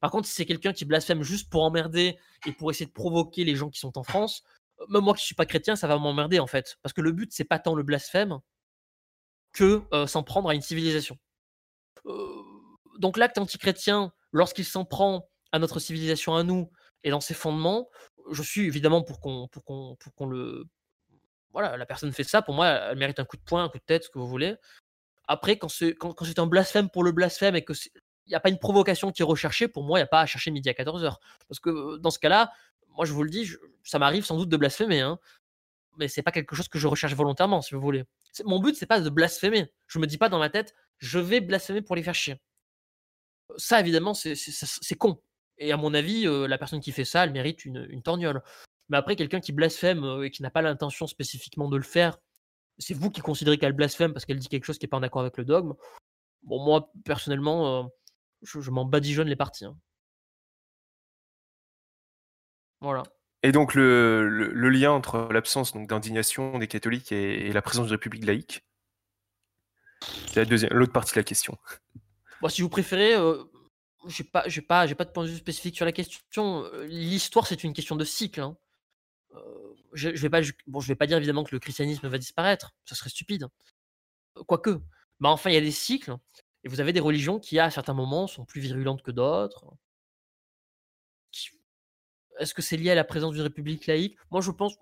Par 0.00 0.10
contre, 0.10 0.28
si 0.28 0.34
c'est 0.34 0.46
quelqu'un 0.46 0.72
qui 0.72 0.84
blasphème 0.84 1.22
juste 1.22 1.50
pour 1.50 1.62
emmerder 1.62 2.18
et 2.46 2.52
pour 2.52 2.70
essayer 2.70 2.86
de 2.86 2.92
provoquer 2.92 3.44
les 3.44 3.56
gens 3.56 3.70
qui 3.70 3.78
sont 3.78 3.96
en 3.98 4.02
France, 4.02 4.42
euh, 4.80 4.86
même 4.88 5.02
moi 5.02 5.14
qui 5.14 5.24
suis 5.24 5.34
pas 5.34 5.46
chrétien, 5.46 5.76
ça 5.76 5.86
va 5.86 5.98
m'emmerder 5.98 6.38
en 6.38 6.46
fait. 6.46 6.76
Parce 6.82 6.92
que 6.92 7.00
le 7.00 7.12
but, 7.12 7.32
c'est 7.32 7.44
pas 7.44 7.58
tant 7.58 7.74
le 7.74 7.82
blasphème 7.82 8.38
que 9.52 9.82
euh, 9.92 10.06
s'en 10.06 10.22
prendre 10.22 10.48
à 10.48 10.54
une 10.54 10.62
civilisation. 10.62 11.18
Euh, 12.06 12.42
donc 12.98 13.16
l'acte 13.16 13.38
antichrétien, 13.38 14.12
lorsqu'il 14.32 14.64
s'en 14.64 14.84
prend 14.84 15.28
à 15.52 15.58
notre 15.58 15.78
civilisation 15.78 16.36
à 16.36 16.42
nous 16.42 16.70
et 17.02 17.10
dans 17.10 17.20
ses 17.20 17.34
fondements, 17.34 17.88
je 18.32 18.42
suis 18.42 18.66
évidemment 18.66 19.02
pour 19.02 19.20
qu'on 19.20 19.48
pour 20.16 20.26
le 20.26 20.64
voilà, 21.52 21.76
la 21.76 21.86
personne 21.86 22.12
fait 22.12 22.24
ça, 22.24 22.42
pour 22.42 22.54
moi, 22.54 22.66
elle 22.66 22.98
mérite 22.98 23.20
un 23.20 23.24
coup 23.24 23.36
de 23.36 23.42
poing, 23.42 23.62
un 23.62 23.68
coup 23.68 23.78
de 23.78 23.84
tête, 23.84 24.04
ce 24.04 24.10
que 24.10 24.18
vous 24.18 24.26
voulez. 24.26 24.56
Après, 25.28 25.56
quand 25.56 25.68
c'est 25.68 25.94
quand, 25.94 26.12
quand 26.12 26.38
un 26.38 26.46
blasphème 26.46 26.90
pour 26.90 27.04
le 27.04 27.12
blasphème 27.12 27.54
et 27.54 27.64
que 27.64 27.72
il 28.26 28.30
n'y 28.30 28.34
a 28.34 28.40
pas 28.40 28.48
une 28.48 28.58
provocation 28.58 29.12
qui 29.12 29.22
est 29.22 29.24
recherchée, 29.24 29.68
pour 29.68 29.84
moi, 29.84 29.98
il 29.98 30.02
n'y 30.02 30.04
a 30.04 30.08
pas 30.08 30.20
à 30.20 30.26
chercher 30.26 30.50
midi 30.50 30.68
à 30.68 30.72
14h. 30.72 31.16
Parce 31.48 31.60
que 31.60 31.98
dans 31.98 32.10
ce 32.10 32.18
cas-là, 32.18 32.52
moi 32.88 33.04
je 33.04 33.12
vous 33.12 33.22
le 33.22 33.30
dis, 33.30 33.50
ça 33.82 33.98
m'arrive 33.98 34.24
sans 34.24 34.36
doute 34.36 34.48
de 34.48 34.56
blasphémer, 34.56 35.00
hein, 35.00 35.18
mais 35.96 36.08
c'est 36.08 36.22
pas 36.22 36.32
quelque 36.32 36.54
chose 36.54 36.68
que 36.68 36.78
je 36.78 36.86
recherche 36.86 37.14
volontairement, 37.14 37.62
si 37.62 37.74
vous 37.74 37.80
voulez. 37.80 38.04
Mon 38.44 38.58
but, 38.60 38.74
c'est 38.76 38.86
pas 38.86 39.00
de 39.00 39.10
blasphémer. 39.10 39.72
Je 39.86 39.98
me 39.98 40.06
dis 40.06 40.18
pas 40.18 40.28
dans 40.28 40.38
ma 40.38 40.50
tête, 40.50 40.74
je 40.98 41.18
vais 41.18 41.40
blasphémer 41.40 41.82
pour 41.82 41.96
les 41.96 42.02
faire 42.02 42.14
chier. 42.14 42.40
Ça, 43.56 43.78
évidemment, 43.80 44.14
c'est 44.14 44.96
con. 44.98 45.20
Et 45.58 45.70
à 45.70 45.76
mon 45.76 45.94
avis, 45.94 46.24
la 46.24 46.58
personne 46.58 46.80
qui 46.80 46.90
fait 46.90 47.04
ça, 47.04 47.24
elle 47.24 47.32
mérite 47.32 47.64
une, 47.64 47.86
une 47.90 48.02
torgnole. 48.02 48.42
Mais 48.88 48.96
après, 48.96 49.16
quelqu'un 49.16 49.40
qui 49.40 49.52
blasphème 49.52 50.22
et 50.24 50.30
qui 50.30 50.42
n'a 50.42 50.50
pas 50.50 50.62
l'intention 50.62 51.06
spécifiquement 51.06 51.68
de 51.68 51.76
le 51.76 51.82
faire, 51.82 52.18
c'est 52.78 52.94
vous 52.94 53.10
qui 53.10 53.20
considérez 53.20 53.56
qu'elle 53.56 53.72
blasphème 53.72 54.12
parce 54.12 54.24
qu'elle 54.24 54.38
dit 54.38 54.48
quelque 54.48 54.64
chose 54.64 54.78
qui 54.78 54.84
n'est 54.84 54.90
pas 54.90 54.96
en 54.96 55.02
accord 55.02 55.22
avec 55.22 55.36
le 55.36 55.44
dogme. 55.44 55.74
Bon, 56.42 56.62
moi, 56.62 56.90
personnellement, 57.04 57.90
je, 58.44 58.70
m'en 58.70 58.84
badigeonne 58.84 59.28
les 59.28 59.36
parties. 59.36 59.64
Hein. 59.64 59.76
Voilà. 62.80 63.02
Et 63.42 63.52
donc 63.52 63.74
le, 63.74 64.28
le, 64.28 64.70
lien 64.70 64.92
entre 64.92 65.28
l'absence 65.30 65.74
d'indignation 65.74 66.58
des 66.58 66.68
catholiques 66.68 67.12
et, 67.12 67.52
la 67.52 67.62
présence 67.62 67.86
de 67.88 67.92
république 67.92 68.24
laïque 68.24 68.64
C'est 70.28 70.48
l'autre 70.70 70.92
partie 70.92 71.14
de 71.14 71.20
la 71.20 71.24
question. 71.24 71.58
Bon, 72.40 72.48
si 72.48 72.62
vous 72.62 72.68
préférez, 72.68 73.14
euh, 73.14 73.44
j'ai 74.06 74.24
pas, 74.24 74.44
j'ai 74.48 74.62
pas, 74.62 74.86
j'ai 74.86 74.94
pas 74.94 75.04
de 75.04 75.10
point 75.10 75.24
de 75.24 75.28
vue 75.28 75.36
spécifique 75.36 75.76
sur 75.76 75.84
la 75.84 75.92
question. 75.92 76.70
L'histoire, 76.84 77.46
c'est 77.46 77.64
une 77.64 77.74
question 77.74 77.96
de 77.96 78.04
cycle. 78.04 78.40
Hein. 78.40 78.56
Euh, 79.34 79.74
je, 79.92 80.14
je, 80.14 80.22
vais 80.22 80.30
pas, 80.30 80.40
bon, 80.66 80.80
je 80.80 80.88
vais 80.88 80.96
pas 80.96 81.06
dire 81.06 81.18
évidemment 81.18 81.44
que 81.44 81.54
le 81.54 81.58
christianisme 81.58 82.08
va 82.08 82.18
disparaître, 82.18 82.74
ça 82.84 82.94
serait 82.94 83.10
stupide. 83.10 83.46
Quoique, 84.46 84.80
mais 85.20 85.28
enfin, 85.28 85.50
il 85.50 85.54
y 85.54 85.58
a 85.58 85.60
des 85.60 85.70
cycles 85.70 86.16
et 86.64 86.68
vous 86.68 86.80
avez 86.80 86.92
des 86.92 87.00
religions 87.00 87.38
qui, 87.38 87.58
à 87.58 87.70
certains 87.70 87.92
moments, 87.92 88.26
sont 88.26 88.44
plus 88.44 88.60
virulentes 88.60 89.02
que 89.02 89.10
d'autres? 89.10 89.66
Est-ce 92.38 92.54
que 92.54 92.62
c'est 92.62 92.76
lié 92.76 92.90
à 92.90 92.94
la 92.94 93.04
présence 93.04 93.34
d'une 93.34 93.42
république 93.42 93.86
laïque? 93.86 94.16
Moi, 94.30 94.40
je 94.40 94.50
pense. 94.50 94.74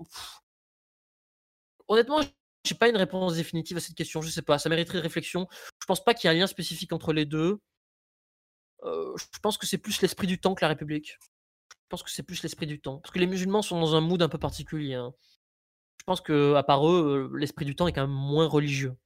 Honnêtement, 1.89 2.23
je 2.23 2.29
n'ai 2.73 2.79
pas 2.79 2.89
une 2.89 2.97
réponse 2.97 3.35
définitive 3.35 3.77
à 3.77 3.81
cette 3.81 3.97
question. 3.97 4.23
Je 4.23 4.29
ne 4.29 4.33
sais 4.33 4.43
pas. 4.43 4.59
Ça 4.59 4.69
mériterait 4.69 4.99
de 4.99 5.03
réflexion. 5.03 5.49
Je 5.81 5.87
pense 5.87 6.03
pas 6.03 6.15
qu'il 6.15 6.29
y 6.29 6.33
ait 6.33 6.37
un 6.37 6.39
lien 6.39 6.47
spécifique 6.47 6.93
entre 6.93 7.13
les 7.13 7.27
deux. 7.27 7.59
Euh, 8.85 9.17
je 9.17 9.39
pense 9.41 9.59
que 9.59 9.67
c'est 9.67 9.79
plus 9.79 10.01
l'esprit 10.03 10.27
du 10.27 10.41
temps 10.41 10.55
que 10.55 10.65
la 10.65 10.69
République. 10.69 11.19
Je 11.21 11.89
pense 11.89 12.03
que 12.03 12.11
c'est 12.11 12.23
plus 12.23 12.43
l'esprit 12.43 12.67
du 12.67 12.81
temps. 12.81 12.99
Parce 12.99 13.13
que 13.13 13.19
les 13.19 13.27
musulmans 13.27 13.63
sont 13.63 13.81
dans 13.81 13.95
un 13.97 14.01
mood 14.01 14.23
un 14.23 14.29
peu 14.29 14.39
particulier. 14.39 14.95
Hein. 14.95 15.13
Je 15.99 16.05
pense 16.05 16.21
que, 16.21 16.55
à 16.55 16.63
part 16.63 16.89
eux, 16.89 17.31
euh, 17.33 17.39
l'esprit 17.39 17.65
du 17.65 17.77
temps 17.77 17.87
est 17.87 17.93
quand 17.93 18.07
même 18.07 18.11
moins 18.11 18.47
religieux. 18.49 18.97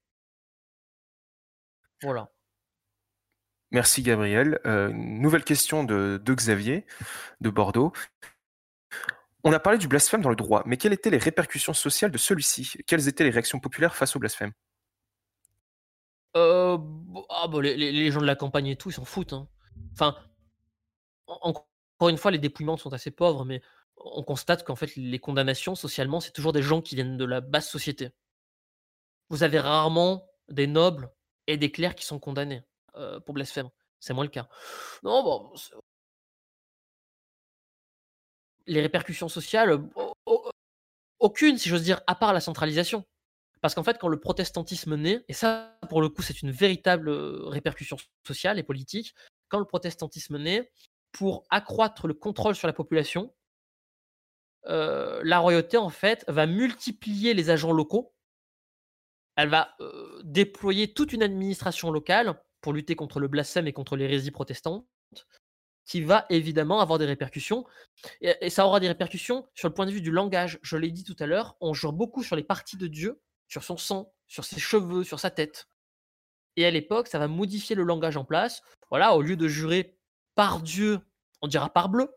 Voilà. 2.02 2.30
Merci 3.70 4.02
Gabriel. 4.02 4.60
Euh, 4.64 4.90
nouvelle 4.92 5.44
question 5.44 5.84
de, 5.84 6.20
Xavier 6.24 6.86
de 7.40 7.50
Bordeaux. 7.50 7.92
On 9.44 9.52
a 9.52 9.58
parlé 9.60 9.78
du 9.78 9.88
blasphème 9.88 10.22
dans 10.22 10.30
le 10.30 10.36
droit, 10.36 10.62
mais 10.66 10.76
quelles 10.76 10.92
étaient 10.92 11.10
les 11.10 11.18
répercussions 11.18 11.74
sociales 11.74 12.10
de 12.10 12.18
celui-ci? 12.18 12.72
Quelles 12.86 13.08
étaient 13.08 13.24
les 13.24 13.30
réactions 13.30 13.60
populaires 13.60 13.94
face 13.94 14.16
au 14.16 14.18
blasphème? 14.18 14.52
Euh, 16.36 16.78
ah, 17.30 17.48
bah, 17.48 17.62
les, 17.62 18.10
gens 18.10 18.20
de 18.20 18.26
la 18.26 18.36
campagne 18.36 18.66
et 18.66 18.76
tout, 18.76 18.90
ils 18.90 18.94
s'en 18.94 19.04
foutent. 19.04 19.32
Hein. 19.32 19.48
Enfin, 19.92 20.16
encore 21.26 21.66
une 22.08 22.18
fois, 22.18 22.30
les 22.30 22.38
dépouillements 22.38 22.76
sont 22.76 22.92
assez 22.92 23.10
pauvres, 23.10 23.44
mais 23.44 23.62
on 23.96 24.22
constate 24.22 24.64
qu'en 24.64 24.76
fait, 24.76 24.94
les 24.96 25.18
condamnations 25.18 25.74
socialement, 25.74 26.20
c'est 26.20 26.32
toujours 26.32 26.52
des 26.52 26.62
gens 26.62 26.82
qui 26.82 26.94
viennent 26.94 27.16
de 27.16 27.24
la 27.24 27.40
basse 27.40 27.70
société. 27.70 28.10
Vous 29.30 29.42
avez 29.42 29.58
rarement 29.58 30.28
des 30.48 30.66
nobles 30.66 31.10
et 31.46 31.56
des 31.56 31.70
clercs 31.72 31.94
qui 31.94 32.04
sont 32.04 32.18
condamnés. 32.18 32.62
Euh, 32.96 33.20
pour 33.20 33.34
blasphème. 33.34 33.68
C'est 34.00 34.14
moins 34.14 34.24
le 34.24 34.30
cas. 34.30 34.48
Non, 35.02 35.22
bon. 35.22 35.52
Les 38.66 38.80
répercussions 38.80 39.28
sociales, 39.28 39.78
aucune, 41.18 41.58
si 41.58 41.68
j'ose 41.68 41.82
dire, 41.82 42.00
à 42.06 42.14
part 42.14 42.32
la 42.32 42.40
centralisation. 42.40 43.04
Parce 43.60 43.74
qu'en 43.74 43.82
fait, 43.82 43.98
quand 43.98 44.08
le 44.08 44.18
protestantisme 44.18 44.96
naît, 44.96 45.24
et 45.28 45.32
ça, 45.34 45.78
pour 45.88 46.00
le 46.00 46.08
coup, 46.08 46.22
c'est 46.22 46.40
une 46.42 46.50
véritable 46.50 47.08
euh, 47.08 47.44
répercussion 47.46 47.96
sociale 48.26 48.58
et 48.58 48.62
politique, 48.62 49.14
quand 49.48 49.58
le 49.58 49.64
protestantisme 49.64 50.38
naît, 50.38 50.70
pour 51.12 51.44
accroître 51.50 52.06
le 52.06 52.14
contrôle 52.14 52.54
sur 52.54 52.66
la 52.66 52.72
population, 52.72 53.34
euh, 54.66 55.20
la 55.22 55.38
royauté, 55.38 55.76
en 55.76 55.90
fait, 55.90 56.24
va 56.28 56.46
multiplier 56.46 57.34
les 57.34 57.50
agents 57.50 57.72
locaux. 57.72 58.14
Elle 59.36 59.50
va 59.50 59.76
déployer 60.24 60.94
toute 60.94 61.12
une 61.12 61.22
administration 61.22 61.90
locale 61.90 62.42
pour 62.60 62.72
lutter 62.72 62.96
contre 62.96 63.20
le 63.20 63.28
blasphème 63.28 63.66
et 63.66 63.72
contre 63.72 63.96
l'hérésie 63.96 64.30
protestante, 64.30 64.86
qui 65.86 66.02
va 66.02 66.26
évidemment 66.30 66.80
avoir 66.80 66.98
des 66.98 67.06
répercussions. 67.06 67.64
Et, 68.20 68.50
ça 68.50 68.66
aura 68.66 68.80
des 68.80 68.88
répercussions 68.88 69.48
sur 69.54 69.68
le 69.68 69.74
point 69.74 69.86
de 69.86 69.92
vue 69.92 70.02
du 70.02 70.10
langage. 70.10 70.58
Je 70.62 70.76
l'ai 70.76 70.90
dit 70.90 71.04
tout 71.04 71.16
à 71.20 71.26
l'heure, 71.26 71.56
on 71.60 71.72
jure 71.72 71.92
beaucoup 71.92 72.22
sur 72.22 72.36
les 72.36 72.42
parties 72.42 72.76
de 72.76 72.88
Dieu, 72.88 73.20
sur 73.48 73.62
son 73.62 73.76
sang, 73.76 74.12
sur 74.26 74.44
ses 74.44 74.58
cheveux, 74.58 75.04
sur 75.04 75.20
sa 75.20 75.30
tête. 75.30 75.68
Et 76.56 76.66
à 76.66 76.70
l'époque, 76.70 77.06
ça 77.06 77.18
va 77.18 77.28
modifier 77.28 77.76
le 77.76 77.84
langage 77.84 78.16
en 78.16 78.24
place. 78.24 78.62
Voilà, 78.90 79.14
au 79.14 79.22
lieu 79.22 79.36
de 79.36 79.46
jurer 79.46 79.96
par 80.34 80.60
Dieu, 80.60 81.00
on 81.40 81.48
dira 81.48 81.72
par 81.72 81.88
bleu. 81.88 82.10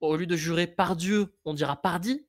Au 0.00 0.16
lieu 0.16 0.26
de 0.26 0.36
jurer 0.36 0.66
par 0.66 0.96
Dieu, 0.96 1.34
on 1.44 1.54
dira 1.54 1.80
par 1.80 2.00
dit. 2.00 2.26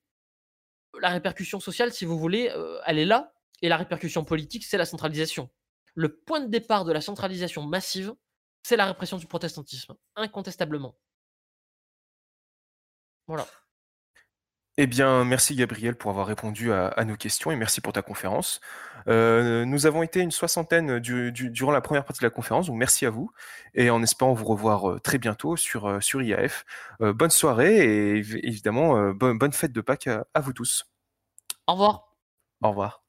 La 1.00 1.10
répercussion 1.10 1.60
sociale, 1.60 1.94
si 1.94 2.06
vous 2.06 2.18
voulez, 2.18 2.50
euh, 2.50 2.80
elle 2.86 3.00
est 3.00 3.06
là. 3.06 3.34
Et 3.62 3.70
la 3.70 3.78
répercussion 3.78 4.24
politique, 4.24 4.64
c'est 4.64 4.78
la 4.78 4.86
centralisation 4.86 5.50
le 5.98 6.16
point 6.16 6.40
de 6.40 6.48
départ 6.48 6.86
de 6.86 6.94
la 6.94 7.02
centralisation 7.02 7.64
massive, 7.64 8.14
c'est 8.62 8.78
la 8.78 8.86
répression 8.86 9.18
du 9.18 9.26
protestantisme, 9.26 9.96
incontestablement. 10.16 10.96
Voilà. 13.26 13.48
Eh 14.78 14.86
bien, 14.86 15.26
merci 15.26 15.56
Gabriel 15.56 15.96
pour 15.96 16.12
avoir 16.12 16.28
répondu 16.28 16.72
à, 16.72 17.04
nos 17.04 17.16
questions 17.16 17.50
et 17.50 17.56
merci 17.56 17.82
pour 17.82 17.94
ta 17.94 18.04
conférence. 18.04 18.62
Euh, 19.08 19.66
nous 19.66 19.88
avons 19.88 20.04
été 20.04 20.20
une 20.20 20.30
soixantaine 20.30 21.00
durant 21.00 21.72
la 21.72 21.82
première 21.82 22.06
partie 22.06 22.22
de 22.22 22.28
la 22.28 22.30
conférence, 22.30 22.68
donc 22.68 22.78
merci 22.78 23.08
à 23.08 23.10
vous 23.10 23.32
et 23.74 23.90
en 23.90 24.04
espérant 24.04 24.34
vous 24.34 24.46
revoir 24.46 24.92
euh, 24.92 25.00
très 25.00 25.18
bientôt 25.18 25.58
sur, 25.58 25.88
euh, 25.88 26.00
sur 26.00 26.22
IAF. 26.22 26.64
bonne 27.00 27.32
soirée 27.32 27.76
et 27.76 28.18
évidemment 28.18 29.14
bonne, 29.14 29.40
bonne 29.40 29.54
fête 29.54 29.74
de 29.74 29.82
Pâques 29.82 30.08
à 30.08 30.40
vous 30.40 30.54
tous. 30.54 30.86
Au 31.66 31.72
revoir. 31.72 32.16
Au 32.62 32.70
revoir. 32.70 33.07